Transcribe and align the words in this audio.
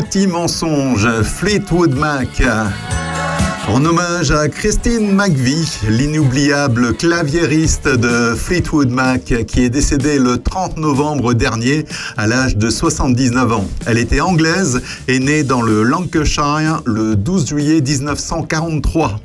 les 0.00 0.06
petits 0.06 0.26
mensonges, 0.26 1.22
Fleetwood 1.22 1.94
Mac. 1.94 2.42
En 3.68 3.84
hommage 3.84 4.30
à 4.30 4.48
Christine 4.48 5.14
McVie, 5.14 5.68
l'inoubliable 5.88 6.94
claviériste 6.94 7.86
de 7.86 8.34
Fleetwood 8.34 8.90
Mac, 8.90 9.32
qui 9.46 9.62
est 9.62 9.70
décédée 9.70 10.18
le 10.18 10.38
30 10.38 10.78
novembre 10.78 11.34
dernier 11.34 11.84
à 12.16 12.26
l'âge 12.26 12.56
de 12.56 12.70
79 12.70 13.52
ans. 13.52 13.66
Elle 13.86 13.98
était 13.98 14.20
anglaise 14.20 14.80
et 15.06 15.18
née 15.18 15.42
dans 15.42 15.62
le 15.62 15.82
Lancashire 15.82 16.82
le 16.86 17.14
12 17.14 17.48
juillet 17.48 17.80
1943. 17.80 19.19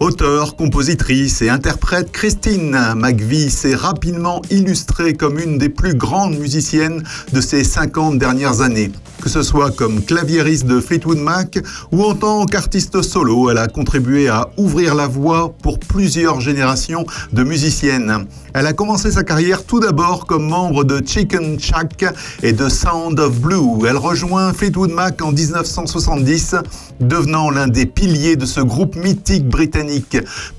Auteure, 0.00 0.54
compositrice 0.54 1.42
et 1.42 1.48
interprète, 1.48 2.12
Christine 2.12 2.78
McVie 2.94 3.50
s'est 3.50 3.74
rapidement 3.74 4.42
illustrée 4.48 5.14
comme 5.14 5.40
une 5.40 5.58
des 5.58 5.70
plus 5.70 5.94
grandes 5.94 6.38
musiciennes 6.38 7.02
de 7.32 7.40
ces 7.40 7.64
50 7.64 8.16
dernières 8.16 8.60
années. 8.60 8.92
Que 9.20 9.28
ce 9.28 9.42
soit 9.42 9.72
comme 9.72 10.00
claviériste 10.04 10.66
de 10.66 10.80
Fleetwood 10.80 11.18
Mac 11.18 11.58
ou 11.90 12.04
en 12.04 12.14
tant 12.14 12.46
qu'artiste 12.46 13.02
solo, 13.02 13.50
elle 13.50 13.58
a 13.58 13.66
contribué 13.66 14.28
à 14.28 14.48
ouvrir 14.56 14.94
la 14.94 15.08
voie 15.08 15.52
pour 15.60 15.80
plusieurs 15.80 16.40
générations 16.40 17.04
de 17.32 17.42
musiciennes. 17.42 18.26
Elle 18.54 18.66
a 18.66 18.72
commencé 18.72 19.10
sa 19.10 19.24
carrière 19.24 19.64
tout 19.64 19.80
d'abord 19.80 20.26
comme 20.26 20.48
membre 20.48 20.84
de 20.84 21.02
Chicken 21.04 21.58
Shack 21.58 22.04
et 22.44 22.52
de 22.52 22.68
Sound 22.68 23.18
of 23.18 23.40
Blue. 23.40 23.86
Elle 23.88 23.96
rejoint 23.96 24.52
Fleetwood 24.52 24.92
Mac 24.92 25.20
en 25.20 25.32
1970, 25.32 26.54
devenant 27.00 27.50
l'un 27.50 27.66
des 27.66 27.86
piliers 27.86 28.36
de 28.36 28.46
ce 28.46 28.60
groupe 28.60 28.94
mythique 28.94 29.48
britannique. 29.48 29.87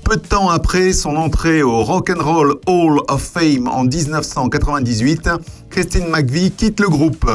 Peu 0.04 0.16
de 0.16 0.22
temps 0.26 0.50
après 0.50 0.92
son 0.92 1.16
entrée 1.16 1.62
au 1.62 1.82
Rock 1.84 2.10
and 2.10 2.22
Roll 2.22 2.54
Hall 2.66 3.00
of 3.08 3.22
Fame 3.22 3.68
en 3.68 3.84
1998, 3.84 5.30
Christine 5.70 6.08
McVie 6.08 6.50
quitte 6.50 6.80
le 6.80 6.88
groupe. 6.88 7.30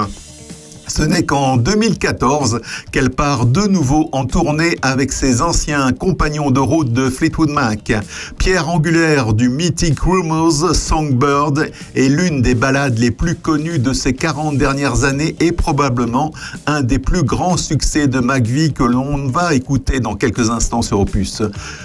Ce 0.87 1.01
n'est 1.01 1.23
qu'en 1.23 1.57
2014 1.57 2.61
qu'elle 2.91 3.09
part 3.09 3.45
de 3.45 3.61
nouveau 3.61 4.09
en 4.11 4.25
tournée 4.25 4.77
avec 4.81 5.11
ses 5.11 5.41
anciens 5.41 5.91
compagnons 5.91 6.51
de 6.51 6.59
route 6.59 6.93
de 6.93 7.09
Fleetwood 7.09 7.49
Mac. 7.49 7.91
Pierre 8.37 8.69
angulaire 8.69 9.33
du 9.33 9.49
mythic 9.49 9.99
Rumors, 9.99 10.75
Songbird 10.75 11.71
est 11.95 12.07
l'une 12.07 12.41
des 12.41 12.53
ballades 12.53 12.99
les 12.99 13.11
plus 13.11 13.35
connues 13.35 13.79
de 13.79 13.93
ces 13.93 14.13
40 14.13 14.57
dernières 14.57 15.03
années 15.03 15.35
et 15.39 15.51
probablement 15.51 16.31
un 16.67 16.81
des 16.81 16.99
plus 16.99 17.23
grands 17.23 17.57
succès 17.57 18.07
de 18.07 18.19
McVie 18.19 18.71
que 18.71 18.83
l'on 18.83 19.27
va 19.27 19.55
écouter 19.55 19.99
dans 19.99 20.15
quelques 20.15 20.49
instants 20.49 20.81
sur 20.83 20.99
Opus. 20.99 21.41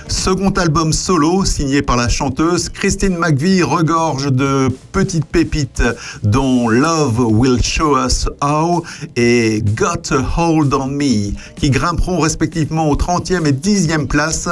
Second 0.08 0.50
album 0.50 0.92
solo 0.92 1.44
signé 1.44 1.82
par 1.82 1.96
la 1.96 2.08
chanteuse, 2.08 2.68
Christine 2.68 3.16
McVie 3.16 3.62
regorge 3.62 4.30
de 4.30 4.68
petites 4.92 5.24
pépites 5.24 5.82
dont 6.22 6.68
Love 6.68 7.20
Will 7.20 7.62
Show 7.62 7.96
Us 7.98 8.28
How 8.42 8.82
et 9.16 9.62
Got 9.74 10.12
a 10.12 10.24
Hold 10.36 10.72
on 10.74 10.86
Me, 10.86 11.32
qui 11.56 11.70
grimperont 11.70 12.18
respectivement 12.18 12.88
aux 12.88 12.96
30e 12.96 13.46
et 13.46 13.52
10e 13.52 14.06
places 14.06 14.48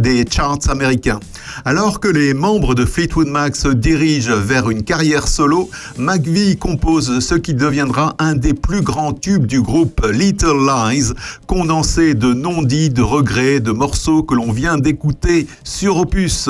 des 0.00 0.24
charts 0.30 0.68
américains. 0.68 1.20
Alors 1.64 2.00
que 2.00 2.08
les 2.08 2.34
membres 2.34 2.74
de 2.74 2.84
Fleetwood 2.84 3.28
Mac 3.28 3.56
se 3.56 3.68
dirigent 3.68 4.36
vers 4.36 4.70
une 4.70 4.82
carrière 4.82 5.26
solo, 5.26 5.68
McVie 5.98 6.56
compose 6.56 7.20
ce 7.20 7.34
qui 7.34 7.54
deviendra 7.54 8.14
un 8.18 8.34
des 8.34 8.54
plus 8.54 8.82
grands 8.82 9.12
tubes 9.12 9.46
du 9.46 9.60
groupe 9.60 10.06
Little 10.12 10.66
Lies, 10.66 11.12
condensé 11.46 12.14
de 12.14 12.32
non-dits, 12.32 12.90
de 12.90 13.02
regrets, 13.02 13.60
de 13.60 13.72
morceaux 13.72 14.22
que 14.22 14.34
l'on 14.34 14.52
vient 14.52 14.78
d'écouter 14.78 15.46
sur 15.64 15.96
Opus. 15.96 16.48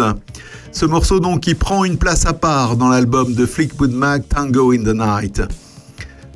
Ce 0.73 0.85
morceau 0.85 1.21
donc 1.21 1.41
qui 1.41 1.55
prend 1.55 1.85
une 1.85 1.97
place 1.97 2.27
à 2.27 2.35
part 2.35 2.77
dans 2.77 2.89
l'album 2.89 3.35
de 3.35 3.47
Fleetwood 3.47 3.93
Mac 3.93 4.29
Tango 4.29 4.73
in 4.73 4.83
the 4.83 4.95
Night. 4.95 5.43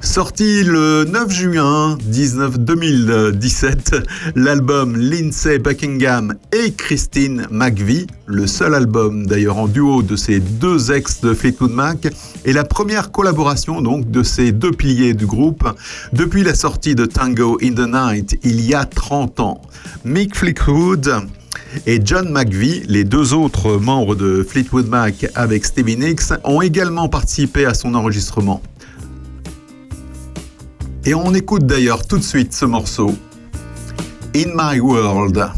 Sorti 0.03 0.65
le 0.65 1.05
9 1.05 1.31
juin 1.31 1.97
19 2.05 2.59
2017, 2.59 3.95
l'album 4.35 4.97
Lindsay 4.97 5.59
Buckingham 5.61 6.35
et 6.53 6.73
Christine 6.73 7.47
McVie, 7.53 8.09
le 8.27 8.49
seul 8.49 8.75
album 8.75 9.27
d'ailleurs 9.27 9.59
en 9.59 9.69
duo 9.69 10.03
de 10.03 10.17
ces 10.17 10.41
deux 10.41 10.91
ex 10.91 11.21
de 11.21 11.33
Fleetwood 11.33 11.71
Mac, 11.71 12.09
est 12.45 12.53
la 12.53 12.65
première 12.65 13.13
collaboration 13.13 13.81
donc 13.81 14.11
de 14.11 14.25
ces 14.25 14.51
deux 14.51 14.73
piliers 14.73 15.15
du 15.15 15.27
groupe 15.27 15.67
depuis 16.13 16.43
la 16.43 16.55
sortie 16.55 16.97
de 16.97 17.07
Tango 17.07 17.59
in 17.63 17.73
the 17.73 17.89
Night 17.89 18.39
il 18.43 18.61
y 18.61 18.75
a 18.75 18.85
30 18.85 19.39
ans. 19.39 19.63
Mick 20.05 20.37
Fleetwood 20.37 21.29
et 21.87 22.01
John 22.05 22.31
McVie, 22.31 22.83
les 22.89 23.05
deux 23.05 23.33
autres 23.35 23.79
membres 23.79 24.17
de 24.17 24.45
Fleetwood 24.47 24.89
Mac 24.89 25.27
avec 25.37 25.65
Stevie 25.65 25.97
Nicks, 25.97 26.33
ont 26.45 26.61
également 26.61 27.09
participé 27.09 27.65
à 27.65 27.73
son 27.73 27.95
enregistrement. 27.95 28.61
Et 31.05 31.15
on 31.15 31.35
écoute 31.35 31.67
d'ailleurs 31.67 32.07
tout 32.07 32.17
de 32.17 32.23
suite 32.23 32.53
ce 32.53 32.65
morceau, 32.65 33.13
In 34.37 34.53
My 34.55 34.79
World, 34.79 35.51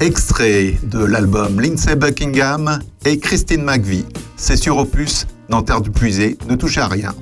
extrait 0.00 0.74
de 0.82 1.02
l'album 1.02 1.58
Lindsay 1.58 1.96
Buckingham 1.96 2.80
et 3.06 3.18
Christine 3.18 3.62
McVie. 3.62 4.04
C'est 4.36 4.56
sur 4.56 4.76
Opus, 4.76 5.26
dans 5.48 5.62
Terre 5.62 5.80
du 5.80 5.90
Puisé, 5.90 6.36
ne 6.50 6.54
touchez 6.54 6.82
à 6.82 6.88
rien. 6.88 7.14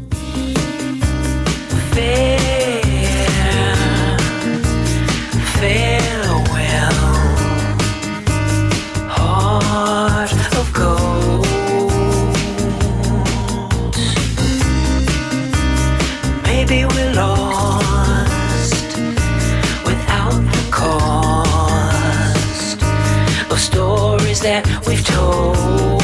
That 24.42 24.84
we've 24.88 25.04
told. 25.04 26.01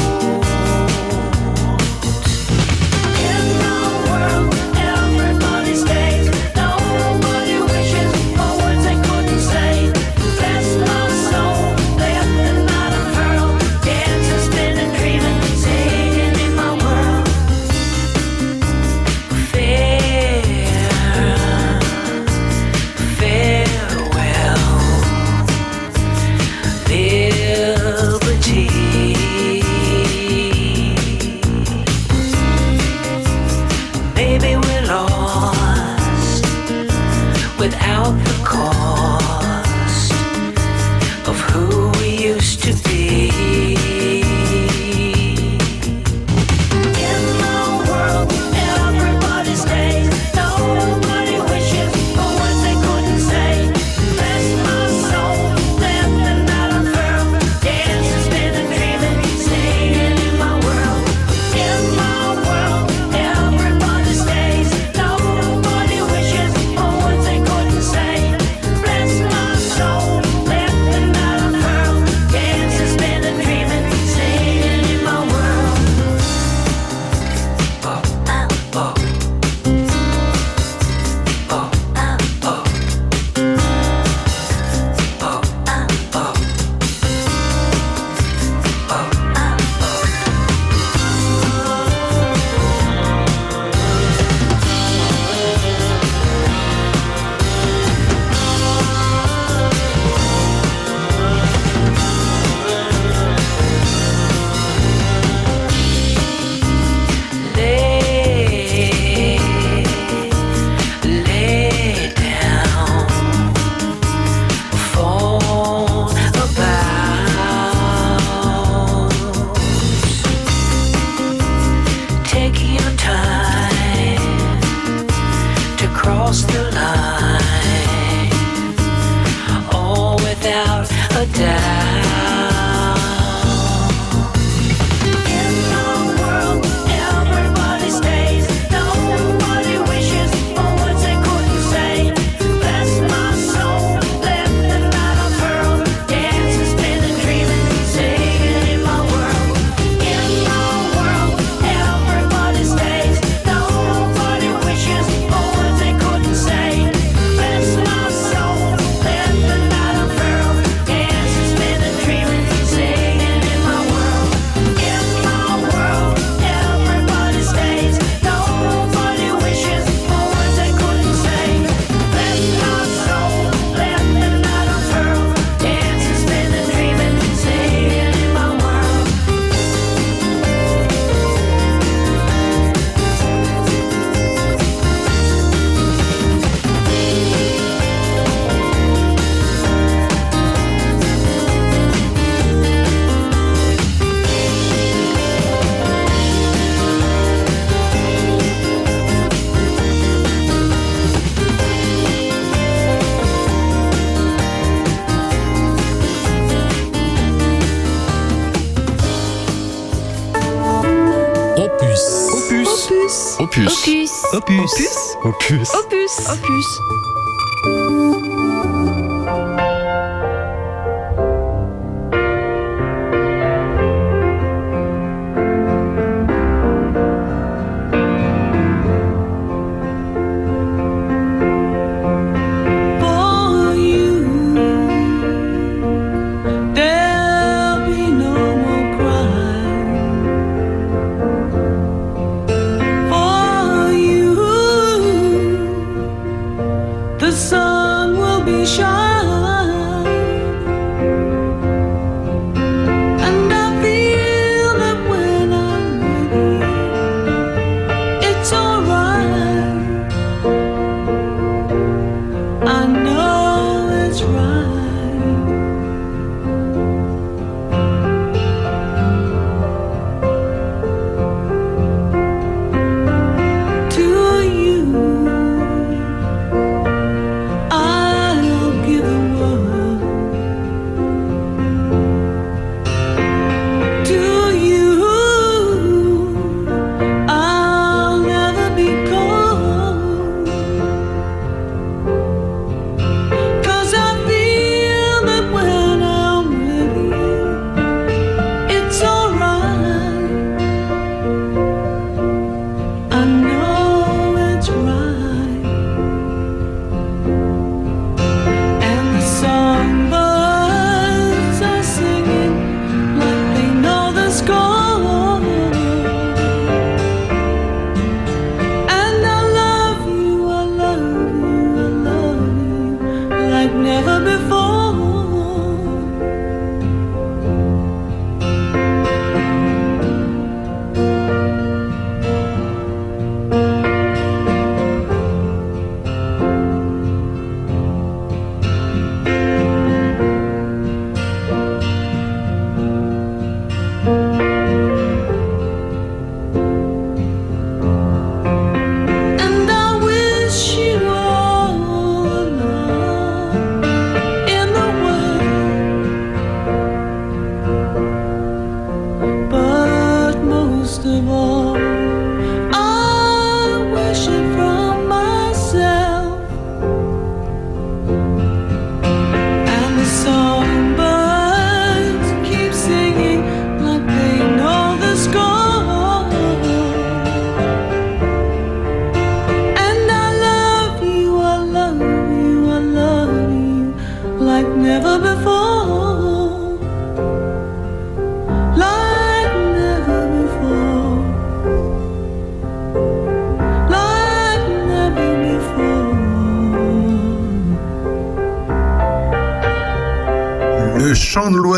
Opus. 213.67 214.23
Opus. 214.33 214.71
Opus. 214.71 215.15
Opus. 215.25 215.75
Opus. 215.75 216.29
Opus. 216.29 216.98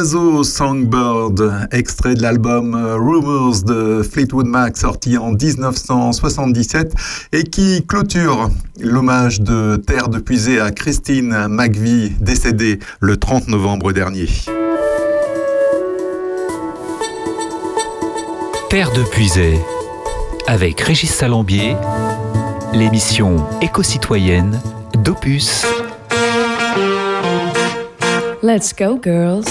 Songbird, 0.04 1.68
extrait 1.72 2.16
de 2.16 2.24
l'album 2.24 2.74
euh, 2.74 2.96
Rumors 2.96 3.62
de 3.64 4.02
Fleetwood 4.02 4.48
Mac 4.48 4.76
sorti 4.76 5.16
en 5.16 5.32
1977 5.32 6.94
et 7.34 7.44
qui 7.44 7.86
clôture 7.86 8.50
l'hommage 8.80 9.42
de 9.42 9.76
Terre 9.76 10.10
de 10.10 10.18
Puisée 10.18 10.60
à 10.60 10.72
Christine 10.72 11.48
McVie 11.48 12.14
décédée 12.20 12.80
le 13.00 13.18
30 13.18 13.48
novembre 13.48 13.92
dernier. 13.92 14.28
Terre 18.72 18.92
de 18.94 19.04
Puisée 19.04 19.60
avec 20.48 20.82
Régis 20.82 21.14
Salambier, 21.14 21.76
l'émission 22.74 23.46
éco-citoyenne 23.62 24.60
d'Opus. 25.04 25.64
Let's 28.42 28.74
go, 28.76 29.00
girls. 29.00 29.46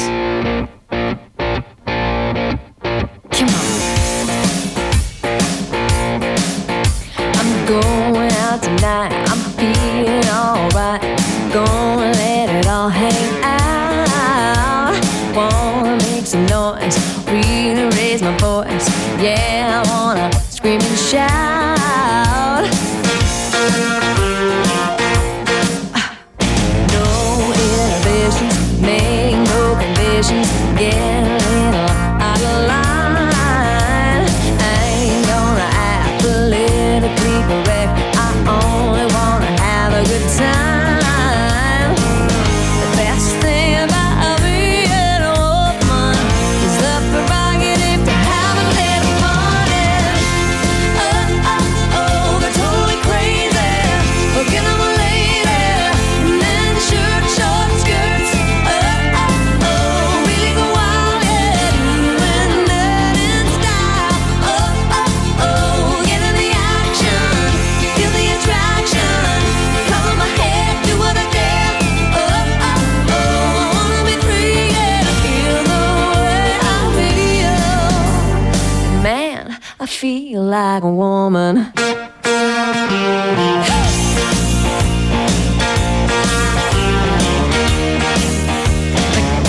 Feel 79.90 80.42
like 80.44 80.82
a 80.82 80.90
woman. 80.90 81.56
The 81.56 81.82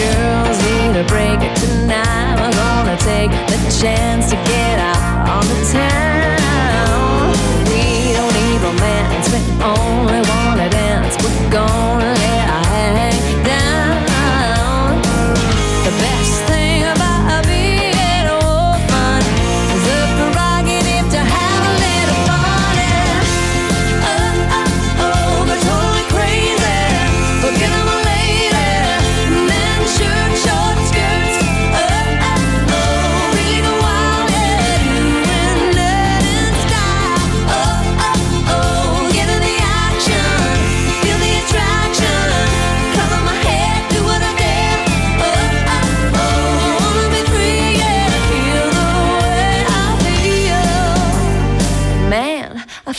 girls 0.02 0.58
need 0.66 0.96
a 1.00 1.04
break 1.08 1.40
tonight. 1.56 2.36
We're 2.40 2.52
gonna 2.52 2.98
take 2.98 3.32
the 3.48 3.58
chance 3.80 4.32
to 4.32 4.36
get 4.36 4.80
out 4.80 5.30
on 5.30 5.46
the 5.48 5.60
town. 5.72 7.32
We 7.70 8.14
don't 8.14 8.34
need 8.34 8.60
romance, 8.62 9.28
we 9.32 9.40
only 9.64 10.22
wanna 10.28 10.70
dance. 10.70 11.16
We're 11.24 11.50
gonna 11.52 12.11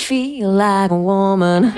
feel 0.03 0.51
like 0.51 0.91
a 0.91 0.97
woman. 0.97 1.73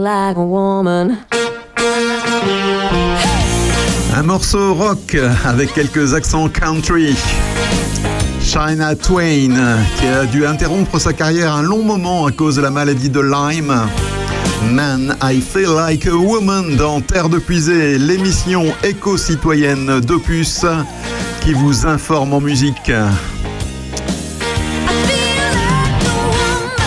Like 0.00 0.36
a 0.36 0.44
woman. 0.44 1.18
Un 4.16 4.22
morceau 4.22 4.74
rock 4.74 5.16
avec 5.44 5.72
quelques 5.74 6.14
accents 6.14 6.48
country. 6.48 7.14
China 8.42 8.94
Twain, 8.96 9.54
qui 9.98 10.06
a 10.06 10.24
dû 10.26 10.46
interrompre 10.46 10.98
sa 10.98 11.12
carrière 11.12 11.54
un 11.54 11.62
long 11.62 11.84
moment 11.84 12.26
à 12.26 12.32
cause 12.32 12.56
de 12.56 12.62
la 12.62 12.70
maladie 12.70 13.10
de 13.10 13.20
Lyme. 13.20 13.74
Man, 14.72 15.16
I 15.22 15.40
Feel 15.40 15.74
Like 15.74 16.06
a 16.06 16.14
Woman 16.14 16.76
dans 16.76 17.00
Terre 17.00 17.28
de 17.28 17.38
Puisée, 17.38 17.98
l'émission 17.98 18.64
éco-citoyenne 18.82 20.00
d'Opus 20.00 20.64
qui 21.42 21.52
vous 21.52 21.86
informe 21.86 22.32
en 22.32 22.40
musique. 22.40 22.90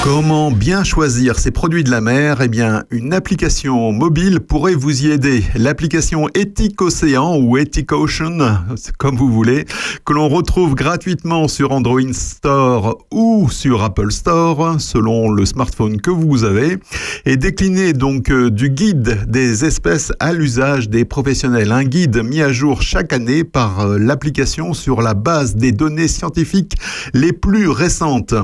Comment 0.03 0.51
bien 0.51 0.83
choisir 0.83 1.39
ces 1.39 1.51
produits 1.51 1.85
de 1.85 1.89
la 1.89 2.01
mer? 2.01 2.41
Eh 2.41 2.49
bien, 2.49 2.83
une 2.91 3.13
application 3.13 3.93
mobile 3.93 4.41
pourrait 4.41 4.75
vous 4.75 5.05
y 5.05 5.11
aider. 5.11 5.45
L'application 5.55 6.27
Ethic 6.35 6.81
Océan 6.81 7.37
ou 7.37 7.57
Ethic 7.57 7.93
Ocean, 7.93 8.65
comme 8.97 9.15
vous 9.15 9.31
voulez, 9.31 9.63
que 10.03 10.11
l'on 10.11 10.27
retrouve 10.27 10.75
gratuitement 10.75 11.47
sur 11.47 11.71
Android 11.71 12.01
Store 12.11 12.97
ou 13.13 13.49
sur 13.49 13.81
Apple 13.81 14.11
Store, 14.11 14.75
selon 14.77 15.31
le 15.31 15.45
smartphone 15.45 16.01
que 16.01 16.11
vous 16.11 16.43
avez, 16.43 16.79
est 17.23 17.37
déclinée 17.37 17.93
donc 17.93 18.29
euh, 18.29 18.51
du 18.51 18.71
guide 18.71 19.23
des 19.29 19.63
espèces 19.63 20.11
à 20.19 20.33
l'usage 20.33 20.89
des 20.89 21.05
professionnels. 21.05 21.71
Un 21.71 21.85
guide 21.85 22.17
mis 22.17 22.41
à 22.41 22.51
jour 22.51 22.81
chaque 22.81 23.13
année 23.13 23.45
par 23.45 23.79
euh, 23.79 23.97
l'application 23.97 24.73
sur 24.73 25.01
la 25.01 25.13
base 25.13 25.55
des 25.55 25.71
données 25.71 26.09
scientifiques 26.09 26.75
les 27.13 27.31
plus 27.31 27.69
récentes. 27.69 28.35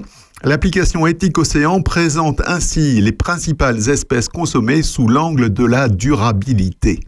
L'application 0.46 1.06
Éthique 1.06 1.38
Océan 1.38 1.82
présente 1.82 2.42
ainsi 2.48 3.02
les 3.02 3.12
principales 3.12 3.90
espèces 3.90 4.30
consommées 4.30 4.84
sous 4.84 5.10
l'angle 5.10 5.52
de 5.52 5.66
la 5.66 5.90
durabilité. 5.90 7.02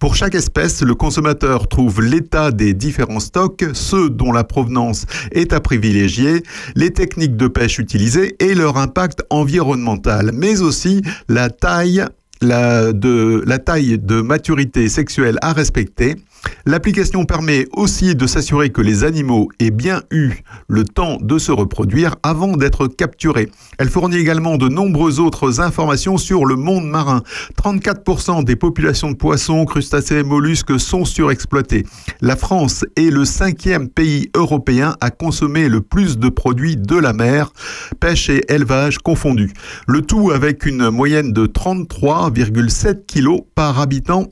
Pour 0.00 0.16
chaque 0.16 0.34
espèce, 0.34 0.82
le 0.82 0.96
consommateur 0.96 1.68
trouve 1.68 2.02
l'état 2.02 2.50
des 2.50 2.74
différents 2.74 3.20
stocks, 3.20 3.64
ceux 3.72 4.10
dont 4.10 4.32
la 4.32 4.42
provenance 4.42 5.06
est 5.30 5.52
à 5.52 5.60
privilégier, 5.60 6.42
les 6.74 6.90
techniques 6.90 7.36
de 7.36 7.46
pêche 7.46 7.78
utilisées 7.78 8.34
et 8.40 8.54
leur 8.56 8.78
impact 8.78 9.22
environnemental, 9.30 10.32
mais 10.34 10.60
aussi 10.60 11.02
la 11.28 11.50
taille 11.50 12.04
de, 12.42 13.44
la 13.46 13.58
taille 13.58 13.98
de 13.98 14.20
maturité 14.22 14.88
sexuelle 14.88 15.38
à 15.40 15.52
respecter. 15.52 16.16
L'application 16.64 17.24
permet 17.24 17.66
aussi 17.72 18.14
de 18.14 18.26
s'assurer 18.26 18.70
que 18.70 18.80
les 18.80 19.04
animaux 19.04 19.48
aient 19.60 19.70
bien 19.70 20.02
eu 20.10 20.32
le 20.68 20.84
temps 20.84 21.18
de 21.20 21.38
se 21.38 21.52
reproduire 21.52 22.16
avant 22.22 22.56
d'être 22.56 22.88
capturés. 22.88 23.50
Elle 23.78 23.88
fournit 23.88 24.16
également 24.16 24.56
de 24.56 24.68
nombreuses 24.68 25.20
autres 25.20 25.60
informations 25.60 26.18
sur 26.18 26.44
le 26.44 26.56
monde 26.56 26.88
marin. 26.88 27.22
34% 27.62 28.44
des 28.44 28.56
populations 28.56 29.10
de 29.10 29.16
poissons, 29.16 29.64
crustacés 29.64 30.18
et 30.18 30.22
mollusques 30.22 30.78
sont 30.78 31.04
surexploitées. 31.04 31.84
La 32.20 32.36
France 32.36 32.84
est 32.96 33.10
le 33.10 33.24
cinquième 33.24 33.88
pays 33.88 34.30
européen 34.34 34.96
à 35.00 35.10
consommer 35.10 35.68
le 35.68 35.80
plus 35.80 36.18
de 36.18 36.28
produits 36.28 36.76
de 36.76 36.96
la 36.96 37.12
mer, 37.12 37.52
pêche 38.00 38.28
et 38.28 38.42
élevage 38.52 38.98
confondus. 38.98 39.52
Le 39.86 40.02
tout 40.02 40.30
avec 40.30 40.66
une 40.66 40.90
moyenne 40.90 41.32
de 41.32 41.46
33,7 41.46 43.06
kg 43.06 43.42
par 43.54 43.80
habitant 43.80 44.26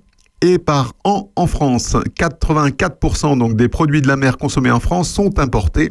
et 0.44 0.58
par 0.58 0.92
an 1.04 1.30
en 1.36 1.46
France. 1.46 1.96
84% 2.18 3.38
donc 3.38 3.56
des 3.56 3.68
produits 3.68 4.02
de 4.02 4.08
la 4.08 4.16
mer 4.16 4.36
consommés 4.36 4.70
en 4.70 4.78
France 4.78 5.08
sont 5.08 5.38
importés. 5.38 5.90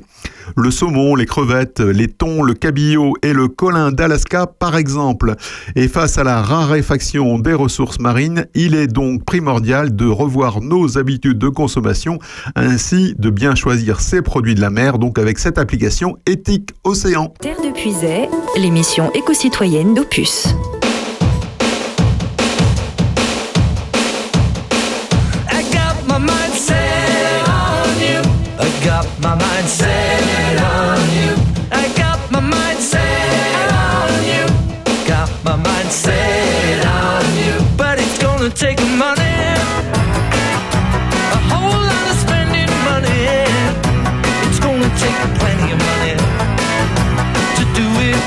Le 0.55 0.69
saumon, 0.69 1.15
les 1.15 1.25
crevettes, 1.25 1.79
les 1.79 2.07
thons, 2.07 2.43
le 2.43 2.53
cabillaud 2.53 3.13
et 3.23 3.33
le 3.33 3.47
colin 3.47 3.91
d'Alaska 3.91 4.45
par 4.45 4.77
exemple. 4.77 5.35
Et 5.75 5.87
face 5.87 6.19
à 6.19 6.23
la 6.23 6.41
raréfaction 6.43 7.39
des 7.39 7.53
ressources 7.53 7.99
marines, 7.99 8.45
il 8.53 8.75
est 8.75 8.87
donc 8.87 9.25
primordial 9.25 9.95
de 9.95 10.05
revoir 10.05 10.61
nos 10.61 10.99
habitudes 10.99 11.39
de 11.39 11.49
consommation 11.49 12.19
ainsi 12.55 13.15
de 13.17 13.31
bien 13.31 13.55
choisir 13.55 14.01
ces 14.01 14.21
produits 14.21 14.55
de 14.55 14.61
la 14.61 14.69
mer 14.69 14.99
donc 14.99 15.17
avec 15.17 15.39
cette 15.39 15.57
application 15.57 16.17
Éthique 16.27 16.69
Océan. 16.83 17.33
Terre 17.39 17.61
de 17.61 17.71
Puisay, 17.71 18.29
l'émission 18.57 19.11
éco-citoyenne 19.13 19.95
d'Opus. 19.95 20.53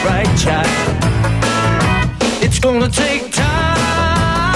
right 0.06 0.32
child. 0.38 0.70
It's 2.44 2.58
gonna 2.60 2.88
take 2.88 3.32
time, 3.32 4.54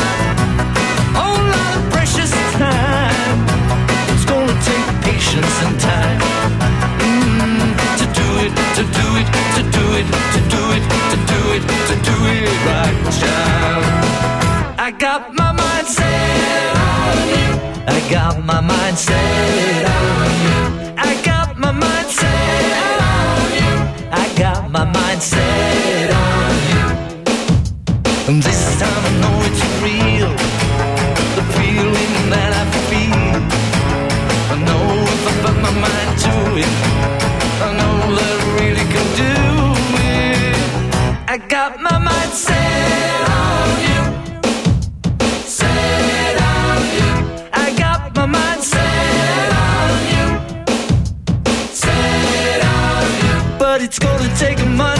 whole 1.18 1.44
lot 1.54 1.72
of 1.78 1.84
precious 1.94 2.32
time. 2.64 3.38
It's 4.12 4.26
gonna 4.32 4.56
take 4.70 4.86
patience 5.08 5.56
and 5.64 5.74
time 5.90 6.20
mm, 7.02 7.70
to 8.00 8.06
do 8.20 8.28
it, 8.44 8.52
to 8.78 8.84
do 8.98 9.06
it, 9.20 9.28
to 9.56 9.62
do 9.76 9.86
it, 9.98 10.06
to 10.34 10.40
do 10.54 10.62
it, 10.76 10.84
to 11.12 11.18
do 11.32 11.40
it, 11.56 11.62
to 11.88 11.94
do 12.08 12.16
it 12.34 12.50
right, 12.68 12.96
child. 13.18 13.84
I 14.86 14.90
got 15.06 15.34
my 15.34 15.50
mind 15.52 15.86
set 15.96 16.76
on 16.86 17.18
you. 17.34 17.50
I 17.96 17.98
got 18.10 18.34
my 18.44 18.60
mind 18.60 18.96
set 18.98 19.84
on 19.96 20.30
you. 20.44 20.69
it's 53.90 53.98
gonna 53.98 54.36
take 54.36 54.60
a 54.60 54.66
minute. 54.66 54.99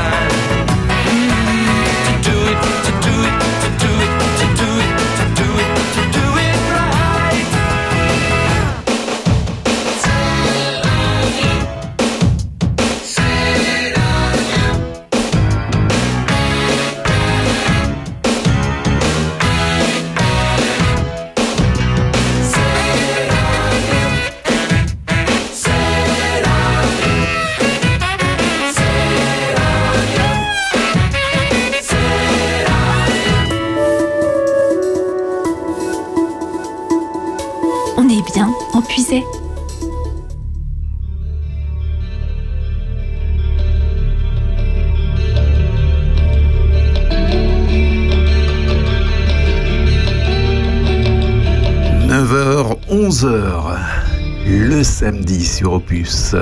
le 53.23 54.83
samedi 54.83 55.45
sur 55.45 55.73
Opus. 55.73 56.35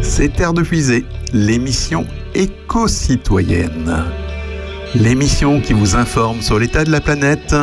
C'est 0.00 0.34
Terre 0.34 0.52
de 0.52 0.62
Puisée, 0.62 1.04
l'émission 1.32 2.06
éco-citoyenne. 2.34 4.04
L'émission 4.94 5.60
qui 5.60 5.72
vous 5.72 5.94
informe 5.94 6.40
sur 6.40 6.58
l'état 6.58 6.84
de 6.84 6.90
la 6.90 7.00
planète, 7.00 7.54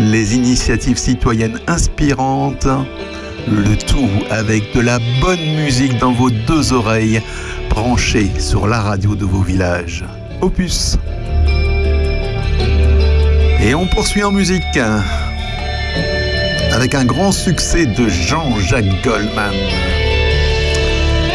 les 0.00 0.34
initiatives 0.34 0.96
citoyennes 0.96 1.60
inspirantes, 1.68 2.66
le 3.48 3.76
tout 3.76 4.10
avec 4.30 4.74
de 4.74 4.80
la 4.80 4.98
bonne 5.20 5.54
musique 5.56 5.98
dans 5.98 6.12
vos 6.12 6.30
deux 6.30 6.72
oreilles, 6.72 7.22
branchées 7.70 8.30
sur 8.38 8.66
la 8.66 8.80
radio 8.80 9.14
de 9.14 9.24
vos 9.24 9.42
villages. 9.42 10.04
Opus. 10.40 10.98
Et 13.62 13.74
on 13.74 13.86
poursuit 13.86 14.24
en 14.24 14.32
musique 14.32 14.78
avec 16.76 16.94
un 16.94 17.06
grand 17.06 17.32
succès 17.32 17.86
de 17.86 18.06
Jean-Jacques 18.06 19.02
Goldman. 19.02 19.54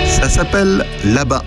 Ça 0.06 0.30
s'appelle 0.30 0.86
Là-bas. 1.04 1.44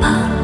吧。 0.00 0.43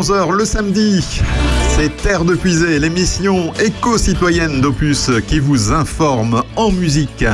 10h-11h 0.00 0.32
le 0.32 0.44
samedi. 0.46 1.20
C'est 1.68 1.94
Terre 1.98 2.24
de 2.24 2.34
Puisée, 2.34 2.78
l'émission 2.78 3.52
éco-citoyenne 3.60 4.62
d'Opus 4.62 5.10
qui 5.26 5.38
vous 5.38 5.72
informe 5.72 6.42
en 6.56 6.70
musique. 6.70 7.24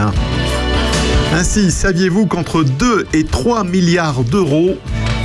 Ainsi, 1.32 1.70
saviez-vous 1.70 2.26
qu'entre 2.26 2.64
2 2.64 3.06
et 3.12 3.24
3 3.24 3.62
milliards 3.62 4.24
d'euros, 4.24 4.76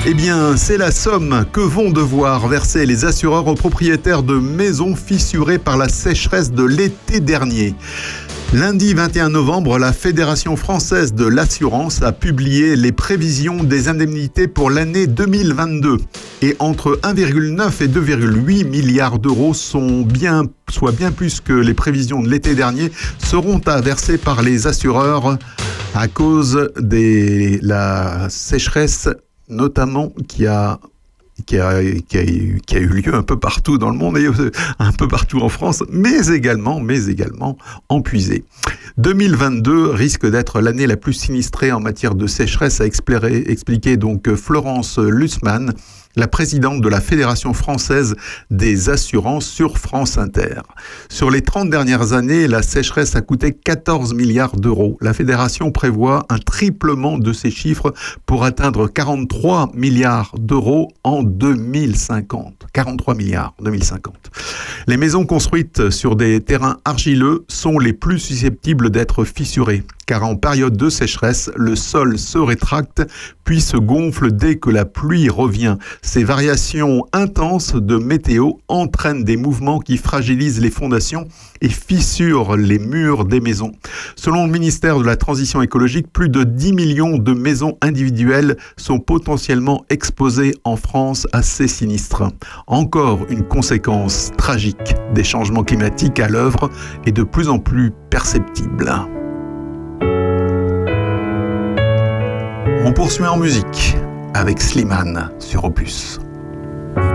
eh 0.05 0.13
bien, 0.13 0.55
c'est 0.55 0.77
la 0.77 0.91
somme 0.91 1.45
que 1.51 1.61
vont 1.61 1.89
devoir 1.89 2.47
verser 2.47 2.85
les 2.85 3.05
assureurs 3.05 3.47
aux 3.47 3.55
propriétaires 3.55 4.21
de 4.21 4.35
maisons 4.35 4.95
fissurées 4.95 5.57
par 5.57 5.77
la 5.77 5.89
sécheresse 5.89 6.51
de 6.51 6.63
l'été 6.63 7.19
dernier? 7.21 7.73
Lundi 8.53 8.93
21 8.93 9.29
novembre, 9.29 9.79
la 9.79 9.93
Fédération 9.93 10.57
française 10.57 11.13
de 11.13 11.25
l'assurance 11.25 12.01
a 12.01 12.11
publié 12.11 12.75
les 12.75 12.91
prévisions 12.91 13.63
des 13.63 13.87
indemnités 13.87 14.49
pour 14.49 14.69
l'année 14.69 15.07
2022. 15.07 15.97
Et 16.41 16.57
entre 16.59 16.99
1,9 17.01 17.81
et 17.81 17.87
2,8 17.87 18.65
milliards 18.67 19.19
d'euros 19.19 19.53
sont 19.53 20.01
bien, 20.01 20.43
soit 20.69 20.91
bien 20.91 21.13
plus 21.13 21.39
que 21.39 21.53
les 21.53 21.73
prévisions 21.73 22.21
de 22.21 22.27
l'été 22.27 22.53
dernier, 22.53 22.91
seront 23.19 23.61
à 23.67 23.79
verser 23.79 24.17
par 24.17 24.41
les 24.41 24.67
assureurs 24.67 25.37
à 25.95 26.09
cause 26.09 26.69
de 26.77 27.57
la 27.65 28.27
sécheresse 28.29 29.07
notamment 29.47 30.11
qui 30.27 30.45
a 30.47 30.79
qui 31.45 31.57
a, 31.57 31.81
eu 31.81 32.61
lieu 32.71 33.13
un 33.13 33.23
peu 33.23 33.39
partout 33.39 33.77
dans 33.77 33.89
le 33.89 33.97
monde 33.97 34.17
et 34.17 34.27
un 34.79 34.91
peu 34.91 35.07
partout 35.07 35.39
en 35.39 35.49
France, 35.49 35.83
mais 35.89 36.27
également, 36.27 36.79
mais 36.79 37.07
également 37.07 37.57
en 37.89 38.01
puisée. 38.01 38.43
2022 38.97 39.89
risque 39.89 40.29
d'être 40.29 40.61
l'année 40.61 40.87
la 40.87 40.97
plus 40.97 41.13
sinistrée 41.13 41.71
en 41.71 41.79
matière 41.79 42.15
de 42.15 42.27
sécheresse, 42.27 42.81
a 42.81 42.85
expliqué, 42.85 43.97
donc 43.97 44.33
Florence 44.35 44.97
Lutzmann, 44.97 45.73
la 46.15 46.27
présidente 46.27 46.81
de 46.81 46.89
la 46.89 47.01
Fédération 47.01 47.53
française 47.53 48.15
des 48.49 48.89
assurances 48.89 49.47
sur 49.47 49.77
France 49.77 50.17
Inter. 50.17 50.61
Sur 51.09 51.31
les 51.31 51.41
30 51.41 51.69
dernières 51.69 52.13
années, 52.13 52.47
la 52.47 52.61
sécheresse 52.61 53.15
a 53.15 53.21
coûté 53.21 53.53
14 53.53 54.13
milliards 54.13 54.55
d'euros. 54.55 54.97
La 55.01 55.13
Fédération 55.13 55.71
prévoit 55.71 56.25
un 56.29 56.37
triplement 56.37 57.17
de 57.17 57.33
ces 57.33 57.51
chiffres 57.51 57.93
pour 58.25 58.43
atteindre 58.43 58.87
43 58.87 59.71
milliards 59.73 60.33
d'euros 60.37 60.89
en 61.03 61.23
2050. 61.23 62.67
43 62.73 63.15
milliards 63.15 63.53
2050. 63.61 64.15
Les 64.87 64.97
maisons 64.97 65.25
construites 65.25 65.89
sur 65.89 66.15
des 66.15 66.41
terrains 66.41 66.77
argileux 66.85 67.45
sont 67.47 67.79
les 67.79 67.93
plus 67.93 68.19
susceptibles 68.19 68.89
d'être 68.89 69.23
fissurées 69.23 69.83
car 70.11 70.25
en 70.25 70.35
période 70.35 70.75
de 70.75 70.89
sécheresse, 70.89 71.49
le 71.55 71.73
sol 71.77 72.19
se 72.19 72.37
rétracte 72.37 73.01
puis 73.45 73.61
se 73.61 73.77
gonfle 73.77 74.33
dès 74.33 74.57
que 74.57 74.69
la 74.69 74.83
pluie 74.83 75.29
revient. 75.29 75.77
Ces 76.01 76.25
variations 76.25 77.05
intenses 77.13 77.75
de 77.75 77.95
météo 77.95 78.51
entraînent 78.67 79.23
des 79.23 79.37
mouvements 79.37 79.79
qui 79.79 79.95
fragilisent 79.95 80.59
les 80.59 80.69
fondations 80.69 81.29
et 81.61 81.69
fissurent 81.69 82.57
les 82.57 82.77
murs 82.77 83.23
des 83.23 83.39
maisons. 83.39 83.71
Selon 84.17 84.47
le 84.47 84.51
ministère 84.51 84.99
de 84.99 85.05
la 85.05 85.15
Transition 85.15 85.61
écologique, 85.61 86.11
plus 86.11 86.27
de 86.27 86.43
10 86.43 86.73
millions 86.73 87.17
de 87.17 87.31
maisons 87.33 87.77
individuelles 87.81 88.57
sont 88.75 88.99
potentiellement 88.99 89.85
exposées 89.89 90.55
en 90.65 90.75
France 90.75 91.25
à 91.31 91.41
ces 91.41 91.69
sinistres. 91.69 92.23
Encore 92.67 93.19
une 93.29 93.43
conséquence 93.43 94.31
tragique 94.37 94.93
des 95.13 95.23
changements 95.23 95.63
climatiques 95.63 96.19
à 96.19 96.27
l'œuvre 96.27 96.69
et 97.05 97.13
de 97.13 97.23
plus 97.23 97.47
en 97.47 97.59
plus 97.59 97.93
perceptible. 98.09 98.91
On 102.83 102.91
poursuit 102.93 103.25
en 103.25 103.37
musique 103.37 103.95
avec 104.33 104.59
Slimane 104.61 105.29
sur 105.37 105.65
Opus. 105.65 106.19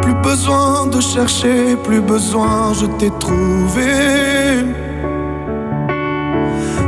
Plus 0.01 0.15
besoin 0.15 0.87
de 0.87 1.01
chercher, 1.01 1.77
plus 1.83 2.01
besoin, 2.01 2.73
je 2.73 2.87
t'ai 2.99 3.11
trouvé. 3.19 4.65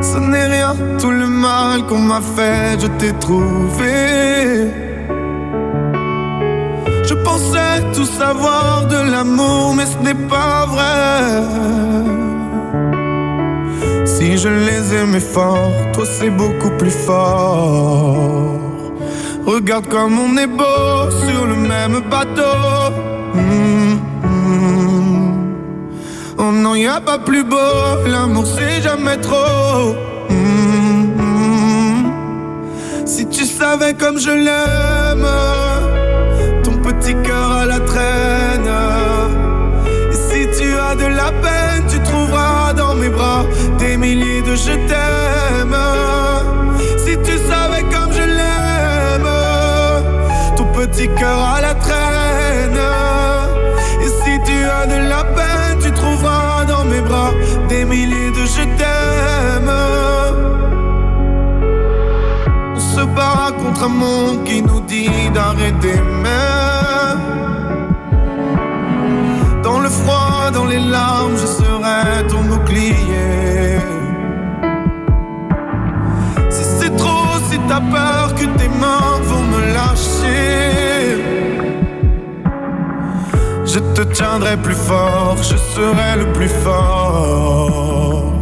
Ce 0.00 0.18
n'est 0.18 0.46
rien, 0.46 0.76
tout 1.00 1.10
le 1.10 1.26
mal 1.26 1.86
qu'on 1.86 1.98
m'a 1.98 2.20
fait, 2.20 2.78
je 2.80 2.86
t'ai 2.98 3.12
trouvé. 3.14 4.70
Je 7.08 7.14
pensais 7.14 7.82
tout 7.94 8.06
savoir 8.06 8.86
de 8.86 9.10
l'amour, 9.10 9.74
mais 9.74 9.86
ce 9.86 9.98
n'est 10.04 10.28
pas 10.28 10.66
vrai. 10.66 11.37
Si 14.18 14.36
je 14.36 14.48
les 14.48 14.94
aimais 14.94 15.20
fort, 15.20 15.70
toi 15.92 16.04
c'est 16.04 16.30
beaucoup 16.30 16.70
plus 16.76 16.90
fort. 16.90 18.58
Regarde 19.46 19.86
comme 19.86 20.18
on 20.18 20.36
est 20.36 20.48
beau 20.48 21.08
sur 21.24 21.46
le 21.46 21.54
même 21.54 22.00
bateau. 22.10 22.58
Mmh, 23.34 23.94
mmh. 24.26 25.28
Oh 26.36 26.50
non, 26.50 26.74
y 26.74 26.88
a 26.88 27.00
pas 27.00 27.18
plus 27.20 27.44
beau, 27.44 27.56
l'amour 28.08 28.44
c'est 28.44 28.82
jamais 28.82 29.18
trop. 29.18 29.94
Mmh, 30.30 32.10
si 33.06 33.24
tu 33.28 33.44
savais 33.44 33.94
comme 33.94 34.18
je 34.18 34.30
l'aime, 34.30 35.28
ton 36.64 36.72
petit 36.72 37.14
cœur 37.22 37.52
à 37.52 37.66
la 37.66 37.78
traîne. 37.78 38.72
Et 40.10 40.16
si 40.28 40.48
tu 40.58 40.76
as 40.76 40.96
de 40.96 41.06
la 41.06 41.30
peine, 41.40 41.67
tu 42.28 42.34
trouveras 42.34 42.72
dans 42.74 42.94
mes 42.94 43.08
bras 43.08 43.44
des 43.78 43.96
milliers 43.96 44.42
de 44.42 44.54
je 44.54 44.72
t'aime. 44.88 45.76
Si 46.98 47.16
tu 47.24 47.38
savais 47.48 47.82
comme 47.84 48.12
je 48.12 48.22
l'aime, 48.22 49.28
ton 50.56 50.64
petit 50.66 51.08
cœur 51.08 51.38
à 51.56 51.60
la 51.60 51.74
traîne. 51.74 52.80
Et 54.02 54.08
si 54.08 54.40
tu 54.44 54.64
as 54.64 54.86
de 54.86 55.08
la 55.08 55.24
peine, 55.24 55.78
tu 55.82 55.90
trouveras 55.92 56.64
dans 56.66 56.84
mes 56.84 57.00
bras 57.00 57.32
des 57.68 57.84
milliers 57.84 58.30
de 58.30 58.44
je 58.44 58.64
t'aime. 58.78 59.72
On 62.74 62.80
se 62.80 63.04
bat 63.16 63.52
contre 63.58 63.84
un 63.84 63.88
monde 63.88 64.44
qui 64.44 64.62
nous 64.62 64.80
dit 64.80 65.30
d'arrêter 65.32 66.00
même. 66.22 66.68
Dans 69.62 69.80
le 69.80 69.88
froid, 69.88 70.50
dans 70.52 70.66
les 70.66 70.78
larmes, 70.78 71.36
je 71.36 71.46
mains 78.80 79.20
vont 79.22 79.44
me 79.54 79.60
lâcher, 79.76 81.22
je 83.64 83.78
te 83.94 84.02
tiendrai 84.18 84.56
plus 84.56 84.80
fort, 84.88 85.36
je 85.38 85.56
serai 85.74 86.10
le 86.18 86.26
plus 86.32 86.52
fort. 86.64 88.32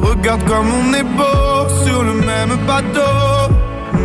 Regarde 0.00 0.42
comme 0.44 0.70
on 0.80 0.94
est 0.94 1.08
beau 1.20 1.68
sur 1.84 2.02
le 2.02 2.14
même 2.14 2.54
bateau. 2.66 3.52
Mmh. 3.92 3.98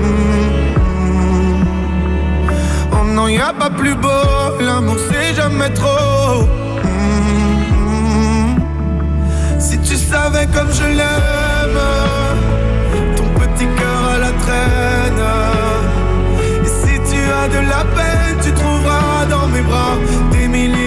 Oh 2.94 3.06
non, 3.16 3.28
y 3.28 3.40
a 3.40 3.54
pas 3.54 3.70
plus 3.70 3.96
beau, 3.96 4.60
l'amour 4.60 4.98
c'est 5.10 5.34
jamais 5.36 5.72
trop. 5.74 6.44
Mmh. 6.84 8.56
Si 9.60 9.78
tu 9.80 9.96
savais 9.96 10.48
comme 10.48 10.72
je 10.72 10.88
l'aime, 10.98 11.47
de 17.50 17.60
la 17.60 17.84
peine, 17.96 18.38
tu 18.44 18.52
trouveras 18.52 19.26
dans 19.30 19.48
mes 19.48 19.62
bras 19.62 19.98
des 20.32 20.48
milliers 20.48 20.87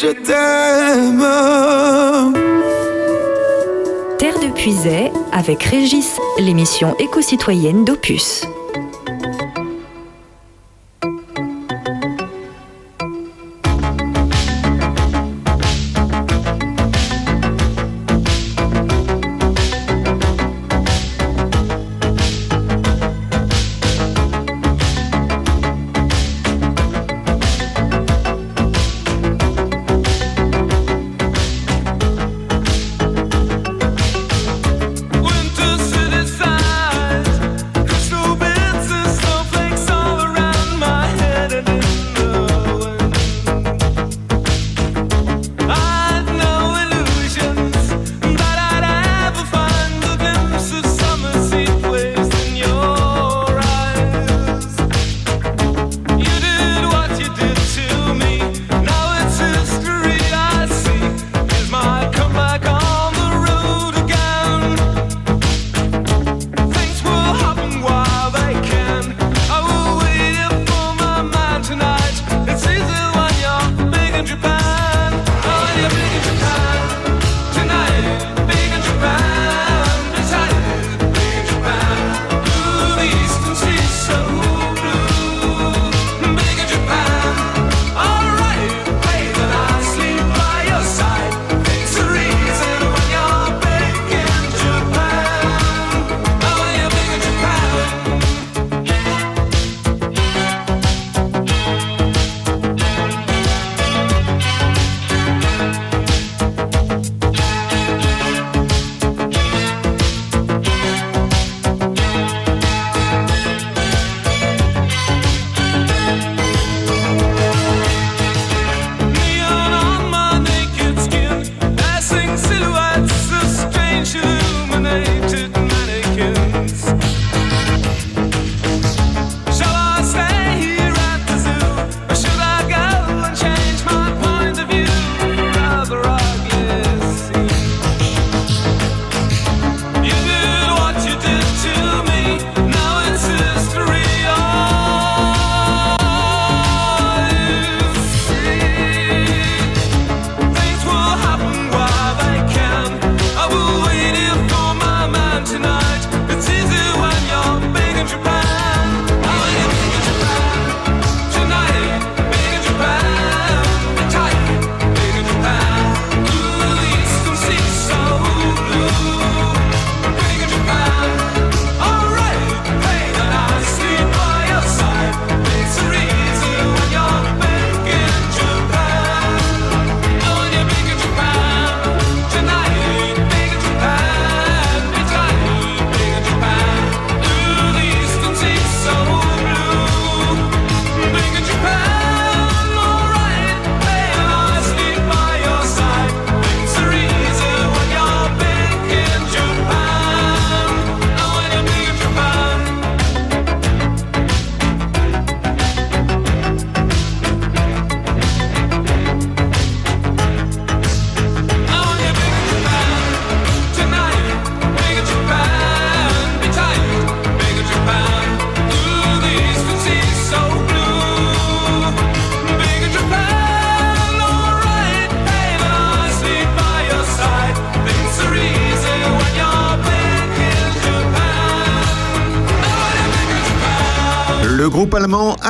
je 0.00 0.12
t'aime. 0.12 1.24
Terre 4.18 4.38
de 4.38 4.52
Puisay 4.54 5.10
avec 5.32 5.62
Régis, 5.64 6.18
l'émission 6.38 6.94
éco-citoyenne 6.98 7.84
d'Opus. 7.84 8.44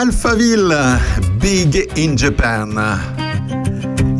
Alphaville, 0.00 0.76
Big 1.40 1.88
in 1.98 2.16
Japan. 2.16 2.68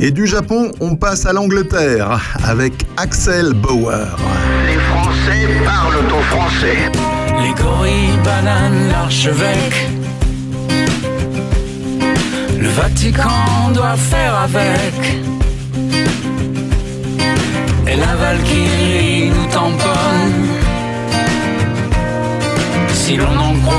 Et 0.01 0.11
du 0.11 0.27
Japon, 0.27 0.73
on 0.81 0.97
passe 0.97 1.25
à 1.25 1.33
l'Angleterre 1.33 2.21
avec 2.43 2.73
Axel 2.97 3.53
Bauer. 3.53 4.09
Les 4.67 4.75
Français 4.75 5.47
parlent 5.65 6.05
au 6.13 6.23
français. 6.35 6.79
Les 7.41 7.63
gorilles 7.63 8.19
bananes 8.25 8.89
l'archevêque. 8.89 9.89
Le 12.59 12.69
Vatican 12.71 13.71
doit 13.73 13.97
faire 13.97 14.35
avec. 14.35 15.21
Et 17.87 17.97
la 17.97 18.17
Valkyrie 18.17 19.31
nous 19.31 19.47
tamponne. 19.53 20.49
Si 22.93 23.15
l'on 23.17 23.39
en 23.39 23.55
croit 23.61 23.78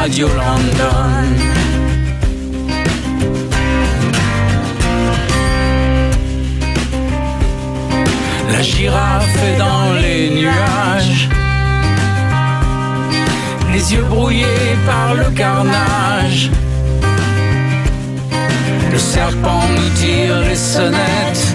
Radio 0.00 0.28
London. 0.28 1.26
La 8.50 8.62
girafe 8.62 9.36
est 9.44 9.58
dans 9.58 9.92
les 10.00 10.30
nuages, 10.30 11.28
les 13.70 13.92
yeux 13.92 14.04
brouillés 14.04 14.74
par 14.86 15.14
le 15.16 15.28
carnage. 15.36 16.50
Le 18.90 18.98
serpent 18.98 19.64
nous 19.76 19.90
tire 20.00 20.40
les 20.48 20.56
sonnettes, 20.56 21.46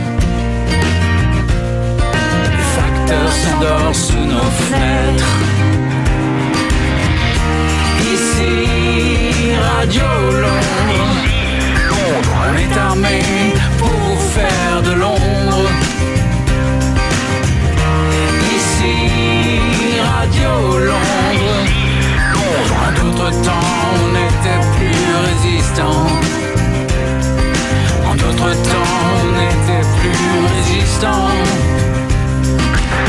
les 2.58 2.68
facteurs 2.78 3.32
s'endorment 3.32 3.94
sous 3.94 4.26
nos 4.34 4.52
fenêtres 4.68 5.36
ici 8.36 9.54
Radio 9.62 10.04
Londres. 10.42 11.16
On 12.48 12.58
est 12.58 12.78
armé 12.78 13.20
pour 13.78 14.22
faire 14.22 14.82
de 14.84 14.92
l'ombre. 14.92 15.70
Ici 18.56 18.96
Radio 20.04 20.80
Londres. 20.80 21.66
À 22.88 22.92
d'autres 22.92 23.32
temps, 23.42 23.70
on 24.04 24.12
était 24.28 24.62
plus 24.76 25.06
résistant. 25.28 26.08
En 28.06 28.16
d'autres 28.16 28.54
temps, 28.70 28.96
on 29.24 29.34
était 29.52 29.88
plus 30.00 30.28
résistant. 30.56 31.30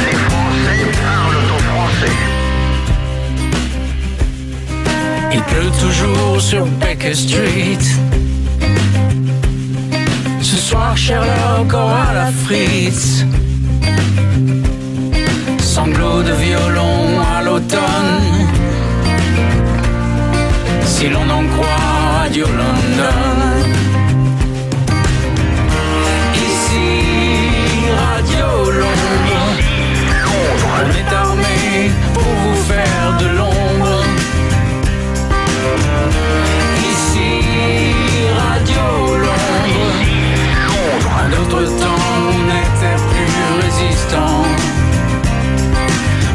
Les 0.07 0.16
Français 0.16 0.83
parlent 1.03 1.51
au 1.55 1.61
français. 1.70 2.36
Il 5.37 5.43
pleut 5.43 5.70
toujours 5.78 6.41
sur 6.41 6.64
Baker 6.80 7.12
Street. 7.12 7.84
Ce 10.41 10.57
soir, 10.57 10.97
Sherlock 10.97 11.74
aura 11.74 12.14
la 12.14 12.30
frite. 12.45 13.26
Sanglots 15.61 16.22
de 16.22 16.32
violon 16.32 17.20
à 17.37 17.43
l'automne. 17.43 18.49
Si 20.87 21.11
l'on 21.11 21.28
en 21.28 21.45
croit 21.53 22.20
Radio 22.20 22.47
London. 22.47 23.28
Ici, 26.49 26.89
Radio 28.09 28.70
Londres. 28.70 29.57
On 30.78 30.91
est 31.01 31.14
armé 31.14 31.91
pour 32.14 32.22
vous 32.22 32.57
faire 32.70 33.18
de 33.20 33.37
l'ombre. 33.37 33.45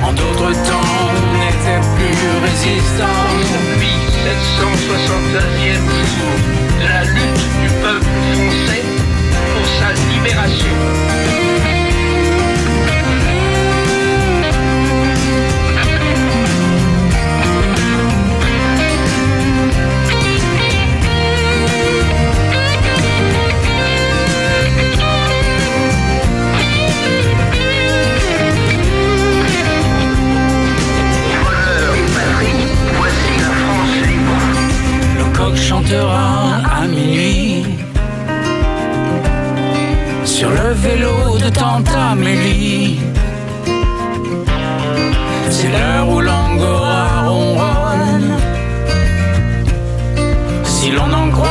En 0.04 0.12
d'autres 0.14 0.52
temps, 0.52 0.92
on 1.10 1.14
n'était 1.40 1.80
plus 1.96 2.20
résistant. 2.44 3.18
1769e 3.80 5.88
jour 6.12 6.36
la 6.84 7.00
lutte 7.06 7.46
du 7.62 7.70
peuple 7.82 8.12
français 8.34 8.84
pour 9.54 9.66
sa 9.80 9.90
libération. 10.14 10.78
Chantera 35.56 36.62
à 36.80 36.88
minuit. 36.88 37.66
Sur 40.24 40.50
le 40.50 40.74
vélo 40.74 41.38
de 41.44 41.50
Tante 41.50 41.90
Amélie. 41.96 43.00
C'est 45.50 45.70
l'heure 45.70 46.10
où 46.10 46.20
l'angora 46.20 47.24
ronronne. 47.28 48.34
Si 50.64 50.92
l'on 50.92 51.12
en 51.12 51.30
croit 51.30 51.48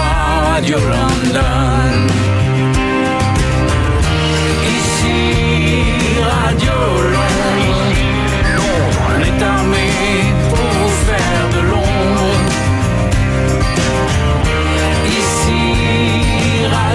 Radio 0.53 0.79
London 0.79 2.10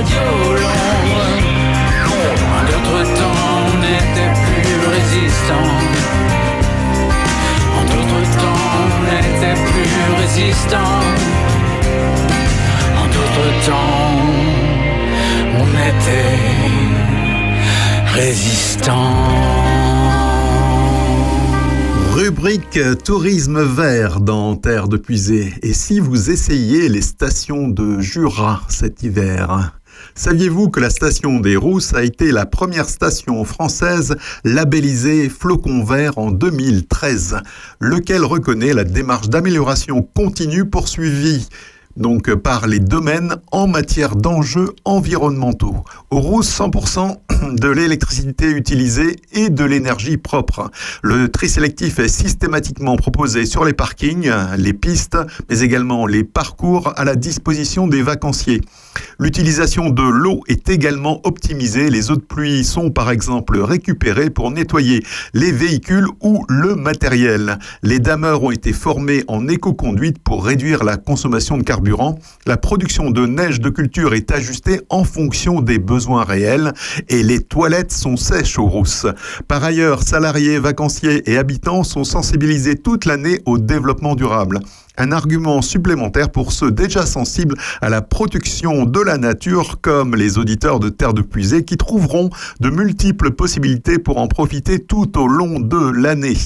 Radio 0.06 0.54
Londres. 0.54 1.34
D'autres 2.68 3.04
temps, 3.16 3.42
on 3.66 3.78
n'était 3.80 4.34
plus 4.46 4.78
résistant. 4.94 5.70
En 7.76 7.84
d'autres 7.86 8.26
temps, 8.38 8.66
on 8.86 9.04
n'était 9.10 9.58
plus 9.72 9.98
résistant. 10.22 10.96
En 12.98 13.06
d'autres 13.08 13.54
temps, 13.66 14.16
on 15.60 15.68
était 15.90 16.40
résistant. 18.14 19.14
Rubrique 22.14 22.80
tourisme 23.04 23.62
vert 23.64 24.22
dans 24.22 24.56
Terre 24.56 24.88
de 24.88 24.98
Puisée. 24.98 25.54
Et 25.64 25.74
si 25.74 26.00
vous 26.00 26.30
essayez 26.30 26.88
les 26.90 27.02
stations 27.02 27.68
de 27.68 28.00
Jura 28.00 28.62
cet 28.70 29.04
hiver? 29.04 29.74
Saviez-vous 30.18 30.70
que 30.70 30.80
la 30.80 30.90
station 30.90 31.42
des 31.42 31.58
Rousses 31.58 31.94
a 31.94 32.02
été 32.02 32.32
la 32.32 32.46
première 32.46 32.88
station 32.88 33.44
française 33.44 34.16
labellisée 34.46 35.28
Flocon 35.28 35.84
Vert 35.84 36.18
en 36.18 36.32
2013, 36.32 37.36
lequel 37.82 38.24
reconnaît 38.24 38.74
la 38.74 38.86
démarche 38.86 39.28
d'amélioration 39.28 40.02
continue 40.02 40.70
poursuivie? 40.70 41.50
Donc 41.98 42.34
par 42.36 42.68
les 42.68 42.80
domaines 42.80 43.36
en 43.52 43.68
matière 43.68 44.16
d'enjeux 44.16 44.74
environnementaux. 44.84 45.76
Au 46.10 46.20
Rousse, 46.20 46.60
100% 46.60 47.18
de 47.60 47.70
l'électricité 47.70 48.50
utilisée 48.50 49.16
et 49.32 49.50
de 49.50 49.64
l'énergie 49.64 50.18
propre. 50.18 50.72
Le 51.02 51.30
tri 51.30 51.48
sélectif 51.48 52.00
est 52.00 52.08
systématiquement 52.08 52.96
proposé 52.96 53.46
sur 53.46 53.66
les 53.66 53.74
parkings, 53.74 54.32
les 54.58 54.74
pistes, 54.74 55.18
mais 55.50 55.62
également 55.62 56.06
les 56.06 56.24
parcours 56.24 56.94
à 56.98 57.06
la 57.06 57.16
disposition 57.16 57.88
des 57.88 58.02
vacanciers. 58.02 58.62
L'utilisation 59.20 59.90
de 59.90 60.04
l'eau 60.04 60.42
est 60.48 60.70
également 60.70 61.22
optimisée. 61.24 61.90
Les 61.90 62.12
eaux 62.12 62.16
de 62.16 62.22
pluie 62.22 62.64
sont 62.64 62.92
par 62.92 63.12
exemple 63.12 63.60
récupérées 63.60 64.30
pour 64.30 64.52
nettoyer 64.52 65.04
les 65.34 65.52
véhicules 65.52 66.08
ou 66.22 66.46
le 66.50 66.76
matériel. 66.76 67.60
Les 67.84 68.00
dameurs 68.00 68.44
ont 68.44 68.52
été 68.52 68.74
formés 68.74 69.24
en 69.28 69.48
éco-conduite 69.48 70.20
pour 70.20 70.46
réduire 70.46 70.84
la 70.84 70.98
consommation 70.98 71.58
de 71.58 71.64
carburant. 71.64 71.85
La 72.46 72.58
production 72.58 73.12
de 73.12 73.26
neige 73.26 73.60
de 73.60 73.70
culture 73.70 74.14
est 74.14 74.32
ajustée 74.32 74.82
en 74.90 75.04
fonction 75.04 75.62
des 75.62 75.78
besoins 75.78 76.24
réels 76.24 76.74
et 77.10 77.24
les 77.24 77.42
toilettes 77.42 77.92
sont 77.92 78.18
sèches 78.18 78.58
aux 78.58 78.68
rousses. 78.68 79.08
Par 79.48 79.64
ailleurs, 79.64 80.04
salariés, 80.04 80.60
vacanciers 80.60 81.30
et 81.30 81.38
habitants 81.38 81.84
sont 81.84 82.04
sensibilisés 82.04 82.76
toute 82.76 83.06
l'année 83.06 83.42
au 83.46 83.58
développement 83.58 84.16
durable 84.16 84.60
un 84.98 85.12
argument 85.12 85.62
supplémentaire 85.62 86.30
pour 86.30 86.52
ceux 86.52 86.72
déjà 86.72 87.06
sensibles 87.06 87.56
à 87.82 87.90
la 87.90 88.02
protection 88.02 88.86
de 88.86 89.00
la 89.00 89.18
nature, 89.18 89.80
comme 89.82 90.16
les 90.16 90.38
auditeurs 90.38 90.80
de 90.80 90.90
Terre 90.90 91.14
de 91.14 91.22
Puisée, 91.22 91.64
qui 91.64 91.78
trouveront 91.78 92.30
de 92.60 92.70
multiples 92.70 93.32
possibilités 93.32 94.00
pour 94.00 94.18
en 94.18 94.28
profiter 94.28 94.80
tout 94.80 95.18
au 95.20 95.28
long 95.28 95.60
de 95.60 95.92
l'année. 95.92 96.38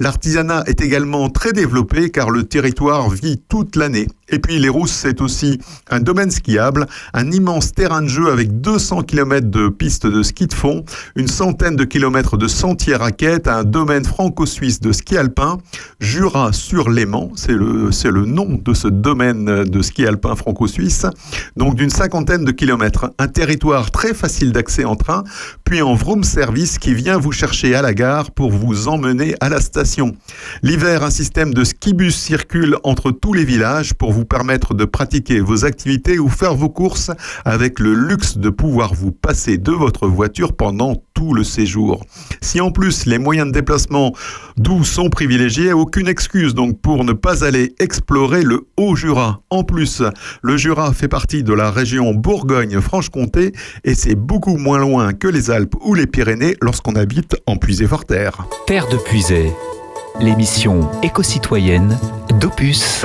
L'artisanat 0.00 0.64
est 0.66 0.80
également 0.80 1.30
très 1.30 1.52
développé 1.52 2.10
car 2.10 2.30
le 2.30 2.44
territoire 2.44 3.10
vit 3.10 3.40
toute 3.48 3.76
l'année. 3.76 4.06
Et 4.30 4.38
puis 4.38 4.58
les 4.58 4.68
Rousses, 4.68 4.92
c'est 4.92 5.22
aussi 5.22 5.58
un 5.90 6.00
domaine 6.00 6.30
skiable, 6.30 6.86
un 7.14 7.30
immense 7.30 7.72
terrain 7.72 8.02
de 8.02 8.08
jeu 8.08 8.30
avec 8.30 8.60
200 8.60 9.02
km 9.02 9.48
de 9.48 9.68
pistes 9.68 10.06
de 10.06 10.22
ski 10.22 10.46
de 10.46 10.54
fond, 10.54 10.84
une 11.16 11.28
centaine 11.28 11.76
de 11.76 11.84
kilomètres 11.84 12.36
de 12.36 12.46
sentiers 12.46 12.96
raquettes, 12.96 13.48
un 13.48 13.64
domaine 13.64 14.04
franco-suisse 14.04 14.80
de 14.80 14.92
ski 14.92 15.16
alpin, 15.16 15.58
Jura 16.00 16.52
sur 16.52 16.90
Léman, 16.90 17.32
c'est 17.36 17.52
le, 17.52 17.90
c'est 17.98 18.12
le 18.12 18.26
nom 18.26 18.60
de 18.64 18.74
ce 18.74 18.86
domaine 18.86 19.64
de 19.64 19.82
ski 19.82 20.06
alpin 20.06 20.36
franco-suisse, 20.36 21.04
donc 21.56 21.74
d'une 21.74 21.90
cinquantaine 21.90 22.44
de 22.44 22.52
kilomètres. 22.52 23.10
Un 23.18 23.26
territoire 23.26 23.90
très 23.90 24.14
facile 24.14 24.52
d'accès 24.52 24.84
en 24.84 24.94
train, 24.94 25.24
puis 25.64 25.82
en 25.82 25.94
vroom 25.94 26.22
service 26.22 26.78
qui 26.78 26.94
vient 26.94 27.18
vous 27.18 27.32
chercher 27.32 27.74
à 27.74 27.82
la 27.82 27.94
gare 27.94 28.30
pour 28.30 28.52
vous 28.52 28.86
emmener 28.86 29.34
à 29.40 29.48
la 29.48 29.60
station. 29.60 30.14
L'hiver, 30.62 31.02
un 31.02 31.10
système 31.10 31.52
de 31.52 31.64
skibus 31.64 32.14
circule 32.14 32.76
entre 32.84 33.10
tous 33.10 33.32
les 33.32 33.44
villages 33.44 33.94
pour 33.94 34.12
vous 34.12 34.24
permettre 34.24 34.74
de 34.74 34.84
pratiquer 34.84 35.40
vos 35.40 35.64
activités 35.64 36.20
ou 36.20 36.28
faire 36.28 36.54
vos 36.54 36.68
courses 36.68 37.10
avec 37.44 37.80
le 37.80 37.94
luxe 37.94 38.38
de 38.38 38.50
pouvoir 38.50 38.94
vous 38.94 39.10
passer 39.10 39.58
de 39.58 39.72
votre 39.72 40.06
voiture 40.06 40.54
pendant 40.54 41.02
tout 41.14 41.34
le 41.34 41.42
séjour. 41.42 42.04
Si 42.40 42.60
en 42.60 42.70
plus 42.70 43.06
les 43.06 43.18
moyens 43.18 43.48
de 43.48 43.52
déplacement 43.52 44.12
doux 44.56 44.84
sont 44.84 45.10
privilégiés, 45.10 45.72
aucune 45.72 46.06
excuse 46.06 46.54
donc 46.54 46.80
pour 46.80 47.02
ne 47.02 47.12
pas 47.12 47.44
aller 47.44 47.74
explorer 47.88 48.42
le 48.42 48.66
Haut-Jura. 48.76 49.40
En 49.48 49.62
plus, 49.64 50.02
le 50.42 50.58
Jura 50.58 50.92
fait 50.92 51.08
partie 51.08 51.42
de 51.42 51.54
la 51.54 51.70
région 51.70 52.12
Bourgogne-Franche-Comté 52.12 53.52
et 53.82 53.94
c'est 53.94 54.14
beaucoup 54.14 54.58
moins 54.58 54.78
loin 54.78 55.14
que 55.14 55.26
les 55.26 55.50
Alpes 55.50 55.74
ou 55.80 55.94
les 55.94 56.06
Pyrénées 56.06 56.54
lorsqu'on 56.60 56.96
habite 56.96 57.36
en 57.46 57.56
Puisé-Forterre. 57.56 58.46
Terre 58.66 58.88
de 58.88 58.98
Puisé, 58.98 59.50
l'émission 60.20 60.90
éco-citoyenne 61.02 61.96
d'Opus. 62.38 63.02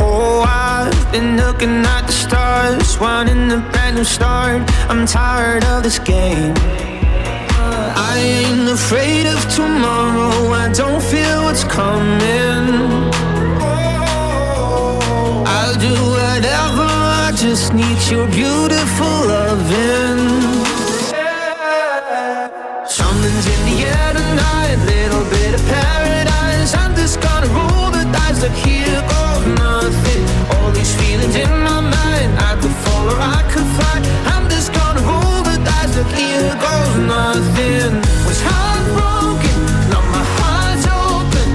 Oh, 0.00 0.44
I've 0.46 1.12
been 1.12 1.36
looking 1.36 1.84
at 1.84 2.06
the 2.06 2.12
stars, 2.12 2.98
wanting 2.98 3.50
a 3.50 3.58
brand 3.72 3.96
new 3.96 4.04
start. 4.04 4.62
I'm 4.88 5.06
tired 5.06 5.64
of 5.64 5.82
this 5.82 5.98
game. 5.98 6.54
I 8.10 8.16
ain't 8.18 8.68
afraid 8.68 9.26
of 9.26 9.40
tomorrow, 9.54 10.52
I 10.52 10.72
don't 10.72 11.02
feel 11.02 11.42
what's 11.44 11.64
coming. 11.64 12.66
I'll 15.46 15.78
do 15.88 15.94
whatever, 16.16 16.88
I 17.26 17.32
just 17.34 17.74
need 17.74 17.98
your 18.10 18.26
beautiful 18.28 19.16
loving. 19.32 20.22
Something's 22.86 23.46
in 23.54 23.60
the 23.68 23.76
air 23.92 24.12
tonight, 24.14 24.76
little 24.86 25.24
bit 25.30 25.54
of 25.54 25.62
paradise. 25.66 26.74
I'm 26.74 26.94
just 26.94 27.20
gonna 27.20 27.48
roll 27.48 27.67
look 28.40 28.52
here 28.52 29.02
goes 29.08 29.46
nothing. 29.58 30.24
All 30.54 30.70
these 30.70 30.94
feelings 30.96 31.34
in 31.34 31.50
my 31.68 31.80
mind, 31.80 32.30
I 32.38 32.56
could 32.60 32.76
fall 32.84 33.06
or 33.10 33.18
I 33.18 33.42
could 33.52 33.68
fly. 33.76 33.96
I'm 34.32 34.48
just 34.48 34.72
gonna 34.72 35.02
roll 35.02 35.42
the 35.42 35.56
dice, 35.64 35.96
look 35.96 36.10
here 36.14 36.54
goes 36.66 36.94
nothing. 37.14 37.92
Was 38.26 38.40
heartbroken, 38.48 39.58
now 39.90 40.02
my 40.14 40.24
heart's 40.38 40.86
open. 40.86 41.48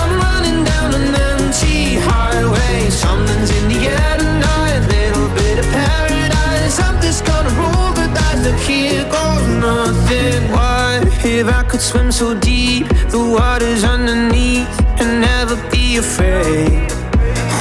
I'm 0.00 0.12
running 0.24 0.64
down 0.64 0.90
an 0.98 1.14
empty 1.30 1.96
highway. 2.08 2.90
Something's 2.90 3.50
in 3.58 3.64
the 3.72 3.80
air 3.86 4.16
tonight, 4.18 4.80
little 4.90 5.28
bit 5.38 5.58
of 5.62 5.66
paradise. 5.70 6.80
I'm 6.80 7.00
just 7.00 7.24
gonna 7.24 7.52
roll 7.60 7.92
the 7.98 8.06
dice, 8.16 8.42
look 8.46 8.60
here 8.66 9.04
goes 9.04 9.46
nothing. 9.66 10.50
What 10.50 11.00
if 11.24 11.46
I 11.48 11.62
could 11.64 11.80
swim 11.80 12.10
so 12.10 12.34
deep, 12.34 12.88
the 13.14 13.22
water's 13.36 13.84
underneath, 13.84 14.68
and 15.00 15.20
never 15.20 15.56
afraid? 15.98 16.88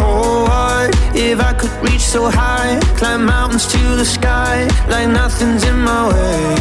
Oh, 0.02 0.44
what 0.48 0.96
if 1.16 1.40
I 1.40 1.54
could 1.54 1.72
reach 1.82 2.02
so 2.02 2.30
high, 2.30 2.80
climb 2.98 3.26
mountains 3.26 3.66
to 3.68 3.96
the 3.96 4.06
sky, 4.06 4.68
like 4.90 5.08
nothing's 5.10 5.64
in 5.64 5.80
my 5.80 6.10
way? 6.10 6.56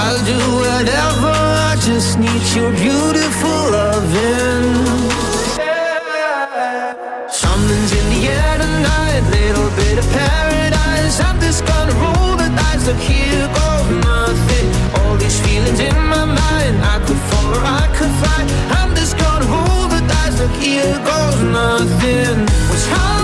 I'll 0.00 0.22
do 0.24 0.40
whatever, 0.62 1.34
I 1.70 1.76
just 1.80 2.18
need 2.18 2.42
your 2.54 2.70
beautiful 2.72 3.60
loving. 3.74 4.68
Something's 7.28 7.92
in 7.98 8.06
the 8.14 8.28
air 8.28 8.58
tonight, 8.58 9.22
little 9.30 9.70
bit 9.76 9.98
of 9.98 10.06
paradise. 10.12 11.20
I'm 11.20 11.40
just 11.40 11.64
gonna 11.66 11.94
roll 11.94 12.36
the 12.36 12.48
dice, 12.56 12.86
look 12.86 12.98
here 12.98 13.48
goes 13.54 13.69
here 20.82 20.98
goes 21.04 21.42
nothing. 21.42 22.46
Heartbroken, 22.70 23.19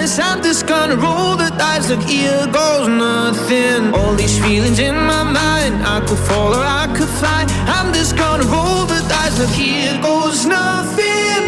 I'm 0.00 0.42
just 0.42 0.66
gonna 0.68 0.94
roll 0.94 1.36
the 1.36 1.50
dice, 1.58 1.90
look, 1.90 2.02
here 2.02 2.46
goes 2.52 2.86
nothing. 2.88 3.92
All 3.92 4.14
these 4.14 4.38
feelings 4.38 4.78
in 4.78 4.94
my 4.94 5.24
mind, 5.24 5.82
I 5.84 5.98
could 6.06 6.18
fall 6.18 6.54
or 6.54 6.64
I 6.64 6.86
could 6.96 7.08
fly. 7.18 7.44
I'm 7.66 7.92
just 7.92 8.16
gonna 8.16 8.44
roll 8.44 8.86
the 8.86 9.00
dice, 9.08 9.38
look, 9.40 9.50
here 9.50 10.00
goes 10.00 10.46
nothing. 10.46 11.44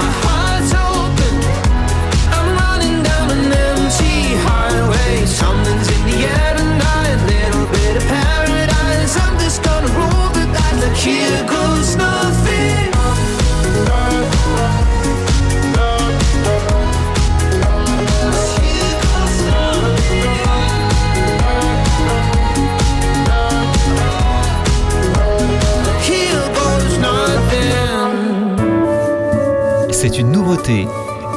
My 0.00 0.10
heart's 0.24 0.72
open. 0.72 1.34
I'm 2.36 2.48
running 2.60 3.02
down 3.02 3.26
an 3.36 3.52
empty 3.52 4.34
highway. 4.46 5.26
Something's 5.26 5.88
in 5.94 6.02
the 6.08 6.18
air 6.24 6.52
tonight, 6.56 7.18
little 7.28 7.66
bit 7.76 7.96
of 8.00 8.04
paradise. 8.08 9.14
I'm 9.24 9.36
just 9.38 9.62
gonna 9.62 9.92
roll 9.92 10.28
the 10.32 10.46
dice, 10.56 11.04
here 11.04 11.44
goes 11.46 11.79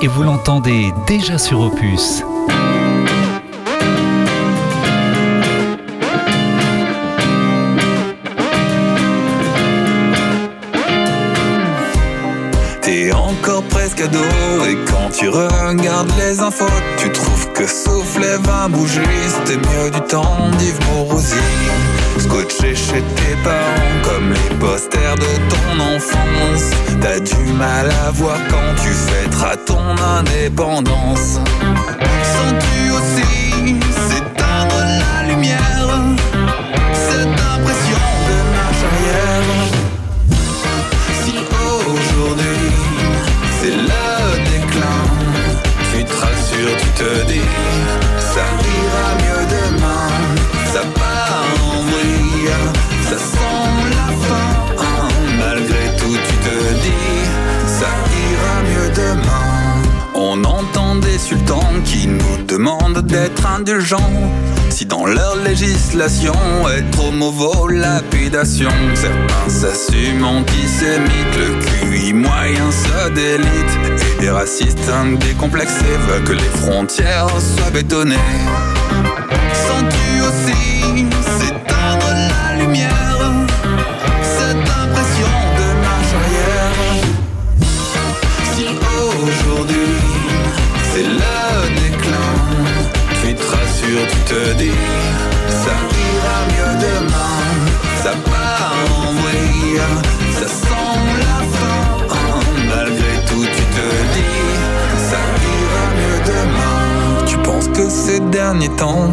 et 0.01 0.07
vous 0.07 0.24
l'entendez 0.24 0.91
déjà 1.05 1.38
sur 1.38 1.59
Opus. 1.59 2.24
T'es 12.82 13.11
encore 13.11 13.61
presque 13.70 14.01
ado 14.01 14.18
et 14.68 14.78
quand 14.89 15.09
tu 15.11 15.30
regardes 15.30 16.11
les 16.18 16.39
infos, 16.39 16.66
tu 16.97 17.11
trouves 17.11 17.51
que 17.53 17.68
sauf 17.68 18.18
les 18.20 18.38
vins 18.38 18.70
bouger, 18.70 19.01
c'était 19.28 19.57
mieux 19.57 19.91
du 19.91 20.01
temps 20.01 20.49
d'Yves 20.57 20.80
Morosi. 20.91 21.36
Scotché 22.20 22.76
chez 22.76 23.01
tes 23.16 23.36
parents 23.43 24.01
comme 24.03 24.32
les 24.32 24.55
posters 24.57 25.16
de 25.16 25.32
ton 25.49 25.80
enfance. 25.95 26.72
T'as 27.01 27.20
du 27.20 27.53
mal 27.53 27.89
à 28.05 28.11
voir 28.11 28.38
quand 28.49 28.82
tu 28.82 28.89
fêteras 28.89 29.57
ton 29.57 29.95
indépendance. 30.20 31.39
Sens-tu 32.34 32.91
aussi 32.91 33.42
d'être 63.14 63.45
indulgents. 63.45 64.11
Si 64.72 64.86
dans 64.88 65.05
leur 65.05 65.36
législation 65.36 66.34
être 66.68 67.07
homo 67.07 67.30
vaut 67.30 67.68
lapidation, 67.68 68.72
certains 68.95 69.49
s'assument 69.49 70.24
antisémites, 70.24 71.38
le 71.38 71.59
QI 71.64 72.11
moyen 72.14 72.72
se 72.72 73.09
délite. 73.11 74.01
Et 74.18 74.22
des 74.22 74.30
racistes 74.32 74.91
décomplexés 75.20 75.97
veulent 76.07 76.24
que 76.24 76.34
les 76.34 76.51
frontières 76.61 77.28
soient 77.30 77.70
bétonnées. 77.72 78.18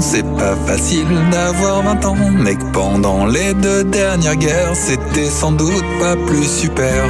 C'est 0.01 0.27
pas 0.37 0.57
facile 0.67 1.07
d'avoir 1.31 1.83
20 1.83 2.05
ans. 2.07 2.17
Mais 2.39 2.55
que 2.55 2.65
pendant 2.73 3.27
les 3.27 3.55
deux 3.55 3.85
dernières 3.85 4.37
guerres, 4.37 4.75
c'était 4.75 5.29
sans 5.29 5.53
doute 5.53 5.85
pas 6.01 6.17
plus 6.27 6.47
super. 6.47 7.05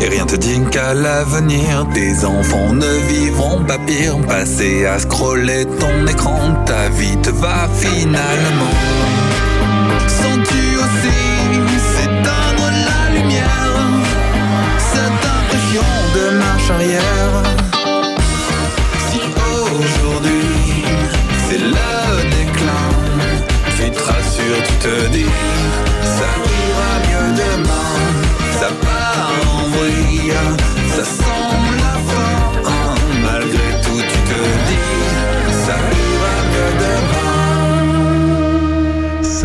Et 0.00 0.08
rien 0.08 0.24
te 0.24 0.36
dit 0.36 0.60
qu'à 0.70 0.94
l'avenir, 0.94 1.86
tes 1.92 2.24
enfants 2.24 2.72
ne 2.72 2.86
vivront 3.08 3.64
pas 3.64 3.78
pire. 3.78 4.18
Passer 4.26 4.86
à 4.86 4.98
scroller 4.98 5.66
ton 5.66 6.06
écran, 6.06 6.38
ta 6.64 6.88
vie 6.90 7.16
te 7.22 7.30
va 7.30 7.68
finalement. 7.74 9.07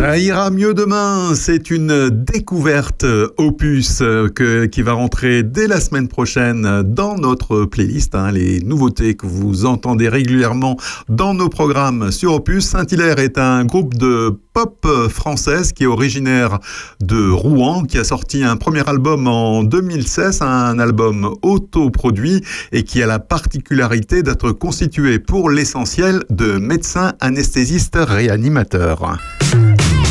Ça 0.04 0.18
ira 0.18 0.50
mieux 0.50 0.74
demain, 0.74 1.34
c'est 1.34 1.70
une 1.70 2.10
découverte 2.10 3.06
opus 3.38 4.02
euh, 4.02 4.28
qui 4.66 4.82
va 4.82 4.92
rentrer 4.92 5.42
dès 5.42 5.66
la 5.66 5.80
semaine 5.80 6.08
prochaine 6.08 6.82
dans 6.82 7.16
notre 7.16 7.64
playlist. 7.64 8.14
hein, 8.14 8.30
les 8.30 8.60
nouveautés 8.60 9.14
que 9.14 9.24
vous 9.24 9.64
entendez 9.64 10.10
régulièrement 10.10 10.76
dans 11.08 11.32
nos 11.32 11.48
programmes 11.48 12.12
sur 12.12 12.34
Opus. 12.34 12.66
Saint-Hilaire 12.66 13.18
est 13.18 13.38
un 13.38 13.64
groupe 13.64 13.94
de 13.94 14.38
pop 14.52 14.86
française 15.08 15.72
qui 15.72 15.84
est 15.84 15.86
originaire 15.86 16.58
de 17.00 17.30
Rouen, 17.30 17.84
qui 17.84 17.96
a 17.96 18.04
sorti 18.04 18.44
un 18.44 18.56
premier 18.56 18.86
album 18.86 19.26
en 19.26 19.62
2016, 19.62 20.42
un 20.42 20.78
album 20.80 21.34
autoproduit 21.40 22.42
et 22.72 22.82
qui 22.82 23.02
a 23.02 23.06
la 23.06 23.20
particularité 23.20 24.22
d'être 24.22 24.52
constitué 24.52 25.18
pour 25.18 25.48
l'essentiel 25.48 26.24
de 26.28 26.58
médecins 26.58 27.14
anesthésistes 27.20 27.96
réanimateurs. 27.98 29.16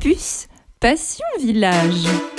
Opus, 0.00 0.48
Passion 0.80 1.26
Village. 1.38 2.29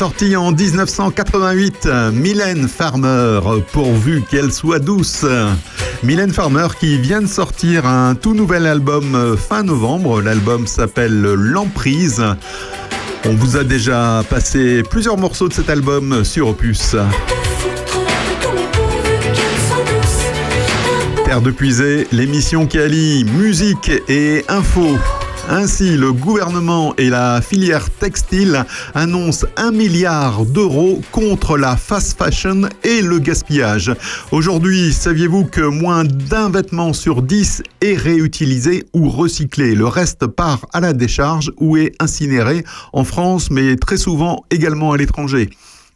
Sorti 0.00 0.34
en 0.34 0.52
1988, 0.52 1.86
Mylène 2.14 2.68
Farmer, 2.68 3.38
pourvu 3.70 4.22
qu'elle 4.22 4.50
soit 4.50 4.78
douce. 4.78 5.26
Mylène 6.02 6.32
Farmer 6.32 6.68
qui 6.80 6.96
vient 6.96 7.20
de 7.20 7.26
sortir 7.26 7.84
un 7.84 8.14
tout 8.14 8.32
nouvel 8.32 8.64
album 8.66 9.36
fin 9.36 9.62
novembre. 9.62 10.22
L'album 10.22 10.66
s'appelle 10.66 11.20
L'Emprise. 11.20 12.24
On 13.26 13.34
vous 13.34 13.58
a 13.58 13.64
déjà 13.64 14.24
passé 14.30 14.82
plusieurs 14.88 15.18
morceaux 15.18 15.48
de 15.48 15.52
cet 15.52 15.68
album 15.68 16.24
sur 16.24 16.48
Opus. 16.48 16.96
Terre 21.26 21.42
de 21.42 21.50
Puisée, 21.50 22.08
l'émission 22.10 22.66
qui 22.66 22.78
allie 22.78 23.24
musique 23.24 23.90
et 24.08 24.46
info. 24.48 24.96
Ainsi, 25.48 25.96
le 25.96 26.12
gouvernement 26.12 26.94
et 26.96 27.08
la 27.08 27.40
filière 27.40 27.90
textile 27.90 28.64
annoncent 28.94 29.46
un 29.56 29.72
milliard 29.72 30.44
d'euros 30.44 31.00
contre 31.10 31.56
la 31.56 31.76
fast 31.76 32.16
fashion 32.16 32.68
et 32.84 33.02
le 33.02 33.18
gaspillage. 33.18 33.92
Aujourd'hui, 34.30 34.92
saviez-vous 34.92 35.46
que 35.46 35.62
moins 35.62 36.04
d'un 36.04 36.50
vêtement 36.50 36.92
sur 36.92 37.22
dix 37.22 37.62
est 37.80 37.96
réutilisé 37.96 38.84
ou 38.94 39.08
recyclé? 39.08 39.74
Le 39.74 39.86
reste 39.86 40.26
part 40.26 40.66
à 40.72 40.80
la 40.80 40.92
décharge 40.92 41.50
ou 41.58 41.76
est 41.76 41.92
incinéré 42.00 42.64
en 42.92 43.04
France, 43.04 43.50
mais 43.50 43.76
très 43.76 43.96
souvent 43.96 44.44
également 44.50 44.92
à 44.92 44.96
l'étranger. 44.96 45.50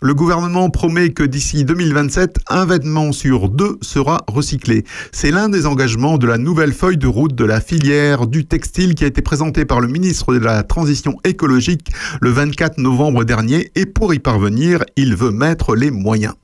Le 0.04 0.12
gouvernement 0.12 0.68
promet 0.68 1.14
que 1.14 1.22
d'ici 1.22 1.64
2027, 1.64 2.36
un 2.50 2.66
vêtement 2.66 3.10
sur 3.10 3.48
deux 3.48 3.78
sera 3.80 4.22
recyclé. 4.28 4.84
C'est 5.12 5.30
l'un 5.30 5.48
des 5.48 5.64
engagements 5.64 6.18
de 6.18 6.26
la 6.26 6.36
nouvelle 6.36 6.74
feuille 6.74 6.98
de 6.98 7.06
route 7.06 7.34
de 7.34 7.46
la 7.46 7.58
filière 7.58 8.26
du 8.26 8.44
textile 8.44 8.94
qui 8.94 9.04
a 9.04 9.06
été 9.06 9.22
présentée 9.22 9.64
par 9.64 9.80
le 9.80 9.88
ministre 9.88 10.34
de 10.34 10.40
la 10.40 10.62
Transition 10.62 11.16
écologique 11.24 11.90
le 12.20 12.28
24 12.28 12.76
novembre 12.76 13.24
dernier 13.24 13.70
et 13.76 13.86
pour 13.86 14.12
y 14.12 14.18
parvenir, 14.18 14.84
il 14.96 15.16
veut 15.16 15.30
mettre 15.30 15.74
les 15.74 15.90
moyens. 15.90 16.34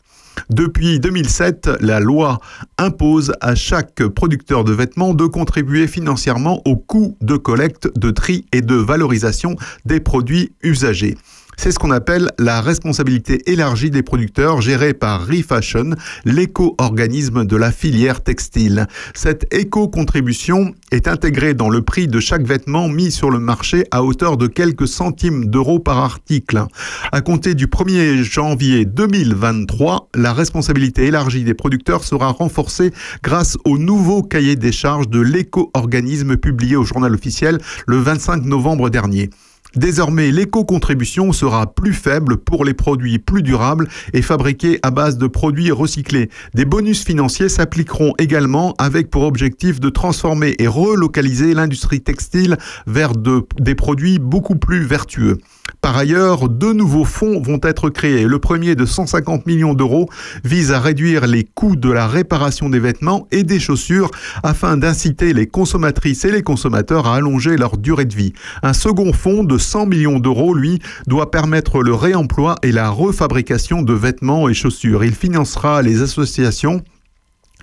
Depuis 0.48 0.98
2007, 0.98 1.68
la 1.82 2.00
loi 2.00 2.40
impose 2.78 3.34
à 3.42 3.54
chaque 3.54 4.02
producteur 4.06 4.64
de 4.64 4.72
vêtements 4.72 5.12
de 5.12 5.26
contribuer 5.26 5.86
financièrement 5.86 6.62
au 6.64 6.76
coût 6.76 7.18
de 7.20 7.36
collecte, 7.36 7.90
de 7.98 8.10
tri 8.10 8.46
et 8.52 8.62
de 8.62 8.76
valorisation 8.76 9.56
des 9.84 10.00
produits 10.00 10.54
usagés. 10.62 11.18
C'est 11.62 11.72
ce 11.72 11.78
qu'on 11.78 11.90
appelle 11.90 12.30
la 12.38 12.62
responsabilité 12.62 13.50
élargie 13.52 13.90
des 13.90 14.02
producteurs 14.02 14.62
gérée 14.62 14.94
par 14.94 15.26
ReFashion, 15.26 15.90
l'éco-organisme 16.24 17.44
de 17.44 17.54
la 17.54 17.70
filière 17.70 18.22
textile. 18.22 18.86
Cette 19.12 19.46
éco-contribution 19.52 20.74
est 20.90 21.06
intégrée 21.06 21.52
dans 21.52 21.68
le 21.68 21.82
prix 21.82 22.08
de 22.08 22.18
chaque 22.18 22.46
vêtement 22.46 22.88
mis 22.88 23.10
sur 23.10 23.30
le 23.30 23.40
marché 23.40 23.84
à 23.90 24.02
hauteur 24.02 24.38
de 24.38 24.46
quelques 24.46 24.88
centimes 24.88 25.50
d'euros 25.50 25.80
par 25.80 25.98
article. 25.98 26.64
À 27.12 27.20
compter 27.20 27.54
du 27.54 27.66
1er 27.66 28.22
janvier 28.22 28.86
2023, 28.86 30.08
la 30.14 30.32
responsabilité 30.32 31.08
élargie 31.08 31.44
des 31.44 31.52
producteurs 31.52 32.04
sera 32.04 32.28
renforcée 32.28 32.90
grâce 33.22 33.58
au 33.66 33.76
nouveau 33.76 34.22
cahier 34.22 34.56
des 34.56 34.72
charges 34.72 35.10
de 35.10 35.20
l'éco-organisme 35.20 36.38
publié 36.38 36.76
au 36.76 36.84
journal 36.84 37.12
officiel 37.12 37.58
le 37.86 37.98
25 37.98 38.46
novembre 38.46 38.88
dernier. 38.88 39.28
Désormais, 39.76 40.30
l'éco-contribution 40.30 41.32
sera 41.32 41.72
plus 41.72 41.92
faible 41.92 42.36
pour 42.36 42.64
les 42.64 42.74
produits 42.74 43.18
plus 43.18 43.42
durables 43.42 43.88
et 44.12 44.22
fabriqués 44.22 44.80
à 44.82 44.90
base 44.90 45.16
de 45.16 45.26
produits 45.26 45.70
recyclés. 45.70 46.28
Des 46.54 46.64
bonus 46.64 47.04
financiers 47.04 47.48
s'appliqueront 47.48 48.14
également 48.18 48.74
avec 48.78 49.10
pour 49.10 49.22
objectif 49.22 49.80
de 49.80 49.88
transformer 49.88 50.54
et 50.58 50.66
relocaliser 50.66 51.54
l'industrie 51.54 52.00
textile 52.00 52.56
vers 52.86 53.12
de- 53.12 53.46
des 53.58 53.74
produits 53.74 54.18
beaucoup 54.18 54.56
plus 54.56 54.82
vertueux. 54.84 55.38
Par 55.80 55.96
ailleurs, 55.96 56.50
deux 56.50 56.74
nouveaux 56.74 57.06
fonds 57.06 57.40
vont 57.40 57.58
être 57.62 57.88
créés. 57.88 58.24
Le 58.24 58.38
premier 58.38 58.74
de 58.74 58.84
150 58.84 59.46
millions 59.46 59.72
d'euros 59.72 60.10
vise 60.44 60.72
à 60.72 60.80
réduire 60.80 61.26
les 61.26 61.44
coûts 61.44 61.74
de 61.74 61.90
la 61.90 62.06
réparation 62.06 62.68
des 62.68 62.78
vêtements 62.78 63.26
et 63.30 63.44
des 63.44 63.58
chaussures 63.58 64.10
afin 64.42 64.76
d'inciter 64.76 65.32
les 65.32 65.46
consommatrices 65.46 66.26
et 66.26 66.32
les 66.32 66.42
consommateurs 66.42 67.06
à 67.06 67.16
allonger 67.16 67.56
leur 67.56 67.78
durée 67.78 68.04
de 68.04 68.14
vie. 68.14 68.34
Un 68.62 68.74
second 68.74 69.14
fonds 69.14 69.42
de 69.42 69.56
100 69.56 69.86
millions 69.86 70.18
d'euros, 70.18 70.54
lui, 70.54 70.80
doit 71.06 71.30
permettre 71.30 71.82
le 71.82 71.94
réemploi 71.94 72.56
et 72.62 72.72
la 72.72 72.90
refabrication 72.90 73.80
de 73.80 73.94
vêtements 73.94 74.50
et 74.50 74.54
chaussures. 74.54 75.02
Il 75.02 75.14
financera 75.14 75.80
les 75.80 76.02
associations 76.02 76.82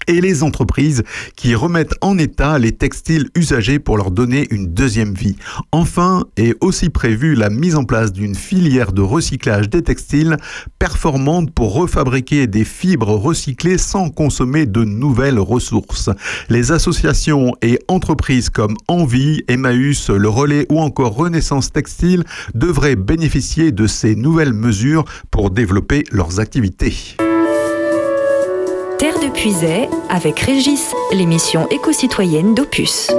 et 0.07 0.21
les 0.21 0.43
entreprises 0.43 1.03
qui 1.35 1.55
remettent 1.55 1.95
en 2.01 2.17
état 2.17 2.59
les 2.59 2.71
textiles 2.71 3.29
usagés 3.35 3.79
pour 3.79 3.97
leur 3.97 4.11
donner 4.11 4.47
une 4.51 4.67
deuxième 4.67 5.13
vie. 5.13 5.35
Enfin, 5.71 6.25
est 6.37 6.55
aussi 6.61 6.89
prévu 6.89 7.35
la 7.35 7.49
mise 7.49 7.75
en 7.75 7.83
place 7.83 8.11
d'une 8.11 8.35
filière 8.35 8.91
de 8.91 9.01
recyclage 9.01 9.69
des 9.69 9.81
textiles 9.81 10.37
performante 10.79 11.51
pour 11.51 11.73
refabriquer 11.73 12.47
des 12.47 12.63
fibres 12.63 13.15
recyclées 13.15 13.77
sans 13.77 14.09
consommer 14.09 14.65
de 14.65 14.83
nouvelles 14.83 15.39
ressources. 15.39 16.09
Les 16.49 16.71
associations 16.71 17.53
et 17.61 17.79
entreprises 17.87 18.49
comme 18.49 18.75
Envie, 18.87 19.43
Emmaüs, 19.47 20.09
Le 20.09 20.29
Relais 20.29 20.65
ou 20.69 20.79
encore 20.79 21.15
Renaissance 21.15 21.71
Textile 21.71 22.23
devraient 22.53 22.95
bénéficier 22.95 23.71
de 23.71 23.87
ces 23.87 24.15
nouvelles 24.15 24.53
mesures 24.53 25.05
pour 25.31 25.51
développer 25.51 26.03
leurs 26.11 26.39
activités. 26.39 27.17
Terre 28.97 29.19
de 29.19 29.29
Puisay 29.31 29.87
avec 30.09 30.39
Régis, 30.39 30.91
l'émission 31.13 31.67
éco-citoyenne 31.69 32.55
d'Opus. 32.55 33.11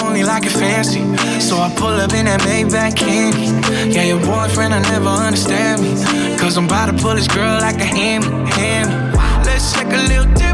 Only 0.00 0.22
like 0.22 0.44
it 0.46 0.52
fancy. 0.52 1.00
So 1.40 1.56
I 1.56 1.72
pull 1.76 1.88
up 2.00 2.12
in 2.12 2.26
that 2.26 2.40
Maybach 2.42 2.96
candy. 2.96 3.48
Yeah, 3.92 4.04
your 4.04 4.20
boyfriend, 4.20 4.74
I 4.74 4.80
never 4.82 5.08
understand 5.08 5.82
me. 5.82 5.92
Cause 6.38 6.56
I'm 6.56 6.66
about 6.66 6.86
to 6.90 7.02
pull 7.02 7.14
this 7.14 7.28
girl 7.28 7.60
like 7.60 7.76
a 7.76 7.84
hammy, 7.84 8.26
hammy. 8.52 8.94
Let's 9.44 9.72
take 9.72 9.88
a 9.88 10.02
little 10.08 10.26
dip, 10.34 10.51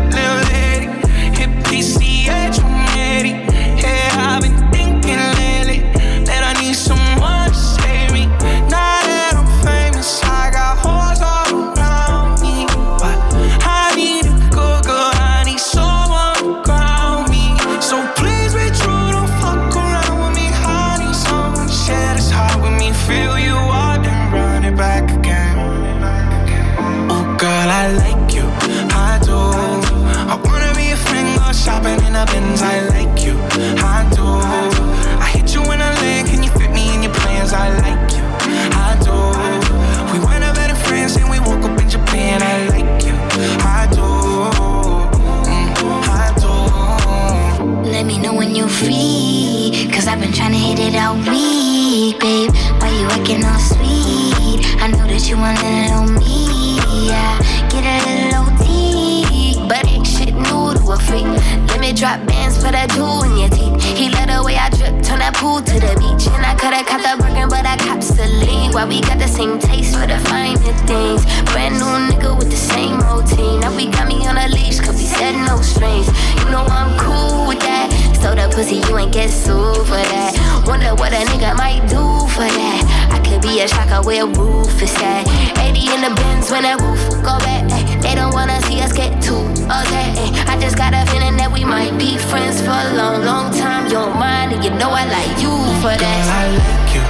hit 50.68 50.78
it 50.78 50.94
out 50.94 51.16
weak, 51.28 52.20
babe. 52.20 52.52
Why 52.80 52.90
you 52.92 53.06
acting 53.16 53.44
all 53.44 53.58
sweet? 53.58 54.60
I 54.82 54.88
know 54.92 55.06
that 55.08 55.24
you 55.28 55.36
want 55.40 55.56
little 55.64 56.04
me. 56.20 56.76
Yeah, 57.08 57.40
get 57.72 57.84
a 57.88 57.96
little 58.04 58.52
OT. 58.52 59.56
But 59.68 59.86
ain't 59.88 60.06
shit 60.06 60.34
new 60.34 60.76
to 60.76 60.92
a 60.92 60.98
freak. 61.08 61.24
Let 61.68 61.80
me 61.80 61.92
drop 61.92 62.20
bands 62.26 62.56
for 62.56 62.70
that 62.70 62.90
jewel 62.92 63.24
in 63.24 63.36
your 63.40 63.48
teeth. 63.48 63.80
He 63.96 64.10
let 64.10 64.28
the 64.28 64.44
way 64.44 64.56
I 64.56 64.68
drip, 64.68 65.00
turn 65.02 65.20
that 65.24 65.34
pool 65.40 65.62
to 65.62 65.76
the 65.80 65.92
beach. 65.96 66.28
And 66.36 66.44
I 66.44 66.52
coulda 66.60 66.84
caught 66.84 67.00
the 67.00 67.16
Birkin, 67.16 67.48
but 67.48 67.64
I 67.64 67.76
cops 67.78 68.12
the 68.12 68.28
lead. 68.28 68.74
Why 68.74 68.84
we 68.84 69.00
got 69.00 69.18
the 69.18 69.28
same 69.28 69.58
taste 69.58 69.96
for 69.96 70.06
the 70.06 70.20
finer 70.28 70.76
things? 70.84 71.24
Brand 71.52 71.80
new 71.80 72.12
nigga 72.12 72.36
with 72.36 72.50
the 72.50 72.60
same 72.60 73.00
routine. 73.08 73.60
Now 73.60 73.74
we 73.74 73.88
got 73.88 74.06
me 74.06 74.26
on 74.28 74.36
a 74.36 74.48
leash, 74.48 74.80
cause 74.80 74.96
we 75.00 75.08
said 75.08 75.32
no 75.48 75.60
strings. 75.64 76.08
You 76.44 76.52
know 76.52 76.64
I'm 76.68 76.92
cool 77.00 77.48
with 77.48 77.60
that. 77.64 77.97
So 78.20 78.34
the 78.34 78.50
pussy, 78.52 78.76
you 78.76 78.98
ain't 78.98 79.12
get 79.12 79.30
sued 79.30 79.86
for 79.86 80.02
that. 80.12 80.34
Wonder 80.66 80.94
what 80.94 81.12
a 81.12 81.22
nigga 81.30 81.56
might 81.56 81.86
do 81.88 82.02
for 82.34 82.44
that. 82.44 82.80
I 83.14 83.18
could 83.22 83.40
be 83.40 83.60
a 83.62 83.68
shocker 83.68 84.02
where 84.06 84.26
roof 84.26 84.82
is 84.82 84.94
at. 84.98 85.24
80 85.58 85.94
in 85.94 86.00
the 86.02 86.12
bins 86.18 86.50
when 86.50 86.62
that 86.62 86.80
roof 86.82 86.98
go 87.22 87.38
back. 87.46 87.64
They 88.02 88.14
don't 88.14 88.34
wanna 88.34 88.60
see 88.66 88.80
us 88.80 88.92
get 88.92 89.22
too 89.22 89.38
upset. 89.70 90.18
ay. 90.18 90.54
I 90.54 90.58
just 90.58 90.76
got 90.76 90.92
a 90.94 91.06
feeling 91.10 91.36
that 91.38 91.50
we 91.52 91.64
might 91.64 91.96
be 91.98 92.18
friends 92.18 92.60
for 92.60 92.74
a 92.74 92.90
long, 92.98 93.24
long 93.24 93.54
time. 93.54 93.86
You 93.86 94.02
don't 94.02 94.18
mind, 94.18 94.52
and 94.52 94.64
you 94.64 94.70
know 94.70 94.90
I 94.90 95.04
like 95.06 95.38
you 95.38 95.54
for 95.78 95.94
that. 95.94 96.20
Girl, 96.26 96.42
I 96.42 96.46
like 96.58 96.90
you, 96.94 97.04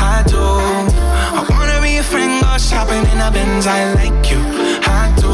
I 0.00 0.16
do. 0.24 0.40
I 1.38 1.40
wanna 1.52 1.78
be 1.84 1.98
a 1.98 2.02
friend, 2.02 2.40
go 2.40 2.56
shopping 2.56 3.04
in 3.12 3.18
the 3.20 3.30
Benz. 3.36 3.66
I 3.66 3.92
like 4.00 4.24
you, 4.32 4.40
I 4.88 5.12
do. 5.20 5.28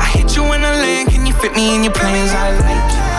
I 0.00 0.06
hit 0.16 0.34
you 0.36 0.44
in 0.54 0.64
a 0.64 0.72
lane, 0.80 1.06
can 1.12 1.26
you 1.26 1.34
fit 1.34 1.52
me 1.54 1.76
in 1.76 1.84
your 1.84 1.92
plans? 1.92 2.32
I 2.32 2.56
like 2.64 2.88
you, 2.96 3.09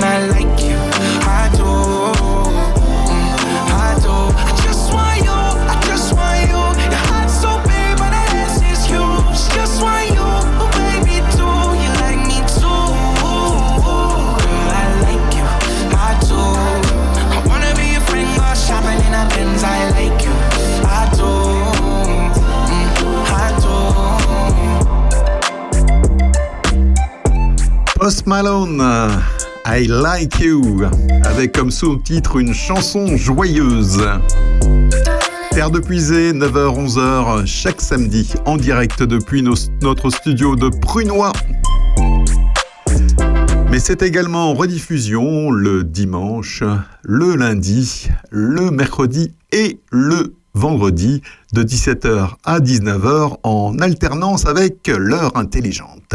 Japan. 0.00 0.22
I 0.22 0.26
like 0.32 0.60
you, 0.64 0.78
I 1.28 1.48
do. 1.56 1.64
Mm, 3.10 3.36
I 3.70 3.92
do. 4.00 4.14
I 4.36 4.48
just 4.64 4.92
want 4.92 5.18
you, 5.24 5.30
I 5.30 5.76
just 5.86 6.12
want 6.16 6.40
you. 6.48 6.60
Your 6.90 7.04
heart's 7.08 7.36
so 7.40 7.50
big, 7.68 7.96
but 8.00 8.10
the 8.10 8.22
is 8.72 8.84
huge. 8.86 9.40
Just 9.54 9.82
want 9.82 10.08
you, 10.08 10.24
oh, 10.24 10.68
baby, 10.72 11.20
do 11.36 11.48
you 11.80 11.90
like 12.00 12.22
me 12.26 12.38
too? 12.48 12.84
Girl, 13.84 14.72
I 14.72 14.82
like 15.04 15.28
you, 15.36 15.46
I 15.92 16.16
do. 16.28 16.40
I 17.20 17.38
wanna 17.46 17.72
be 17.76 17.84
your 17.92 18.04
friend, 18.08 18.28
go 18.38 18.48
shopping 18.54 19.00
in 19.06 19.12
a 19.14 19.24
Benz. 19.28 19.62
I 19.62 19.90
like 19.90 20.20
you, 20.24 20.34
I 20.88 21.04
do. 21.12 21.30
Mm, 22.72 22.88
I 23.28 23.48
do. 23.60 23.74
Post 27.98 28.26
Malone, 28.26 28.80
uh, 28.80 29.20
I 29.66 29.86
Like 29.86 30.40
You, 30.40 30.82
avec 31.24 31.52
comme 31.52 31.70
sous-titre 31.70 32.38
une 32.38 32.54
chanson 32.54 33.16
joyeuse. 33.16 34.02
Terre 35.50 35.70
de 35.70 35.80
Puisée, 35.80 36.32
9h-11h, 36.32 37.46
chaque 37.46 37.80
samedi, 37.80 38.32
en 38.46 38.56
direct 38.56 39.02
depuis 39.02 39.42
notre 39.42 40.10
studio 40.10 40.56
de 40.56 40.68
Prunois. 40.68 41.32
Mais 43.70 43.78
c'est 43.78 44.02
également 44.02 44.50
en 44.50 44.54
rediffusion 44.54 45.50
le 45.50 45.84
dimanche, 45.84 46.64
le 47.02 47.36
lundi, 47.36 48.08
le 48.30 48.70
mercredi 48.70 49.34
et 49.52 49.78
le 49.90 50.34
vendredi 50.54 51.22
de 51.52 51.62
17h 51.62 52.30
à 52.44 52.60
19h 52.60 53.36
en 53.42 53.78
alternance 53.78 54.46
avec 54.46 54.88
l'heure 54.88 55.36
intelligente. 55.36 56.14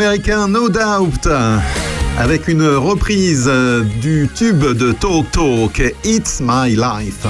Américain 0.00 0.48
No 0.48 0.70
Doubt 0.70 1.28
avec 2.18 2.48
une 2.48 2.66
reprise 2.66 3.44
euh, 3.48 3.82
du 4.00 4.30
tube 4.34 4.64
de 4.64 4.92
Talk 4.92 5.30
Talk 5.30 5.94
It's 6.04 6.40
My 6.40 6.74
Life. 6.74 7.26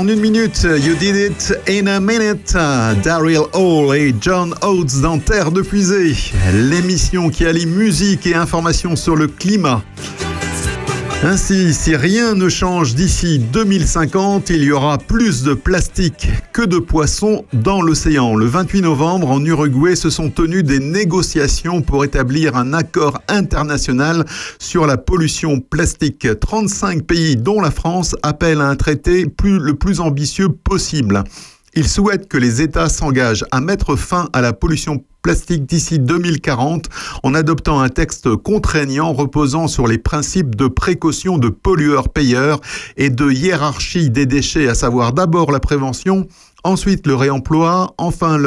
En 0.00 0.08
une 0.08 0.20
minute. 0.20 0.62
You 0.62 0.94
did 0.94 1.14
it 1.14 1.52
in 1.68 1.86
a 1.86 2.00
minute. 2.00 2.54
Daryl 3.02 3.42
Hall 3.52 3.94
et 3.94 4.14
John 4.18 4.54
Oates 4.62 5.02
dans 5.02 5.18
Terre 5.18 5.52
de 5.52 5.60
Puisée. 5.60 6.16
L'émission 6.54 7.28
qui 7.28 7.44
allie 7.44 7.66
musique 7.66 8.26
et 8.26 8.34
information 8.34 8.96
sur 8.96 9.14
le 9.14 9.26
climat. 9.26 9.82
Ainsi, 11.22 11.74
si 11.74 11.94
rien 11.96 12.34
ne 12.34 12.48
change 12.48 12.94
d'ici 12.94 13.38
2050, 13.38 14.48
il 14.48 14.64
y 14.64 14.72
aura 14.72 14.96
plus 14.96 15.42
de 15.42 15.52
plastique 15.52 16.28
que 16.54 16.62
de 16.62 16.78
poissons 16.78 17.44
dans 17.52 17.82
l'océan. 17.82 18.34
Le 18.34 18.46
28 18.46 18.80
novembre, 18.80 19.30
en 19.30 19.44
Uruguay, 19.44 19.96
se 19.96 20.08
sont 20.08 20.30
tenues 20.30 20.62
des 20.62 20.78
négociations 20.78 21.82
pour 21.82 22.06
établir 22.06 22.56
un 22.56 22.72
accord 22.72 23.20
international 23.28 24.24
sur 24.58 24.86
la 24.86 24.96
pollution 24.96 25.60
plastique. 25.60 26.26
35 26.40 27.02
pays, 27.02 27.36
dont 27.36 27.60
la 27.60 27.70
France, 27.70 28.16
appellent 28.22 28.62
à 28.62 28.68
un 28.68 28.76
traité 28.76 29.26
plus, 29.26 29.58
le 29.58 29.74
plus 29.74 30.00
ambitieux 30.00 30.48
possible. 30.48 31.22
Ils 31.74 31.86
souhaitent 31.86 32.28
que 32.28 32.38
les 32.38 32.62
États 32.62 32.88
s'engagent 32.88 33.44
à 33.50 33.60
mettre 33.60 33.94
fin 33.94 34.30
à 34.32 34.40
la 34.40 34.54
pollution 34.54 35.04
plastique 35.22 35.66
d'ici 35.66 35.98
2040 35.98 36.86
en 37.22 37.34
adoptant 37.34 37.80
un 37.80 37.88
texte 37.88 38.34
contraignant 38.36 39.12
reposant 39.12 39.68
sur 39.68 39.86
les 39.86 39.98
principes 39.98 40.54
de 40.54 40.66
précaution 40.66 41.38
de 41.38 41.48
pollueur-payeur 41.48 42.60
et 42.96 43.10
de 43.10 43.30
hiérarchie 43.30 44.10
des 44.10 44.26
déchets, 44.26 44.68
à 44.68 44.74
savoir 44.74 45.12
d'abord 45.12 45.52
la 45.52 45.60
prévention, 45.60 46.26
ensuite 46.64 47.06
le 47.06 47.14
réemploi, 47.14 47.94
enfin 47.98 48.42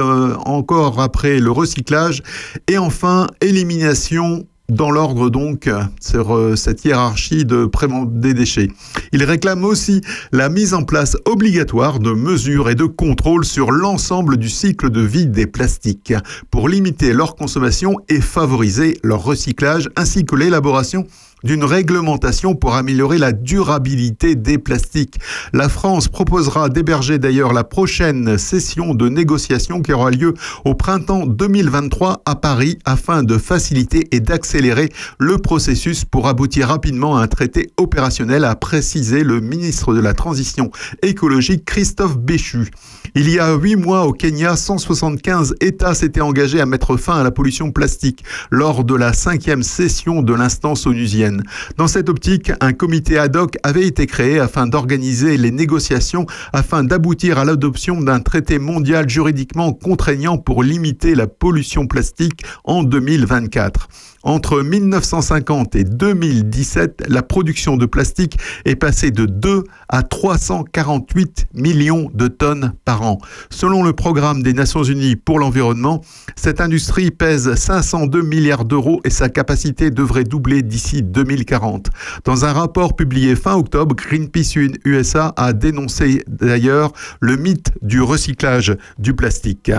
encore 0.45 1.01
après 1.01 1.39
le 1.39 1.51
recyclage 1.51 2.21
et 2.67 2.77
enfin 2.77 3.27
élimination 3.41 4.45
dans 4.69 4.91
l'ordre 4.91 5.29
donc 5.29 5.69
sur 5.99 6.35
euh, 6.35 6.55
cette 6.55 6.85
hiérarchie 6.85 7.45
de 7.45 7.69
des 8.05 8.33
déchets. 8.33 8.69
Il 9.11 9.23
réclame 9.23 9.65
aussi 9.65 10.01
la 10.31 10.49
mise 10.49 10.73
en 10.73 10.83
place 10.83 11.17
obligatoire 11.25 11.99
de 11.99 12.11
mesures 12.11 12.69
et 12.69 12.75
de 12.75 12.85
contrôles 12.85 13.45
sur 13.45 13.71
l'ensemble 13.71 14.37
du 14.37 14.49
cycle 14.49 14.89
de 14.89 15.01
vie 15.01 15.27
des 15.27 15.47
plastiques 15.47 16.13
pour 16.49 16.69
limiter 16.69 17.13
leur 17.13 17.35
consommation 17.35 17.97
et 18.09 18.21
favoriser 18.21 18.97
leur 19.03 19.23
recyclage 19.23 19.89
ainsi 19.95 20.25
que 20.25 20.35
l'élaboration 20.35 21.05
d'une 21.43 21.63
réglementation 21.63 22.55
pour 22.55 22.75
améliorer 22.75 23.17
la 23.17 23.31
durabilité 23.31 24.35
des 24.35 24.57
plastiques. 24.57 25.19
La 25.53 25.69
France 25.69 26.07
proposera 26.07 26.69
d'héberger 26.69 27.19
d'ailleurs 27.19 27.53
la 27.53 27.63
prochaine 27.63 28.37
session 28.37 28.95
de 28.95 29.09
négociation 29.09 29.81
qui 29.81 29.93
aura 29.93 30.11
lieu 30.11 30.33
au 30.65 30.75
printemps 30.75 31.25
2023 31.25 32.21
à 32.25 32.35
Paris 32.35 32.79
afin 32.85 33.23
de 33.23 33.37
faciliter 33.37 34.07
et 34.11 34.19
d'accélérer 34.19 34.89
le 35.19 35.37
processus 35.37 36.05
pour 36.05 36.27
aboutir 36.27 36.67
rapidement 36.67 37.17
à 37.17 37.23
un 37.23 37.27
traité 37.27 37.71
opérationnel, 37.77 38.45
a 38.45 38.55
précisé 38.55 39.23
le 39.23 39.41
ministre 39.41 39.93
de 39.93 39.99
la 39.99 40.13
Transition 40.13 40.71
écologique 41.01 41.65
Christophe 41.65 42.17
Béchu. 42.17 42.71
Il 43.15 43.29
y 43.29 43.39
a 43.39 43.53
huit 43.53 43.75
mois 43.75 44.05
au 44.05 44.13
Kenya, 44.13 44.55
175 44.55 45.55
États 45.61 45.93
s'étaient 45.93 46.21
engagés 46.21 46.61
à 46.61 46.65
mettre 46.65 46.97
fin 46.97 47.19
à 47.19 47.23
la 47.23 47.31
pollution 47.31 47.71
plastique 47.71 48.23
lors 48.49 48.83
de 48.83 48.95
la 48.95 49.13
cinquième 49.13 49.63
session 49.63 50.21
de 50.21 50.33
l'instance 50.33 50.87
onusienne. 50.87 51.32
Dans 51.77 51.87
cette 51.87 52.09
optique, 52.09 52.51
un 52.61 52.73
comité 52.73 53.17
ad 53.17 53.35
hoc 53.35 53.57
avait 53.63 53.85
été 53.85 54.05
créé 54.05 54.39
afin 54.39 54.67
d'organiser 54.67 55.37
les 55.37 55.51
négociations 55.51 56.25
afin 56.51 56.83
d'aboutir 56.83 57.37
à 57.37 57.45
l'adoption 57.45 58.01
d'un 58.01 58.19
traité 58.19 58.59
mondial 58.59 59.09
juridiquement 59.09 59.73
contraignant 59.73 60.37
pour 60.37 60.63
limiter 60.63 61.15
la 61.15 61.27
pollution 61.27 61.87
plastique 61.87 62.43
en 62.63 62.83
2024. 62.83 63.87
Entre 64.23 64.61
1950 64.61 65.75
et 65.75 65.83
2017, 65.83 67.03
la 67.09 67.23
production 67.23 67.75
de 67.75 67.85
plastique 67.85 68.37
est 68.63 68.77
passée 68.77 69.11
de 69.11 69.25
2 69.25 69.63
à 69.89 70.01
348 70.01 71.47
millions 71.53 72.09
de 72.13 72.29
tonnes 72.29 72.73
par 72.85 73.01
an. 73.01 73.17
Selon 73.49 73.83
le 73.83 73.91
programme 73.91 74.41
des 74.41 74.53
Nations 74.53 74.83
Unies 74.83 75.17
pour 75.17 75.39
l'environnement, 75.39 76.01
cette 76.37 76.61
industrie 76.61 77.11
pèse 77.11 77.53
502 77.53 78.21
milliards 78.21 78.63
d'euros 78.63 79.01
et 79.03 79.09
sa 79.09 79.27
capacité 79.27 79.91
devrait 79.91 80.23
doubler 80.23 80.61
d'ici 80.61 81.03
2040. 81.03 81.89
Dans 82.23 82.45
un 82.45 82.53
rapport 82.53 82.95
publié 82.95 83.35
fin 83.35 83.55
octobre, 83.55 83.93
Greenpeace 83.93 84.55
USA 84.85 85.33
a 85.35 85.51
dénoncé 85.51 86.23
d'ailleurs 86.27 86.93
le 87.19 87.35
mythe 87.35 87.71
du 87.81 88.01
recyclage 88.01 88.75
du 88.97 89.13
plastique 89.13 89.71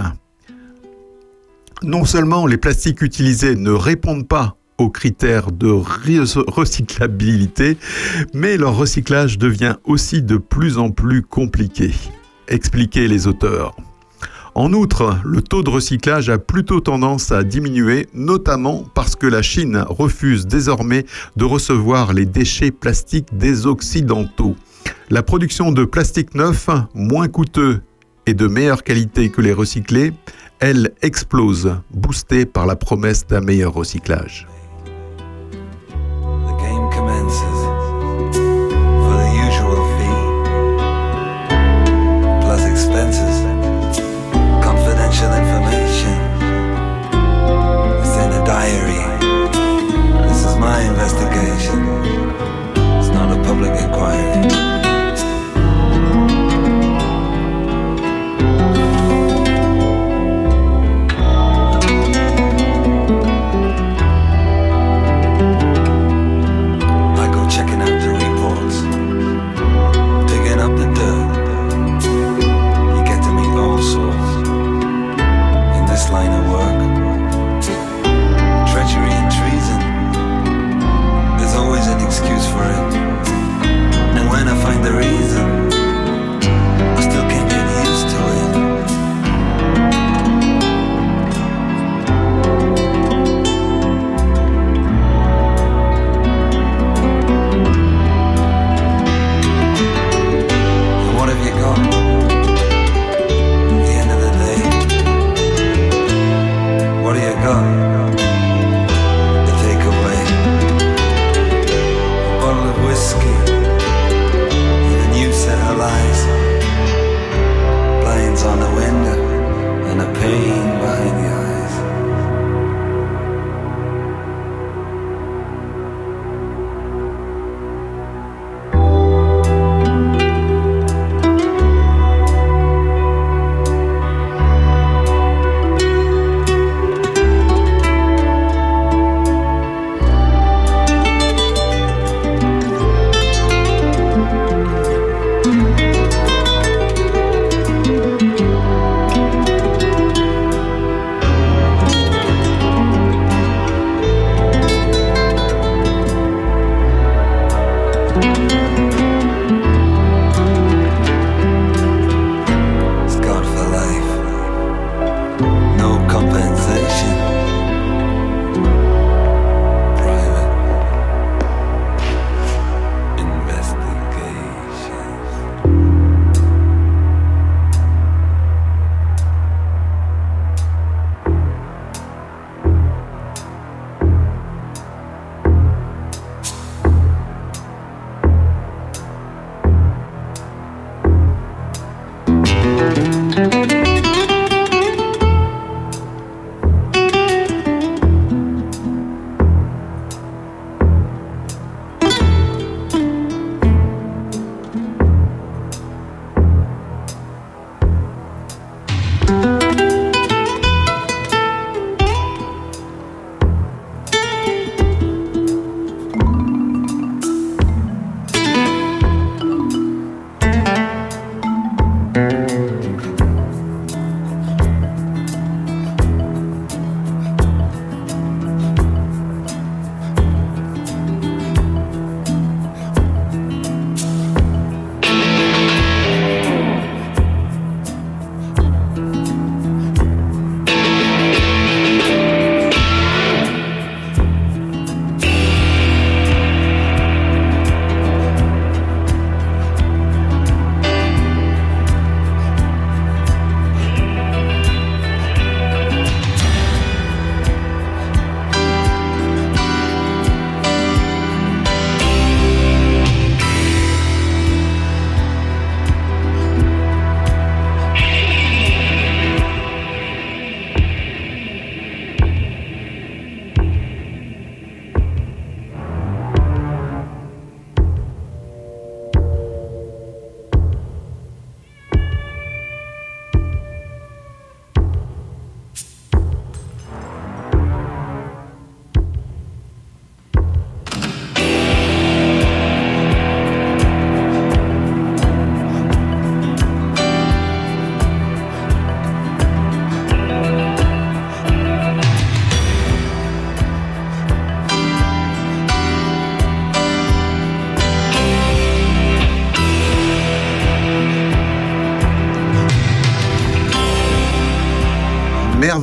non 1.84 2.04
seulement 2.04 2.46
les 2.46 2.56
plastiques 2.56 3.02
utilisés 3.02 3.56
ne 3.56 3.70
répondent 3.70 4.26
pas 4.26 4.56
aux 4.78 4.90
critères 4.90 5.52
de 5.52 5.68
recyclabilité, 5.68 7.76
mais 8.32 8.56
leur 8.56 8.76
recyclage 8.76 9.38
devient 9.38 9.76
aussi 9.84 10.22
de 10.22 10.36
plus 10.36 10.78
en 10.78 10.90
plus 10.90 11.22
compliqué. 11.22 11.92
Expliquez 12.48 13.06
les 13.06 13.26
auteurs. 13.26 13.76
En 14.56 14.72
outre, 14.72 15.18
le 15.24 15.42
taux 15.42 15.64
de 15.64 15.70
recyclage 15.70 16.28
a 16.28 16.38
plutôt 16.38 16.80
tendance 16.80 17.32
à 17.32 17.42
diminuer, 17.42 18.06
notamment 18.14 18.84
parce 18.94 19.16
que 19.16 19.26
la 19.26 19.42
Chine 19.42 19.84
refuse 19.88 20.46
désormais 20.46 21.06
de 21.36 21.44
recevoir 21.44 22.12
les 22.12 22.24
déchets 22.24 22.70
plastiques 22.70 23.36
des 23.36 23.66
Occidentaux. 23.66 24.54
La 25.10 25.24
production 25.24 25.72
de 25.72 25.84
plastique 25.84 26.34
neuf, 26.34 26.68
moins 26.94 27.26
coûteux 27.26 27.80
et 28.26 28.34
de 28.34 28.46
meilleure 28.46 28.84
qualité 28.84 29.28
que 29.28 29.40
les 29.40 29.52
recyclés, 29.52 30.12
elle 30.66 30.92
explose, 31.02 31.76
boostée 31.90 32.46
par 32.46 32.64
la 32.64 32.74
promesse 32.74 33.26
d'un 33.26 33.42
meilleur 33.42 33.74
recyclage. 33.74 34.48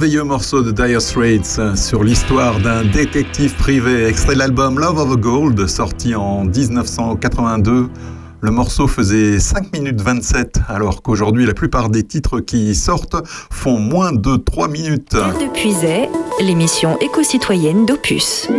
Merveilleux 0.02 0.24
morceau 0.24 0.64
de 0.64 0.72
Dire 0.72 1.00
Straits 1.00 1.62
sur 1.76 2.04
l'histoire 2.04 2.60
d'un 2.60 2.84
détective 2.84 3.54
privé, 3.54 4.08
extrait 4.08 4.34
de 4.34 4.40
l'album 4.40 4.80
Love 4.80 4.98
of 4.98 5.18
Gold, 5.18 5.68
sorti 5.68 6.16
en 6.16 6.44
1982. 6.44 7.88
Le 8.42 8.52
morceau 8.52 8.88
faisait 8.88 9.38
5 9.38 9.72
minutes 9.74 10.02
27, 10.02 10.62
alors 10.68 11.04
qu'aujourd'hui 11.04 11.46
la 11.46 11.54
plupart 11.54 11.90
des 11.90 12.02
titres 12.02 12.40
qui 12.40 12.74
sortent 12.74 13.18
font 13.28 13.78
moins 13.78 14.12
de 14.12 14.38
3 14.38 14.70
minutes. 14.70 15.14
De 15.14 15.54
Puisay, 15.54 16.10
l'émission 16.40 16.98
éco-citoyenne 17.00 17.86
d'Opus. 17.86 18.50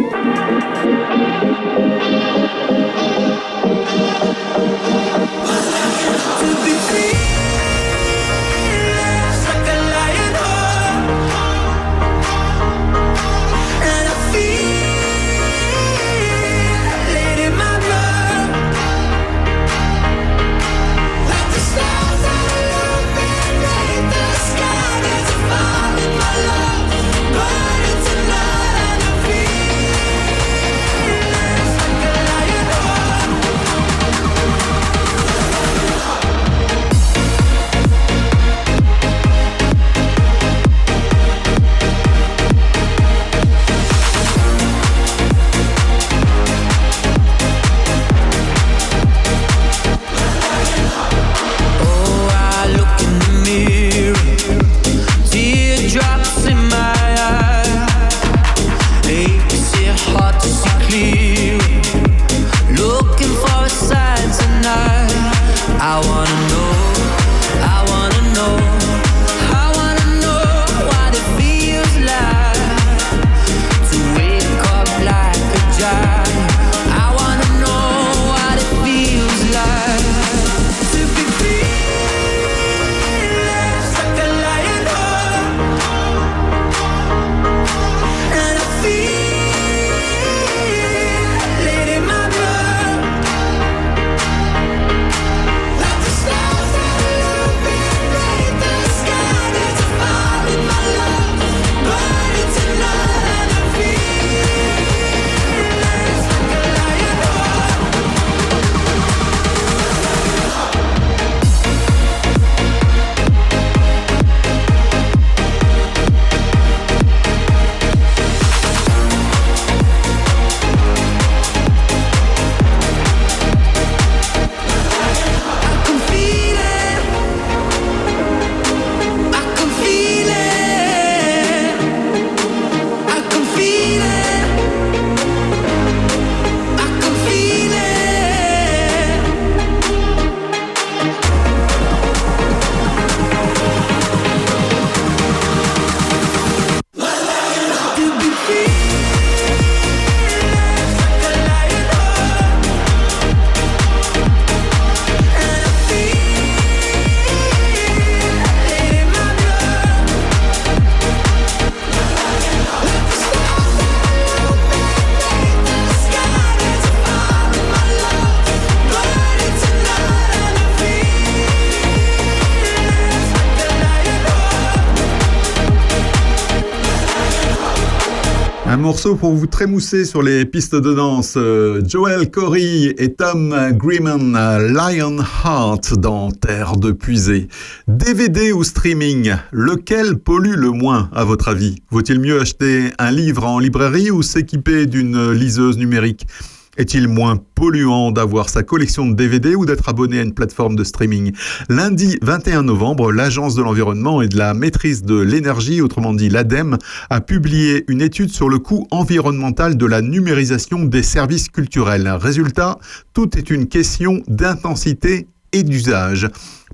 Pour 179.03 179.33
vous 179.33 179.49
trémousser 179.49 180.05
sur 180.05 180.23
les 180.23 180.45
pistes 180.45 180.77
de 180.77 180.95
danse. 180.95 181.35
Euh, 181.37 181.83
Joel 181.85 182.31
Corey 182.31 182.95
et 182.97 183.13
Tom 183.13 183.53
Greenman, 183.73 184.33
Lionheart 184.73 185.99
dans 185.99 186.31
Terre 186.31 186.77
de 186.77 186.93
Puisée. 186.93 187.49
DVD 187.89 188.53
ou 188.53 188.63
streaming, 188.63 189.35
lequel 189.51 190.19
pollue 190.19 190.55
le 190.55 190.71
moins 190.71 191.11
à 191.13 191.25
votre 191.25 191.49
avis? 191.49 191.83
Vaut-il 191.91 192.21
mieux 192.21 192.41
acheter 192.41 192.93
un 193.01 193.11
livre 193.11 193.45
en 193.45 193.59
librairie 193.59 194.13
ou 194.13 194.23
s'équiper 194.23 194.87
d'une 194.87 195.33
liseuse 195.33 195.79
numérique? 195.79 196.29
Est-il 196.77 197.09
moins 197.09 197.37
polluant 197.55 198.13
d'avoir 198.13 198.49
sa 198.49 198.63
collection 198.63 199.07
de 199.07 199.15
DVD 199.15 199.55
ou 199.55 199.67
d'être 199.67 199.89
abonné 199.89 200.19
à 200.19 200.23
une 200.23 200.33
plateforme 200.33 200.77
de 200.77 200.85
streaming 200.85 201.33
Lundi 201.69 202.17
21 202.23 202.63
novembre, 202.63 203.13
l'Agence 203.13 203.55
de 203.55 203.63
l'environnement 203.63 204.23
et 204.23 204.29
de 204.29 204.39
la 204.39 204.55
maîtrise 204.55 205.03
de 205.03 205.19
l'énergie, 205.19 205.81
autrement 205.81 206.15
dit 206.15 206.29
l'ADEME, 206.29 206.79
a 207.11 207.21
publié 207.21 207.85
une 207.89 208.01
étude 208.01 208.31
sur 208.31 208.49
le 208.49 208.59
coût 208.59 208.87
environnemental 208.91 209.77
de 209.77 209.87
la 209.87 210.01
numérisation 210.01 210.85
des 210.85 211.03
services 211.03 211.49
culturels. 211.49 212.09
Résultat, 212.09 212.79
tout 213.13 213.37
est 213.37 213.51
une 213.51 213.69
question 213.69 214.23
d'intensité 214.29 215.27
et 215.53 215.63
d'usage. 215.63 216.29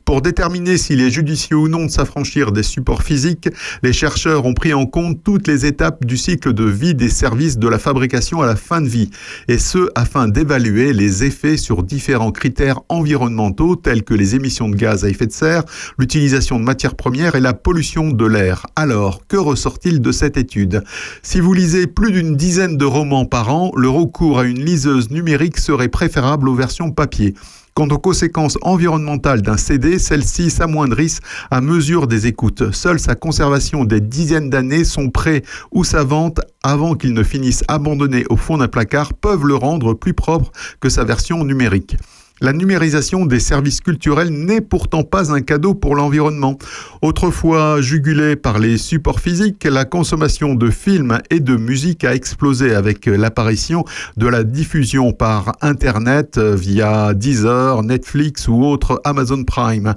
Pour 0.09 0.23
déterminer 0.23 0.79
s'il 0.79 1.03
est 1.03 1.11
judicieux 1.11 1.59
ou 1.59 1.69
non 1.69 1.85
de 1.85 1.91
s'affranchir 1.91 2.51
des 2.51 2.63
supports 2.63 3.03
physiques, 3.03 3.51
les 3.83 3.93
chercheurs 3.93 4.47
ont 4.47 4.55
pris 4.55 4.73
en 4.73 4.87
compte 4.87 5.23
toutes 5.23 5.47
les 5.47 5.67
étapes 5.67 6.07
du 6.07 6.17
cycle 6.17 6.55
de 6.55 6.65
vie 6.65 6.95
des 6.95 7.11
services 7.11 7.59
de 7.59 7.69
la 7.69 7.79
fabrication 7.79 8.41
à 8.41 8.47
la 8.47 8.57
fin 8.57 8.81
de 8.81 8.89
vie, 8.89 9.11
et 9.49 9.59
ce 9.59 9.91
afin 9.95 10.27
d'évaluer 10.27 10.95
les 10.95 11.25
effets 11.25 11.59
sur 11.59 11.83
différents 11.83 12.33
critères 12.33 12.81
environnementaux 12.89 13.77
tels 13.77 14.03
que 14.03 14.15
les 14.15 14.35
émissions 14.35 14.71
de 14.71 14.77
gaz 14.77 15.05
à 15.05 15.11
effet 15.11 15.27
de 15.27 15.33
serre, 15.33 15.65
l'utilisation 15.99 16.59
de 16.59 16.65
matières 16.65 16.95
premières 16.95 17.35
et 17.35 17.41
la 17.41 17.53
pollution 17.53 18.09
de 18.09 18.25
l'air. 18.25 18.67
Alors, 18.77 19.27
que 19.27 19.37
ressort-il 19.37 20.01
de 20.01 20.11
cette 20.11 20.39
étude? 20.39 20.85
Si 21.23 21.39
vous 21.39 21.53
lisez 21.53 21.87
plus 21.87 22.13
d'une 22.13 22.35
dizaine 22.35 22.79
de 22.79 22.87
romans 22.87 23.27
par 23.27 23.55
an, 23.55 23.73
le 23.77 23.91
recours 23.91 24.39
à 24.39 24.45
une 24.45 24.65
liseuse 24.65 25.11
numérique 25.11 25.59
serait 25.59 25.89
préférable 25.89 26.49
aux 26.49 26.55
versions 26.55 26.93
papier. 26.93 27.35
Quant 27.79 27.87
aux 27.87 27.99
conséquences 27.99 28.59
environnementales 28.63 29.41
d'un 29.41 29.57
CD, 29.57 30.01
celles-ci 30.01 30.51
s'amoindrissent 30.51 31.21
à 31.53 31.61
mesure 31.61 32.09
des 32.09 32.27
écoutes. 32.27 32.73
Seule 32.73 32.99
sa 32.99 33.15
conservation 33.15 33.85
des 33.85 34.01
dizaines 34.01 34.51
d'années, 34.51 34.83
son 34.83 35.11
prêt 35.11 35.45
ou 35.71 35.85
sa 35.85 36.03
vente 36.03 36.41
avant 36.65 36.97
qu'il 36.97 37.13
ne 37.13 37.23
finisse 37.23 37.63
abandonné 37.69 38.25
au 38.31 38.37
fond 38.37 38.59
d'un 38.59 38.67
placard 38.67 39.15
peuvent 39.15 39.45
le 39.45 39.55
rendre 39.55 39.95
plus 39.95 40.13
propre 40.13 40.51
que 40.81 40.89
sa 40.89 41.05
version 41.05 41.45
numérique. 41.45 41.97
La 42.41 42.53
numérisation 42.53 43.27
des 43.27 43.41
services 43.41 43.81
culturels 43.81 44.31
n'est 44.31 44.61
pourtant 44.61 45.03
pas 45.03 45.33
un 45.33 45.41
cadeau 45.41 45.75
pour 45.75 45.97
l'environnement. 45.97 46.57
Autrefois 47.03 47.81
jugulée 47.81 48.37
par 48.37 48.61
les 48.61 48.79
supports 48.79 49.19
physiques, 49.19 49.65
la 49.65 49.85
consommation 49.85 50.55
de 50.55 50.71
films 50.71 51.19
et 51.31 51.41
de 51.41 51.57
musique 51.57 52.05
a 52.05 52.15
explosé 52.15 52.77
avec 52.77 53.07
l'apparition 53.07 53.85
de 54.17 54.29
la 54.29 54.45
diffusion 54.45 55.13
par 55.13 55.57
Internet 55.63 56.39
via 56.39 57.13
Deezer, 57.13 57.83
Netflix 57.83 58.47
ou 58.47 58.65
autre 58.65 59.01
Amazon 59.03 59.43
Prime. 59.43 59.95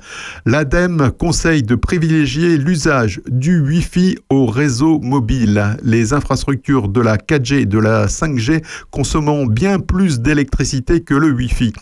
L'ADEME 0.48 1.12
conseille 1.12 1.62
de 1.62 1.76
privilégier 1.76 2.58
l'usage 2.58 3.22
du 3.28 3.60
Wi-Fi 3.62 4.18
au 4.32 4.48
réseau 4.48 5.00
mobile. 5.00 5.78
Les 5.84 6.14
infrastructures 6.14 6.88
de 6.88 7.02
la 7.02 7.18
4G 7.18 7.62
et 7.62 7.66
de 7.68 7.78
la 7.78 8.08
5G 8.08 8.64
consommant 8.90 9.46
bien 9.46 9.80
plus 9.80 10.22
d'électricité 10.22 11.02
que 11.02 11.14
le 11.14 11.32
Wi-Fi. 11.32 11.74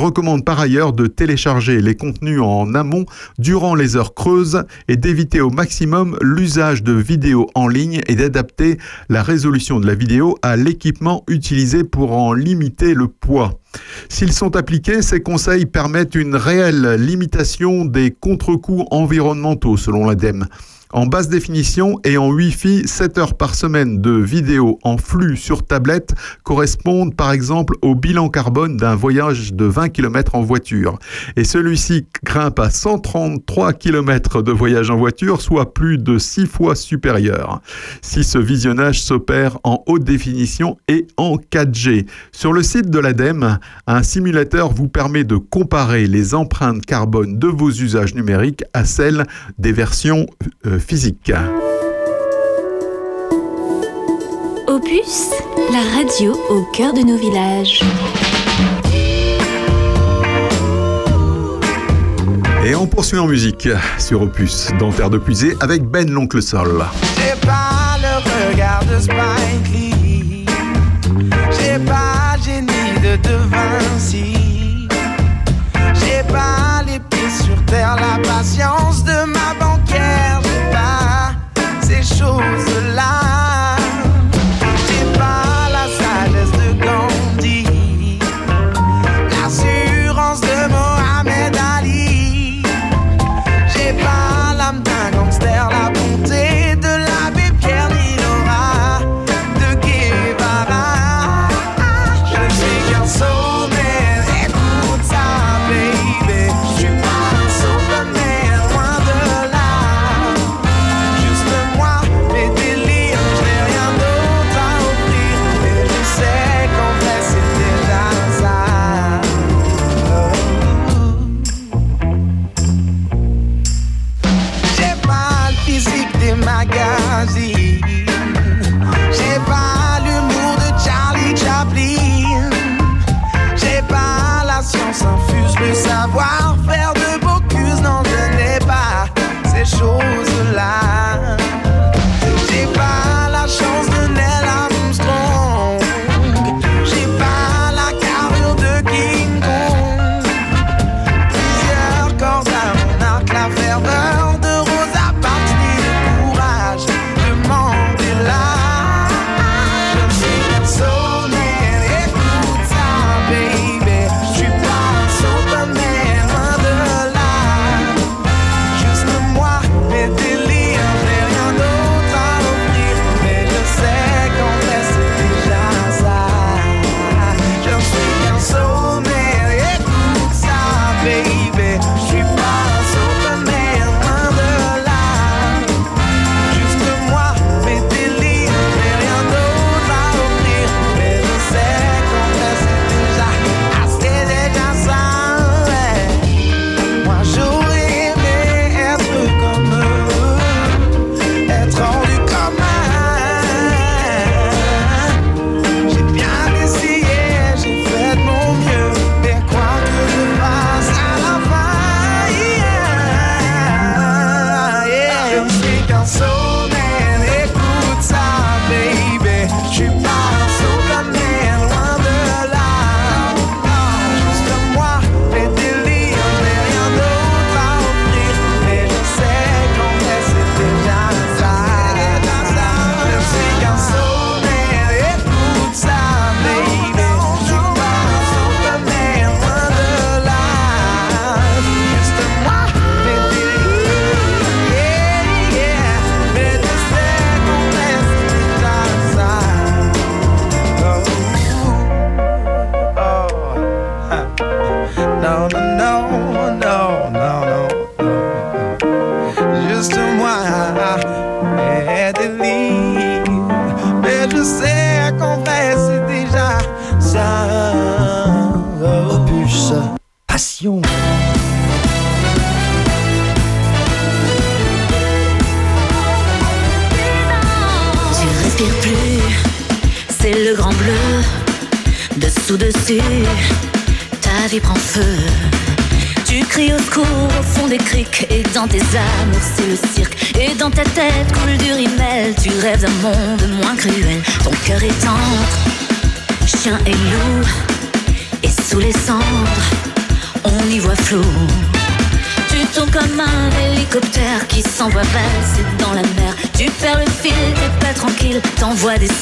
Recommande 0.00 0.44
par 0.44 0.58
ailleurs 0.58 0.92
de 0.92 1.06
télécharger 1.06 1.80
les 1.80 1.94
contenus 1.94 2.40
en 2.40 2.74
amont 2.74 3.04
durant 3.38 3.74
les 3.74 3.96
heures 3.96 4.14
creuses 4.14 4.64
et 4.88 4.96
d'éviter 4.96 5.40
au 5.40 5.50
maximum 5.50 6.16
l'usage 6.22 6.82
de 6.82 6.92
vidéos 6.92 7.48
en 7.54 7.68
ligne 7.68 8.00
et 8.08 8.16
d'adapter 8.16 8.78
la 9.08 9.22
résolution 9.22 9.78
de 9.78 9.86
la 9.86 9.94
vidéo 9.94 10.36
à 10.42 10.56
l'équipement 10.56 11.22
utilisé 11.28 11.84
pour 11.84 12.12
en 12.12 12.32
limiter 12.32 12.94
le 12.94 13.08
poids. 13.08 13.60
S'ils 14.08 14.32
sont 14.32 14.56
appliqués, 14.56 15.02
ces 15.02 15.20
conseils 15.20 15.66
permettent 15.66 16.14
une 16.14 16.34
réelle 16.34 16.94
limitation 16.94 17.84
des 17.84 18.10
contre-coups 18.10 18.86
environnementaux 18.90 19.76
selon 19.76 20.08
l'ADEME. 20.08 20.46
En 20.92 21.06
basse 21.06 21.28
définition 21.28 22.00
et 22.02 22.18
en 22.18 22.30
Wi-Fi, 22.30 22.88
7 22.88 23.18
heures 23.18 23.34
par 23.34 23.54
semaine 23.54 24.00
de 24.00 24.10
vidéos 24.10 24.80
en 24.82 24.96
flux 24.96 25.36
sur 25.36 25.64
tablette 25.64 26.14
correspondent 26.42 27.14
par 27.14 27.30
exemple 27.30 27.74
au 27.80 27.94
bilan 27.94 28.28
carbone 28.28 28.76
d'un 28.76 28.96
voyage 28.96 29.54
de 29.54 29.66
20 29.66 29.90
km 29.90 30.34
en 30.34 30.42
voiture. 30.42 30.98
Et 31.36 31.44
celui-ci 31.44 32.06
grimpe 32.24 32.58
à 32.58 32.70
133 32.70 33.72
km 33.74 34.42
de 34.42 34.50
voyage 34.50 34.90
en 34.90 34.96
voiture, 34.96 35.40
soit 35.40 35.74
plus 35.74 35.96
de 35.96 36.18
6 36.18 36.46
fois 36.46 36.74
supérieur. 36.74 37.60
Si 38.02 38.24
ce 38.24 38.38
visionnage 38.38 39.00
s'opère 39.00 39.58
en 39.62 39.84
haute 39.86 40.02
définition 40.02 40.76
et 40.88 41.06
en 41.16 41.36
4G. 41.36 42.06
Sur 42.32 42.52
le 42.52 42.64
site 42.64 42.90
de 42.90 42.98
l'ADEME, 42.98 43.58
un 43.86 44.02
simulateur 44.02 44.72
vous 44.72 44.88
permet 44.88 45.22
de 45.22 45.36
comparer 45.36 46.08
les 46.08 46.34
empreintes 46.34 46.84
carbone 46.84 47.38
de 47.38 47.46
vos 47.46 47.70
usages 47.70 48.16
numériques 48.16 48.64
à 48.72 48.84
celles 48.84 49.24
des 49.58 49.70
versions 49.70 50.26
euh, 50.66 50.79
physiques. 50.80 51.32
Opus, 54.66 55.30
la 55.72 55.96
radio 55.96 56.32
au 56.48 56.62
cœur 56.72 56.92
de 56.92 57.00
nos 57.00 57.16
villages. 57.16 57.82
Et 62.64 62.74
on 62.74 62.86
poursuit 62.86 63.18
en 63.18 63.26
musique 63.26 63.68
sur 63.98 64.22
Opus, 64.22 64.68
dans 64.78 64.92
Terre 64.92 65.10
de 65.10 65.18
Puisée, 65.18 65.56
avec 65.60 65.84
Ben 65.84 66.10
l'Oncle 66.10 66.40
Sol. 66.42 66.84
J'ai 67.16 67.34
pas 67.46 67.96
le 68.00 68.52
regard 68.52 68.84
de 68.84 69.00
Spike 69.00 69.72
Lee. 69.72 70.46
J'ai 71.50 71.78
pas 71.84 72.36
le 72.36 72.42
génie 72.42 73.00
de 73.02 73.16
De 73.16 73.36
Vinci. 73.50 74.88
J'ai 75.94 76.22
pas 76.32 76.82
les 76.86 77.00
pieds 77.00 77.30
sur 77.44 77.64
terre, 77.64 77.96
la 77.96 78.22
patience 78.22 78.79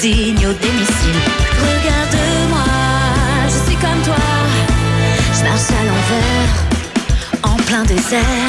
signe 0.00 0.46
au 0.46 0.52
domicile. 0.52 1.20
Regarde-moi, 1.60 2.64
je 3.46 3.68
suis 3.68 3.76
comme 3.76 4.00
toi. 4.04 4.14
Je 5.34 5.42
marche 5.42 5.70
à 5.70 5.82
l'envers, 5.88 6.54
en 7.42 7.56
plein 7.56 7.84
désert. 7.84 8.47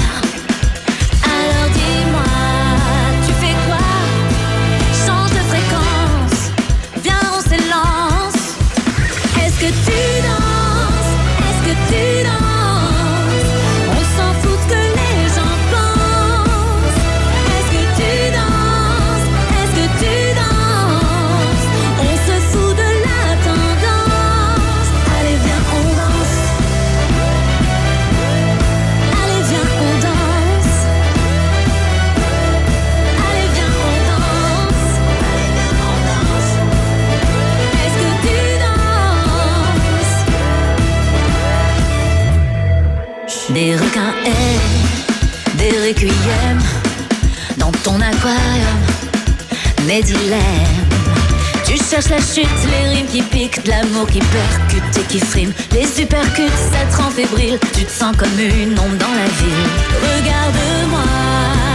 tu 57.37 57.85
te 57.85 57.91
sens 57.91 58.15
comme 58.17 58.39
une 58.39 58.77
ombre 58.79 58.97
dans 58.97 59.13
la 59.13 59.27
ville. 59.39 59.69
Regarde-moi, 60.01 61.03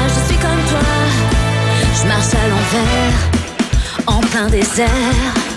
je 0.08 0.28
suis 0.28 0.38
comme 0.38 0.62
toi, 0.70 0.80
je 2.00 2.08
marche 2.08 2.34
à 2.34 2.48
l'envers, 2.48 4.06
en 4.06 4.20
plein 4.20 4.48
désert. 4.48 5.53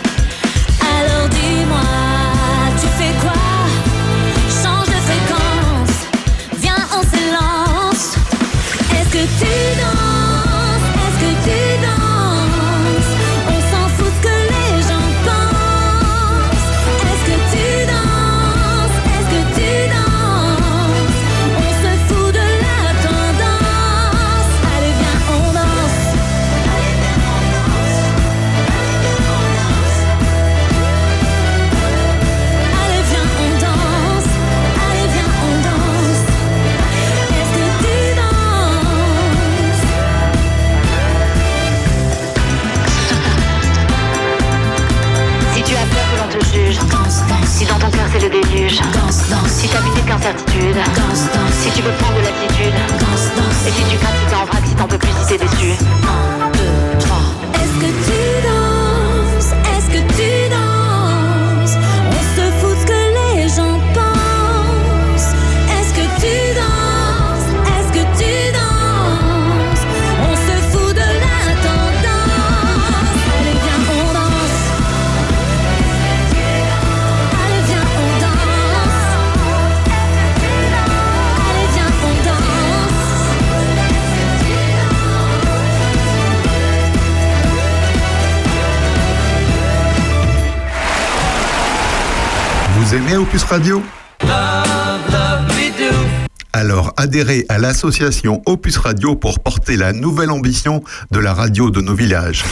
Alors 96.52 96.94
adhérez 96.98 97.46
à 97.48 97.58
l'association 97.58 98.42
Opus 98.46 98.78
Radio 98.78 99.16
pour 99.16 99.40
porter 99.40 99.78
la 99.78 99.94
nouvelle 99.94 100.30
ambition 100.30 100.84
de 101.12 101.20
la 101.20 101.34
radio 101.34 101.70
de 101.70 101.80
nos 101.80 101.96
villages. 101.96 102.44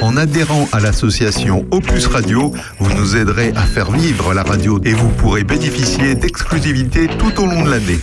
En 0.00 0.16
adhérant 0.16 0.68
à 0.70 0.78
l'association 0.78 1.66
Opus 1.72 2.06
Radio, 2.06 2.52
vous 2.78 2.92
nous 2.92 3.16
aiderez 3.16 3.52
à 3.56 3.62
faire 3.62 3.90
vivre 3.90 4.32
la 4.32 4.44
radio 4.44 4.80
et 4.84 4.92
vous 4.92 5.08
pourrez 5.08 5.42
bénéficier 5.42 6.14
d'exclusivités 6.14 7.08
tout 7.18 7.40
au 7.40 7.46
long 7.46 7.64
de 7.64 7.70
l'année. 7.70 7.98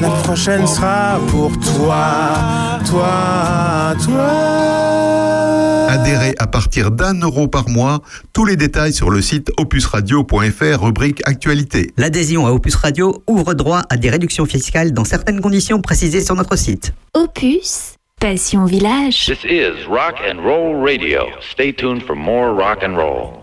La 0.00 0.08
prochaine 0.22 0.66
sera 0.66 1.20
pour 1.28 1.52
toi, 1.60 2.78
toi, 2.88 3.94
toi. 4.02 4.80
Adhérez 5.90 6.34
à 6.38 6.46
partir 6.46 6.90
d'un 6.90 7.14
euro 7.20 7.48
par 7.48 7.68
mois. 7.68 8.00
Tous 8.32 8.44
les 8.44 8.56
détails 8.56 8.92
sur 8.92 9.10
le 9.10 9.20
site 9.20 9.50
opusradio.fr, 9.58 10.82
rubrique 10.82 11.20
Actualité. 11.26 11.92
L'adhésion 11.96 12.46
à 12.46 12.52
Opus 12.52 12.76
Radio 12.76 13.22
ouvre 13.26 13.54
droit 13.54 13.82
à 13.90 13.96
des 13.96 14.08
réductions 14.08 14.46
fiscales 14.46 14.92
dans 14.92 15.04
certaines 15.04 15.40
conditions 15.40 15.80
précisées 15.82 16.22
sur 16.22 16.34
notre 16.34 16.56
site. 16.56 16.94
Opus 17.14 17.96
Passion 18.20 18.66
Village. 18.66 19.26
This 19.26 19.44
is 19.44 19.86
Rock 19.88 20.14
and 20.26 20.40
Roll 20.42 20.82
Radio. 20.82 21.26
Stay 21.40 21.72
tuned 21.72 22.02
for 22.02 22.14
more 22.14 22.54
rock 22.54 22.82
and 22.82 22.96
roll. 22.96 23.39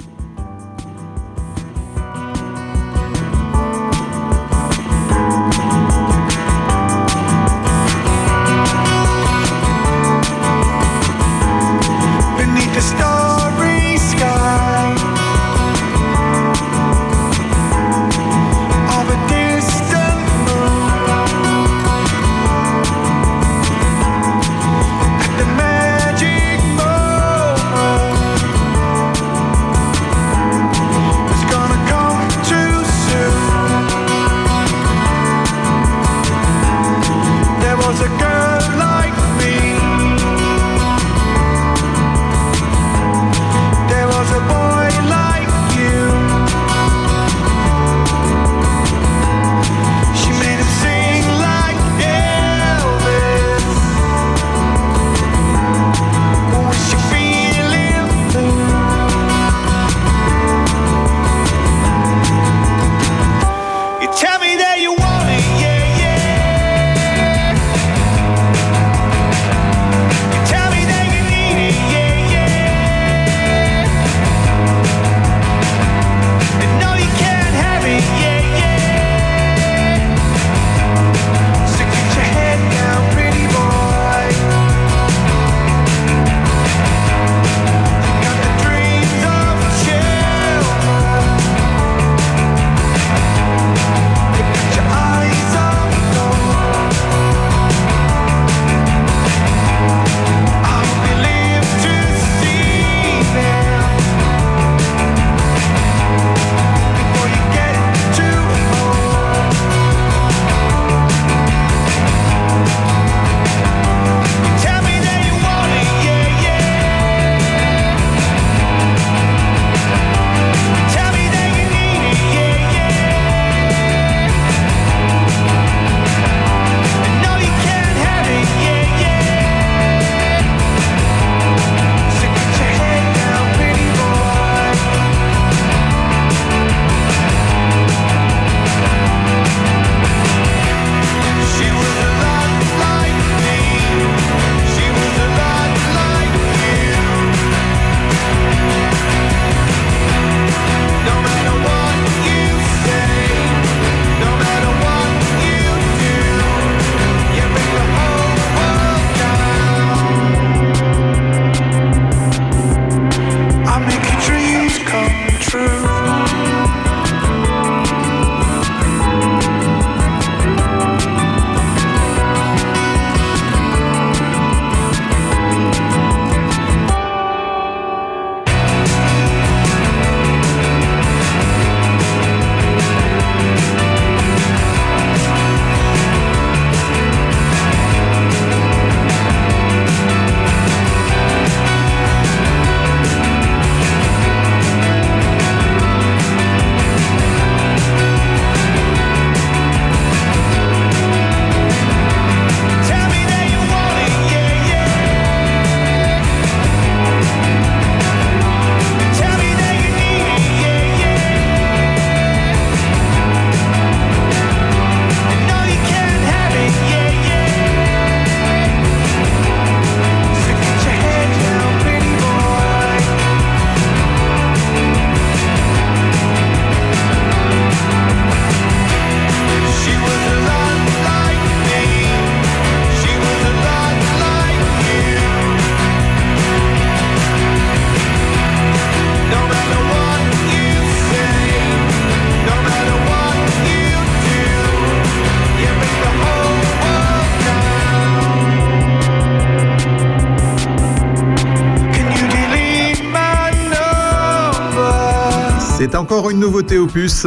nouveauté 256.37 256.77
opus, 256.77 257.25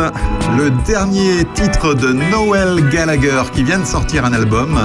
le 0.56 0.70
dernier 0.86 1.44
titre 1.54 1.94
de 1.94 2.12
Noel 2.12 2.88
Gallagher 2.90 3.42
qui 3.52 3.64
vient 3.64 3.78
de 3.78 3.84
sortir 3.84 4.24
un 4.24 4.32
album. 4.32 4.78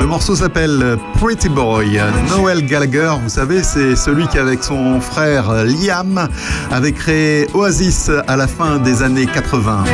Le 0.00 0.06
morceau 0.06 0.36
s'appelle 0.36 0.96
Pretty 1.18 1.48
Boy. 1.48 2.00
Noel 2.30 2.64
Gallagher, 2.66 3.12
vous 3.22 3.28
savez, 3.28 3.62
c'est 3.62 3.96
celui 3.96 4.26
qui 4.28 4.38
avec 4.38 4.62
son 4.62 5.00
frère 5.00 5.64
Liam 5.64 6.28
avait 6.70 6.92
créé 6.92 7.46
Oasis 7.54 8.10
à 8.26 8.36
la 8.36 8.46
fin 8.46 8.78
des 8.78 9.02
années 9.02 9.26
80. 9.26 9.84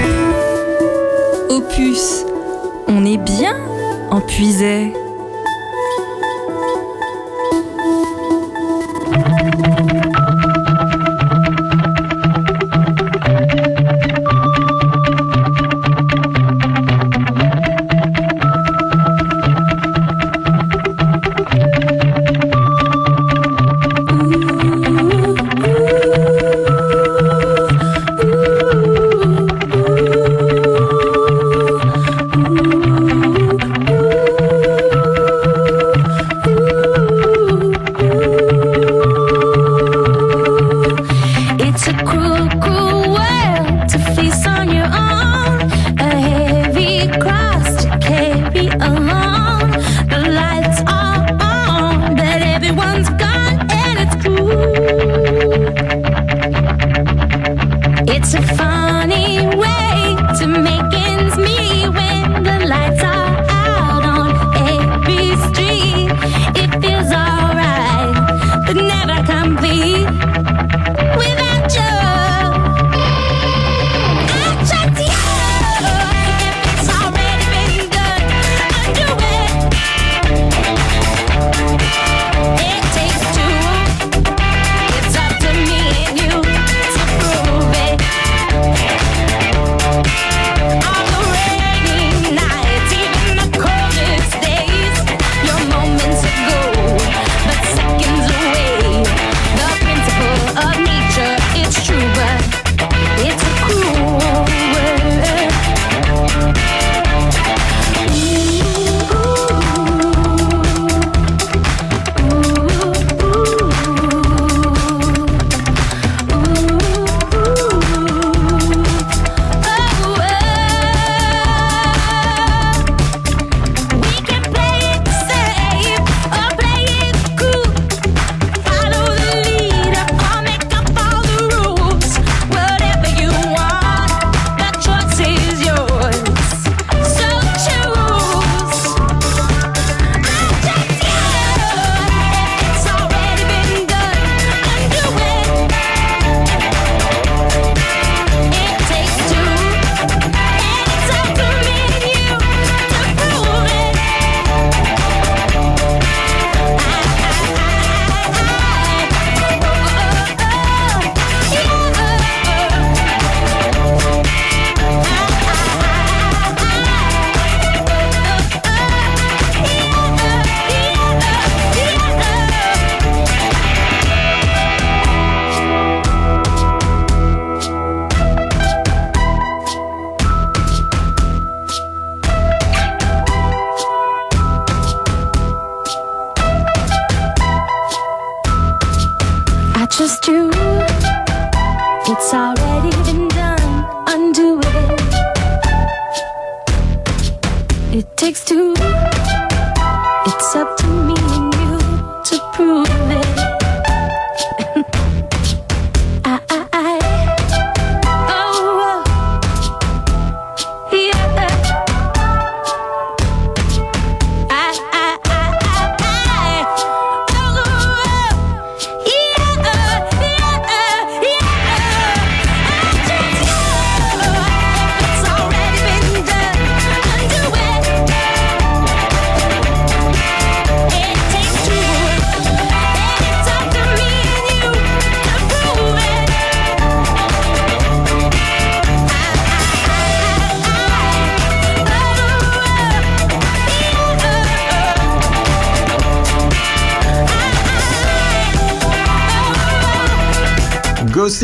Opus, 1.49 2.25
on 2.87 3.05
est 3.05 3.19
bien 3.19 3.57
en 4.11 4.21
puisait. 4.21 4.93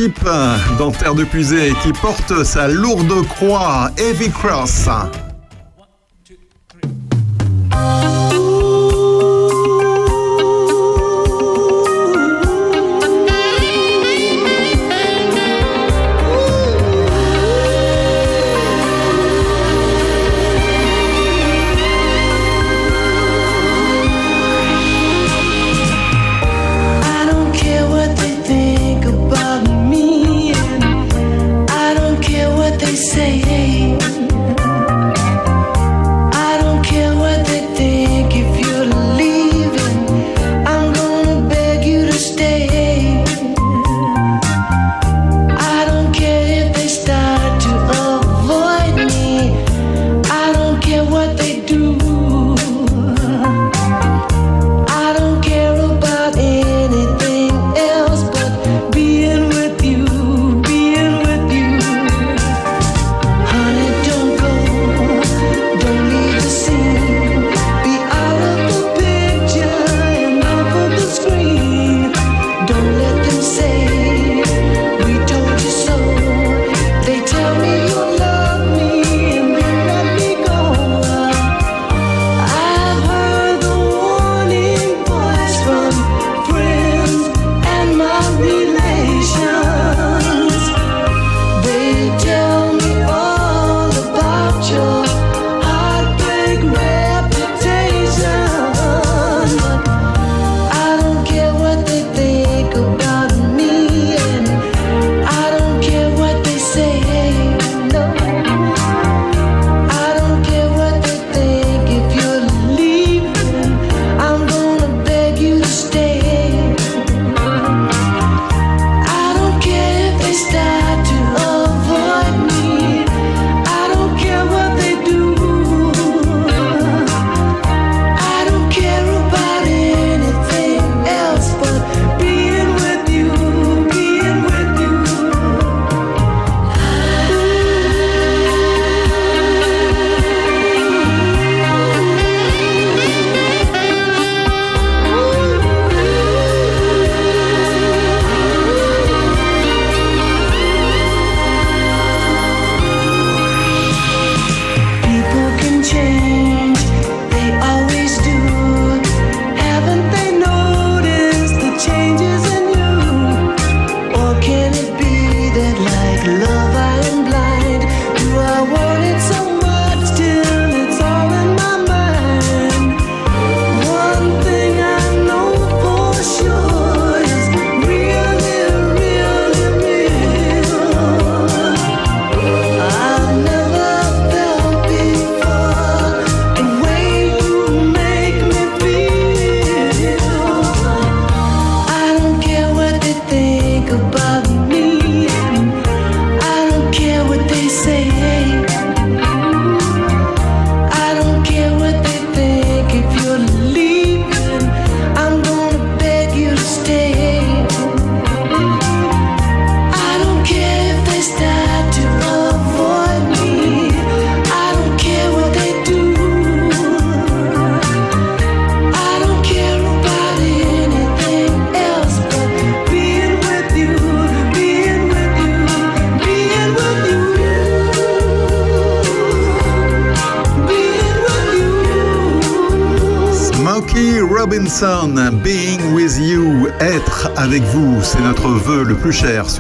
Euh, 0.03 0.57
dans 0.79 0.91
Terre 0.93 1.15
de 1.15 1.25
Puisée 1.25 1.75
qui 1.83 1.93
porte 1.93 2.43
sa 2.43 2.69
lourde 2.69 3.27
croix, 3.27 3.91
Heavy 3.99 4.31
Cross. 4.31 4.89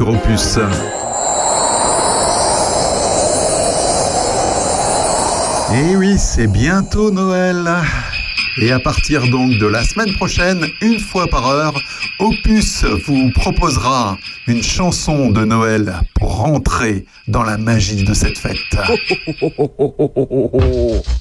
Opus. 0.01 0.59
Et 5.75 5.97
oui, 5.97 6.17
c'est 6.19 6.47
bientôt 6.47 7.11
Noël. 7.11 7.69
Et 8.61 8.73
à 8.73 8.81
partir 8.81 9.29
donc 9.31 9.59
de 9.59 9.67
la 9.67 9.85
semaine 9.85 10.13
prochaine, 10.15 10.67
une 10.81 10.99
fois 10.99 11.27
par 11.29 11.47
heure, 11.49 11.75
Opus 12.19 12.85
vous 13.07 13.31
proposera 13.35 14.17
une 14.47 14.63
chanson 14.63 15.31
de 15.31 15.45
Noël 15.45 15.95
pour 16.15 16.37
rentrer 16.37 17.05
dans 17.29 17.43
la 17.43 17.59
magie 17.59 18.05
de 18.05 18.15
cette 18.15 18.39
fête. 18.39 18.57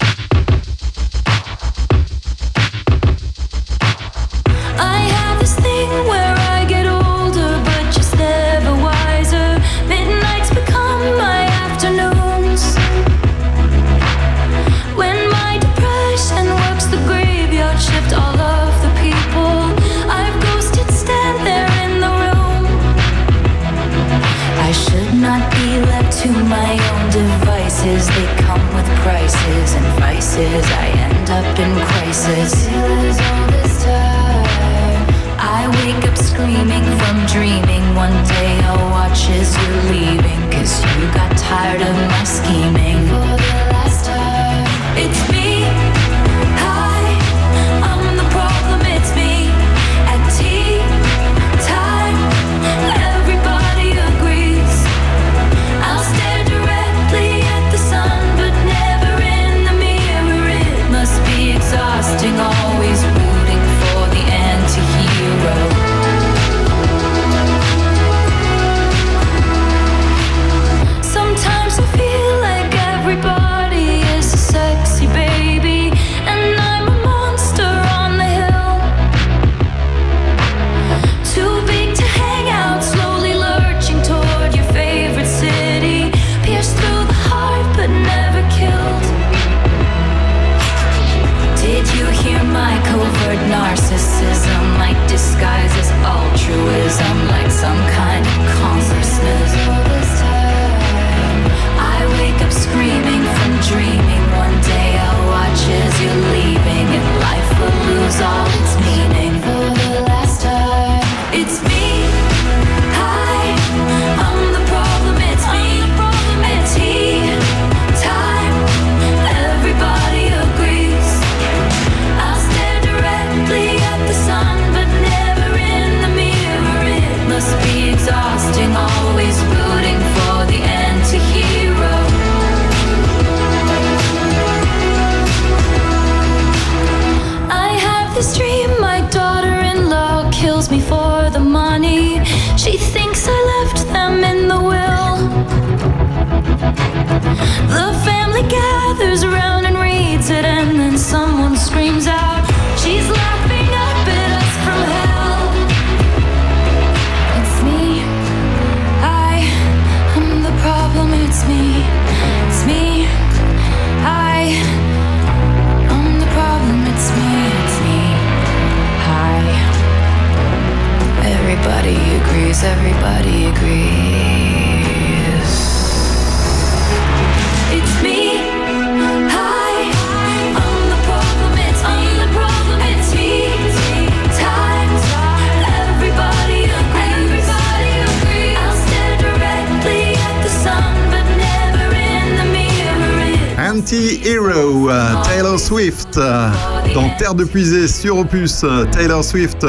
Terre 197.29 197.35
de 197.35 197.43
Puisée 197.43 197.87
sur 197.87 198.17
Opus, 198.17 198.65
Taylor 198.91 199.23
Swift 199.23 199.67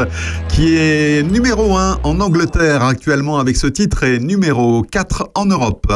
qui 0.48 0.78
est 0.78 1.22
numéro 1.22 1.76
1 1.76 1.98
en 2.04 2.18
Angleterre 2.18 2.82
actuellement 2.82 3.38
avec 3.38 3.54
ce 3.54 3.66
titre 3.66 4.02
et 4.02 4.18
numéro 4.18 4.80
4 4.82 5.32
en 5.34 5.44
Europe. 5.44 5.92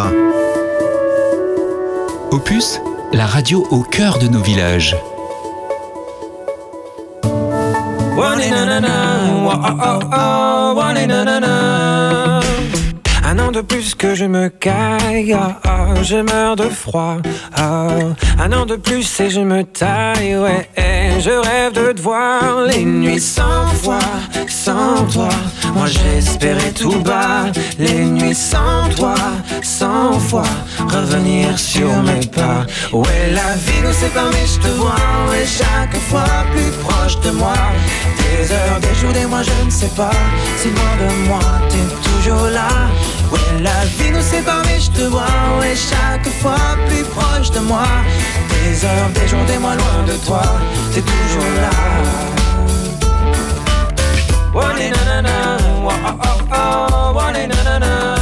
Opus, 2.32 2.82
la 3.14 3.24
radio 3.24 3.66
au 3.70 3.80
cœur 3.80 4.18
de 4.18 4.28
nos 4.28 4.42
villages. 4.42 4.94
Un 13.26 13.38
an 13.38 13.50
de 13.50 13.62
plus 13.62 13.94
que 13.94 14.14
je 14.14 14.26
me 14.26 14.48
caille, 14.48 15.32
ah, 15.32 15.60
ah, 15.64 16.02
je 16.02 16.16
meurs 16.16 16.56
de 16.56 16.68
froid. 16.68 17.16
ah. 17.56 17.88
Un 18.38 18.52
an 18.52 18.66
de 18.66 18.76
plus 18.76 19.20
et 19.20 19.30
je 19.30 19.40
me 19.40 19.64
taille, 19.64 20.36
ouais. 20.36 20.68
Et 21.16 21.20
je 21.20 21.30
rêve 21.30 21.72
de 21.72 21.92
te 21.92 22.00
voir 22.00 22.62
les 22.66 22.84
nuits 22.84 23.20
sans 23.20 23.66
foi, 23.82 23.98
sans 24.48 25.04
toi. 25.12 25.28
Moi 25.74 25.86
j'espérais 25.86 26.72
tout 26.72 26.98
bas, 27.00 27.46
les 27.78 28.04
nuits 28.04 28.34
sans 28.34 28.88
toi, 28.96 29.14
sans 29.62 30.18
foi. 30.18 30.44
Revenir 30.78 31.58
sur 31.58 31.90
mes 32.02 32.26
pas. 32.26 32.66
Ouais, 32.92 33.30
la 33.32 33.54
vie 33.64 33.80
nous 33.84 33.92
sépare, 33.92 34.30
mais 34.32 34.46
je 34.46 34.60
te 34.60 34.68
vois, 34.74 34.94
ouais, 35.30 35.44
chaque 35.46 35.96
fois 36.08 36.44
plus 36.52 36.70
proche 36.82 37.18
de 37.20 37.30
moi. 37.30 37.54
Des 38.18 38.52
heures, 38.52 38.80
des 38.80 38.94
jours, 39.00 39.12
des 39.12 39.26
mois, 39.26 39.42
je 39.42 39.64
ne 39.64 39.70
sais 39.70 39.90
pas. 39.96 40.10
Si 40.56 40.68
loin 40.68 40.94
de 41.00 41.28
moi, 41.28 41.40
t'es 41.68 42.10
toujours 42.10 42.48
là. 42.48 42.68
Ouais, 43.34 43.62
la 43.62 43.84
vie 43.96 44.12
nous 44.12 44.22
sépare, 44.22 44.62
mais 44.66 44.78
je 44.78 44.90
te 44.90 45.02
vois, 45.02 45.26
ouais, 45.60 45.74
chaque 45.74 46.28
fois 46.40 46.76
plus 46.86 47.04
proche 47.04 47.50
de 47.50 47.58
moi. 47.60 47.86
Des 48.48 48.84
heures, 48.84 49.10
des 49.14 49.26
jours, 49.26 49.44
des 49.46 49.58
mois, 49.58 49.74
loin 49.74 50.04
de 50.06 50.16
toi, 50.24 50.42
t'es 50.92 51.00
toujours 51.02 51.50
là. 51.60 51.70
Na, 57.46 57.62
na, 57.64 57.78
na. 57.78 58.14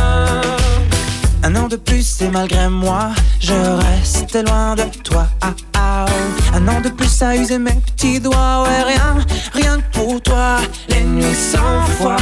Un 1.45 1.57
an 1.57 1.69
de 1.69 1.77
plus 1.77 2.23
et 2.23 2.29
malgré 2.29 2.69
moi, 2.69 3.11
je 3.39 3.53
reste 3.53 4.35
loin 4.49 4.75
de 4.75 4.85
toi. 5.05 5.27
Ah, 5.43 5.53
ah. 5.75 6.07
Un 6.55 6.67
an 6.69 6.81
de 6.81 6.89
plus 6.89 7.23
à 7.23 7.37
user 7.37 7.59
mes 7.59 7.73
petits 7.73 8.21
doigts, 8.21 8.65
ouais, 8.65 8.83
rien, 8.85 9.17
rien 9.53 9.79
que 9.79 9.99
pour 9.99 10.21
toi. 10.23 10.59
Les 10.89 11.03
nuits 11.03 11.35
cent 11.35 11.83
fois, 11.99 12.17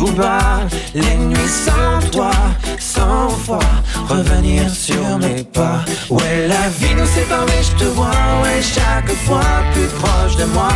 tout 0.00 0.12
bas. 0.12 0.60
Les 0.94 1.16
nuits 1.16 1.54
sans 1.66 2.00
toi, 2.10 2.30
cent 2.78 3.28
fois, 3.44 3.70
revenir 4.08 4.62
sur 4.70 5.18
mes 5.18 5.44
pas. 5.44 5.80
Ouais, 6.08 6.48
la 6.48 6.68
vie 6.78 6.94
nous 6.94 7.06
sépare, 7.06 7.44
mais 7.46 7.62
je 7.62 7.84
te 7.84 7.88
vois, 7.96 8.22
ouais, 8.42 8.62
chaque 8.62 9.12
fois 9.26 9.52
plus 9.72 9.90
proche 10.00 10.36
de 10.36 10.46
moi. 10.56 10.72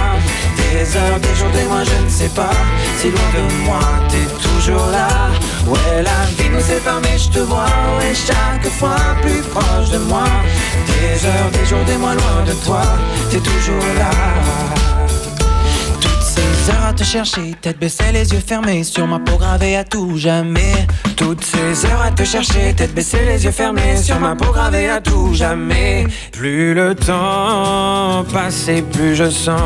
Des 0.59 0.97
heures, 0.97 1.21
des 1.21 1.35
jours, 1.39 1.53
des 1.59 1.67
mois, 1.71 1.85
je 1.85 2.05
ne 2.05 2.11
sais 2.11 2.33
pas. 2.41 2.57
Si 2.99 3.09
loin 3.11 3.31
de 3.37 3.65
moi, 3.67 3.81
t'es 4.11 4.27
toujours 4.47 4.89
là. 4.91 5.09
Ouais, 5.67 6.03
la 6.03 6.21
vie 6.37 6.51
nous 6.51 6.61
sépare, 6.61 7.01
mais 7.03 7.17
je 7.19 7.31
te 7.31 7.39
vois, 7.39 7.73
ouais, 7.99 8.15
chaque 8.15 8.69
fois 8.79 9.01
plus 9.23 9.43
proche 9.55 9.89
de 9.91 9.99
moi. 10.11 10.25
Des 10.87 11.27
heures, 11.27 11.51
des 11.53 11.65
jours, 11.65 11.85
des 11.87 11.97
mois, 11.97 12.15
loin 12.15 12.43
de 12.47 12.53
toi, 12.65 12.83
t'es 13.31 13.39
toujours 13.39 13.87
là. 13.99 14.94
Toutes 16.65 16.73
ces 16.73 16.77
heures 16.79 16.87
à 16.87 16.93
te 16.95 17.05
chercher, 17.05 17.55
tête 17.61 17.79
baissée, 17.79 18.13
les 18.13 18.33
yeux 18.33 18.41
fermés, 18.41 18.85
sur 18.85 19.07
ma 19.07 19.19
peau 19.19 19.37
gravée 19.37 19.77
à 19.77 19.85
tout 19.85 20.17
jamais. 20.17 20.87
Toutes 21.15 21.45
ces 21.45 21.85
heures 21.85 22.01
à 22.01 22.11
te 22.11 22.25
chercher, 22.25 22.73
tête 22.75 22.95
baissée, 22.95 23.19
les 23.27 23.45
yeux 23.45 23.51
fermés, 23.51 23.99
sur 23.99 24.19
ma 24.19 24.35
peau 24.35 24.51
gravée 24.51 24.89
à 24.89 24.99
tout 24.99 25.35
jamais. 25.35 26.07
Plus 26.33 26.73
le 26.73 26.95
temps 26.95 28.25
passe 28.33 28.69
et 28.69 28.81
plus 28.81 29.15
je 29.15 29.29
sens 29.29 29.61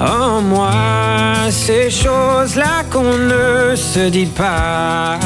en 0.00 0.40
moi 0.40 0.70
ces 1.50 1.90
choses-là 1.90 2.82
qu'on 2.90 3.02
ne 3.02 3.76
se 3.76 4.08
dit 4.08 4.24
pas. 4.24 5.18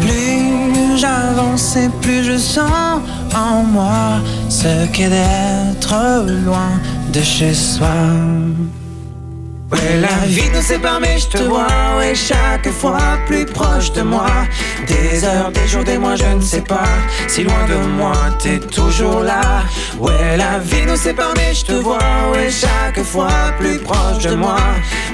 Plus 0.00 0.98
j'avance 0.98 1.78
plus 2.00 2.22
je 2.22 2.38
sens 2.38 3.00
en 3.34 3.64
moi 3.64 4.20
ce 4.48 4.86
qu'est 4.92 5.10
d'être 5.10 6.24
loin 6.44 6.70
de 7.12 7.20
chez 7.22 7.54
soi. 7.54 7.88
Ouais, 9.72 10.00
la 10.00 10.26
vie 10.26 10.50
nous 10.54 10.60
sépare, 10.60 11.00
mais 11.00 11.18
je 11.18 11.28
te 11.28 11.38
vois, 11.44 11.66
ouais, 11.96 12.14
chaque 12.14 12.70
fois 12.70 12.98
plus 13.26 13.46
proche 13.46 13.90
de 13.92 14.02
moi. 14.02 14.26
Des 14.86 15.24
heures, 15.24 15.50
des 15.50 15.66
jours, 15.66 15.82
des 15.82 15.96
mois, 15.96 16.14
je 16.14 16.26
ne 16.26 16.40
sais 16.42 16.60
pas. 16.60 16.88
Si 17.26 17.42
loin 17.42 17.66
de 17.66 17.76
moi, 17.96 18.12
t'es 18.38 18.58
toujours 18.58 19.20
là. 19.20 19.62
Ouais, 19.98 20.36
la 20.36 20.58
vie 20.58 20.84
nous 20.86 20.96
sépare, 20.96 21.32
mais 21.36 21.54
je 21.54 21.64
te 21.64 21.72
vois, 21.72 21.98
ouais, 22.32 22.50
chaque 22.50 23.02
fois 23.02 23.52
plus 23.58 23.78
proche 23.78 24.18
de 24.18 24.34
moi. 24.34 24.56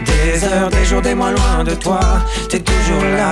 Des 0.05 0.45
heures, 0.45 0.71
des 0.71 0.85
jours, 0.85 1.03
des 1.03 1.15
mois, 1.15 1.31
loin 1.31 1.63
de 1.65 1.75
toi, 1.75 2.01
t'es 2.49 2.61
toujours 2.61 3.05
là. 3.17 3.31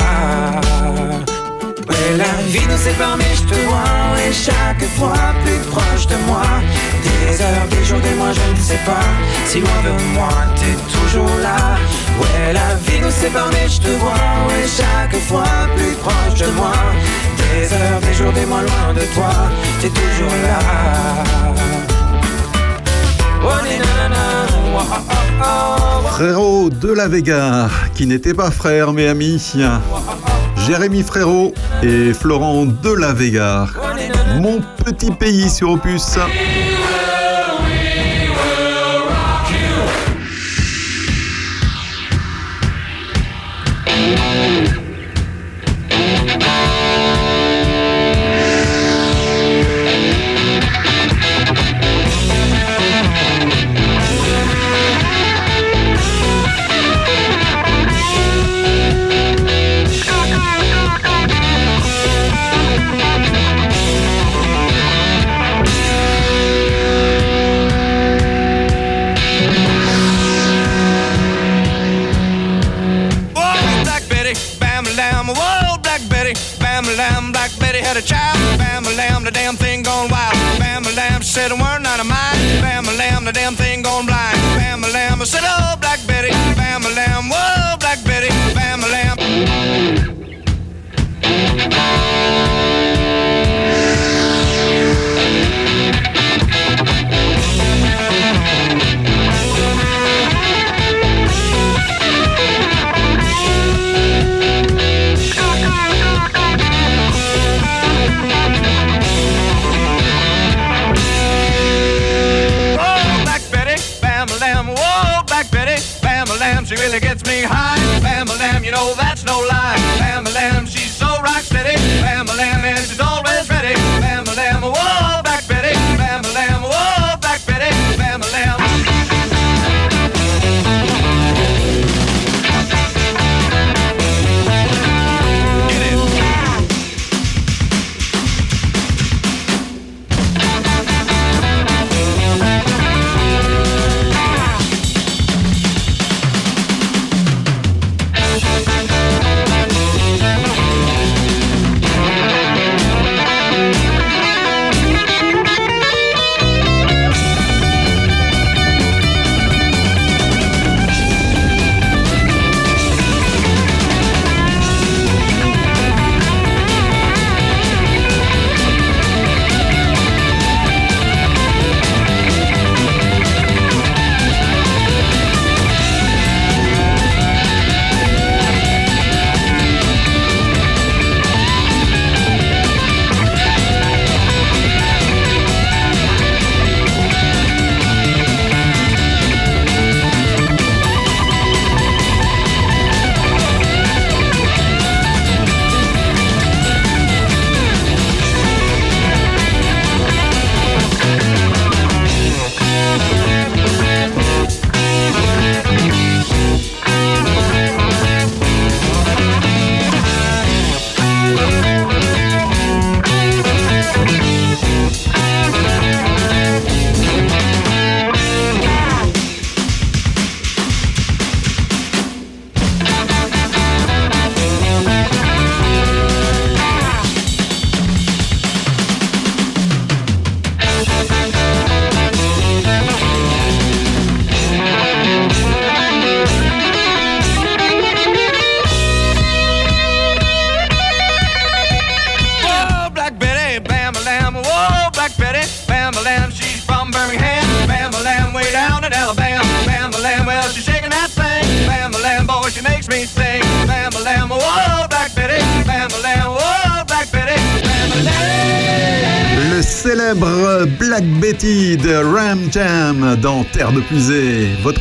Ouais, 1.89 2.17
la 2.17 2.43
vie 2.51 2.67
nous 2.69 2.77
sépare, 2.77 3.17
mais 3.17 3.35
je 3.35 3.43
te 3.43 3.55
vois, 3.67 4.15
ouais, 4.15 4.33
chaque 4.33 4.85
fois 4.97 5.35
plus 5.45 5.61
proche 5.71 6.07
de 6.07 6.17
moi. 6.27 6.43
Des 7.03 7.41
heures, 7.41 7.69
des 7.71 7.85
jours, 7.85 8.01
des 8.01 8.15
mois, 8.15 8.33
je 8.33 8.59
ne 8.59 8.65
sais 8.65 8.81
pas. 8.85 9.07
Si 9.47 9.61
loin 9.61 9.81
de 9.85 10.15
moi, 10.15 10.29
t'es 10.57 10.77
toujours 10.93 11.37
là. 11.43 11.77
Ouais, 12.21 12.53
la 12.53 12.75
vie 12.87 13.01
nous 13.01 13.11
sépare, 13.11 13.51
mais 13.53 13.69
je 13.69 13.81
te 13.81 13.91
vois, 13.99 14.25
ouais, 14.49 14.67
chaque 14.67 15.17
fois 15.23 15.45
plus 15.77 15.95
proche 16.03 16.39
de 16.41 16.47
moi. 16.57 16.73
Des 17.37 17.73
heures, 17.73 18.01
des 18.01 18.15
jours, 18.15 18.33
des 18.33 18.47
mois, 18.47 18.63
loin 18.63 18.95
de 18.95 19.05
toi, 19.15 19.31
t'es 19.81 19.89
toujours 19.89 20.37
là. 20.43 20.59
Oh, 23.43 23.49
oh, 24.79 24.83
oh, 24.89 25.43
oh. 25.43 26.09
Frérot 26.09 26.71
de 26.71 26.93
la 26.93 27.09
Vega, 27.09 27.69
qui 27.95 28.07
n'était 28.07 28.35
pas 28.35 28.51
frère 28.51 28.93
mais 28.93 29.07
ami. 29.07 29.41
Jérémy 30.57 31.03
Frérot 31.03 31.55
et 31.83 32.13
Florent 32.13 32.67
de 32.67 32.93
la 32.93 33.13
Vega. 33.13 33.67
Mon 34.41 34.61
petit 34.85 35.11
pays 35.11 35.49
sur 35.51 35.71
Opus. 35.71 36.19
Said 81.37 81.53
a 81.53 81.55
word 81.55 81.83
not 81.83 82.01
of 82.01 82.07
mine. 82.07 82.41
Bam 82.65 82.87
lamb, 82.97 83.27
the 83.27 83.33
damn 83.33 83.55
thing 83.55 83.83
gone 83.83 84.07
blind. 84.07 84.39
Bam 84.57 84.81
lamb 84.81 85.21
I 85.21 85.25
said, 85.25 85.45
Oh, 85.45 85.77
Black 85.83 85.96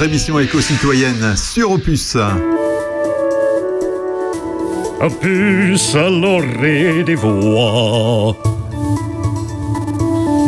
émission 0.05 0.39
éco-citoyenne 0.39 1.35
sur 1.35 1.71
Opus. 1.71 2.15
Opus 5.01 5.95
à 5.95 6.09
l'orée 6.09 7.03
des 7.03 7.15
voix. 7.15 8.37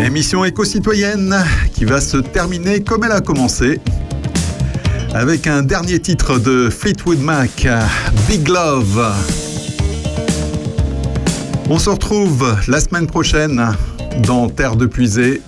Émission 0.06 0.46
éco-citoyenne 0.46 1.36
qui 1.74 1.86
va 1.86 2.00
se 2.02 2.18
terminer 2.18 2.84
comme 2.84 3.04
elle 3.04 3.12
a 3.14 3.20
commencé. 3.22 3.82
Avec 5.16 5.48
un 5.48 5.64
dernier 5.64 6.00
titre 6.00 6.38
de 6.38 6.70
Fleetwood 6.70 7.20
Mac, 7.20 7.68
Big 8.30 8.48
Love. 8.48 9.12
On 11.68 11.80
se 11.80 11.90
retrouve 11.90 12.56
la 12.68 12.80
semaine 12.80 13.08
prochaine 13.08 13.72
dans 14.20 14.50
Terre 14.50 14.76
de 14.76 14.86
Puisée 14.86 15.42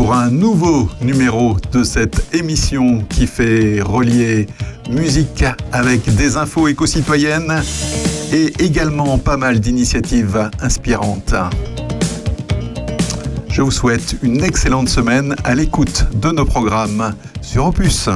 pour 0.00 0.14
un 0.14 0.30
nouveau 0.30 0.88
numéro 1.02 1.58
de 1.72 1.84
cette 1.84 2.34
émission 2.34 3.04
qui 3.10 3.26
fait 3.26 3.82
relier 3.82 4.46
musique 4.88 5.44
avec 5.72 6.02
des 6.16 6.38
infos 6.38 6.68
éco-citoyennes 6.68 7.62
et 8.32 8.46
également 8.64 9.18
pas 9.18 9.36
mal 9.36 9.60
d'initiatives 9.60 10.48
inspirantes. 10.62 11.34
Je 13.50 13.60
vous 13.60 13.70
souhaite 13.70 14.16
une 14.22 14.42
excellente 14.42 14.88
semaine 14.88 15.36
à 15.44 15.54
l'écoute 15.54 16.06
de 16.14 16.30
nos 16.30 16.46
programmes 16.46 17.14
sur 17.42 17.66
Opus. 17.66 18.08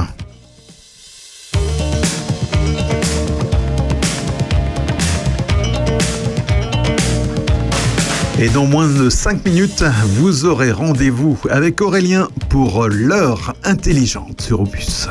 Et 8.37 8.49
dans 8.49 8.65
moins 8.65 8.87
de 8.87 9.09
5 9.09 9.45
minutes, 9.45 9.83
vous 10.17 10.43
aurez 10.43 10.71
rendez-vous 10.71 11.37
avec 11.49 11.79
Aurélien 11.81 12.27
pour 12.49 12.87
l'heure 12.87 13.53
intelligente 13.63 14.41
sur 14.41 14.59
Opus. 14.59 15.07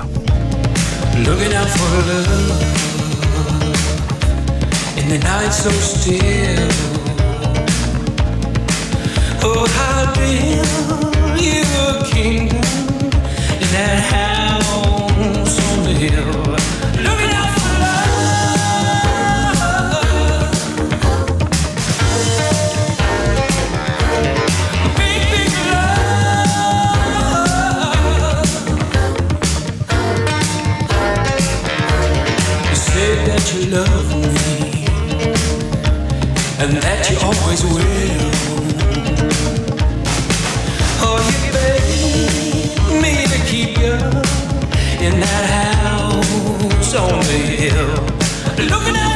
And 36.64 36.76
that 36.78 37.10
you 37.10 37.18
always 37.18 37.62
will. 37.62 38.30
Oh, 41.04 41.18
you 41.28 41.52
begged 41.52 43.02
me 43.02 43.26
to 43.32 43.38
keep 43.50 43.76
you 43.76 43.96
in 45.06 45.20
that 45.20 45.44
house 45.50 46.94
on 46.94 47.20
the 47.20 47.40
hill, 47.60 47.94
looking 48.70 48.96
out 48.96 49.13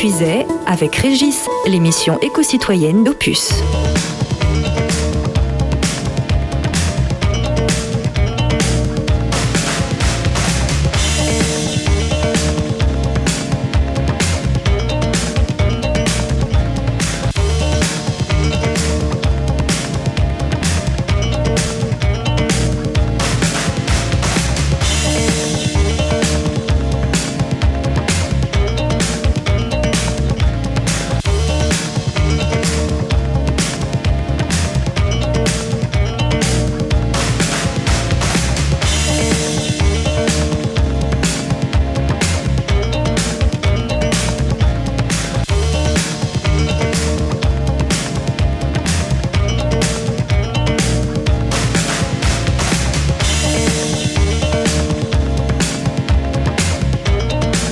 Puisay 0.00 0.46
avec 0.64 0.96
Régis, 0.96 1.46
l'émission 1.66 2.18
éco-citoyenne 2.22 3.04
d'Opus. 3.04 3.52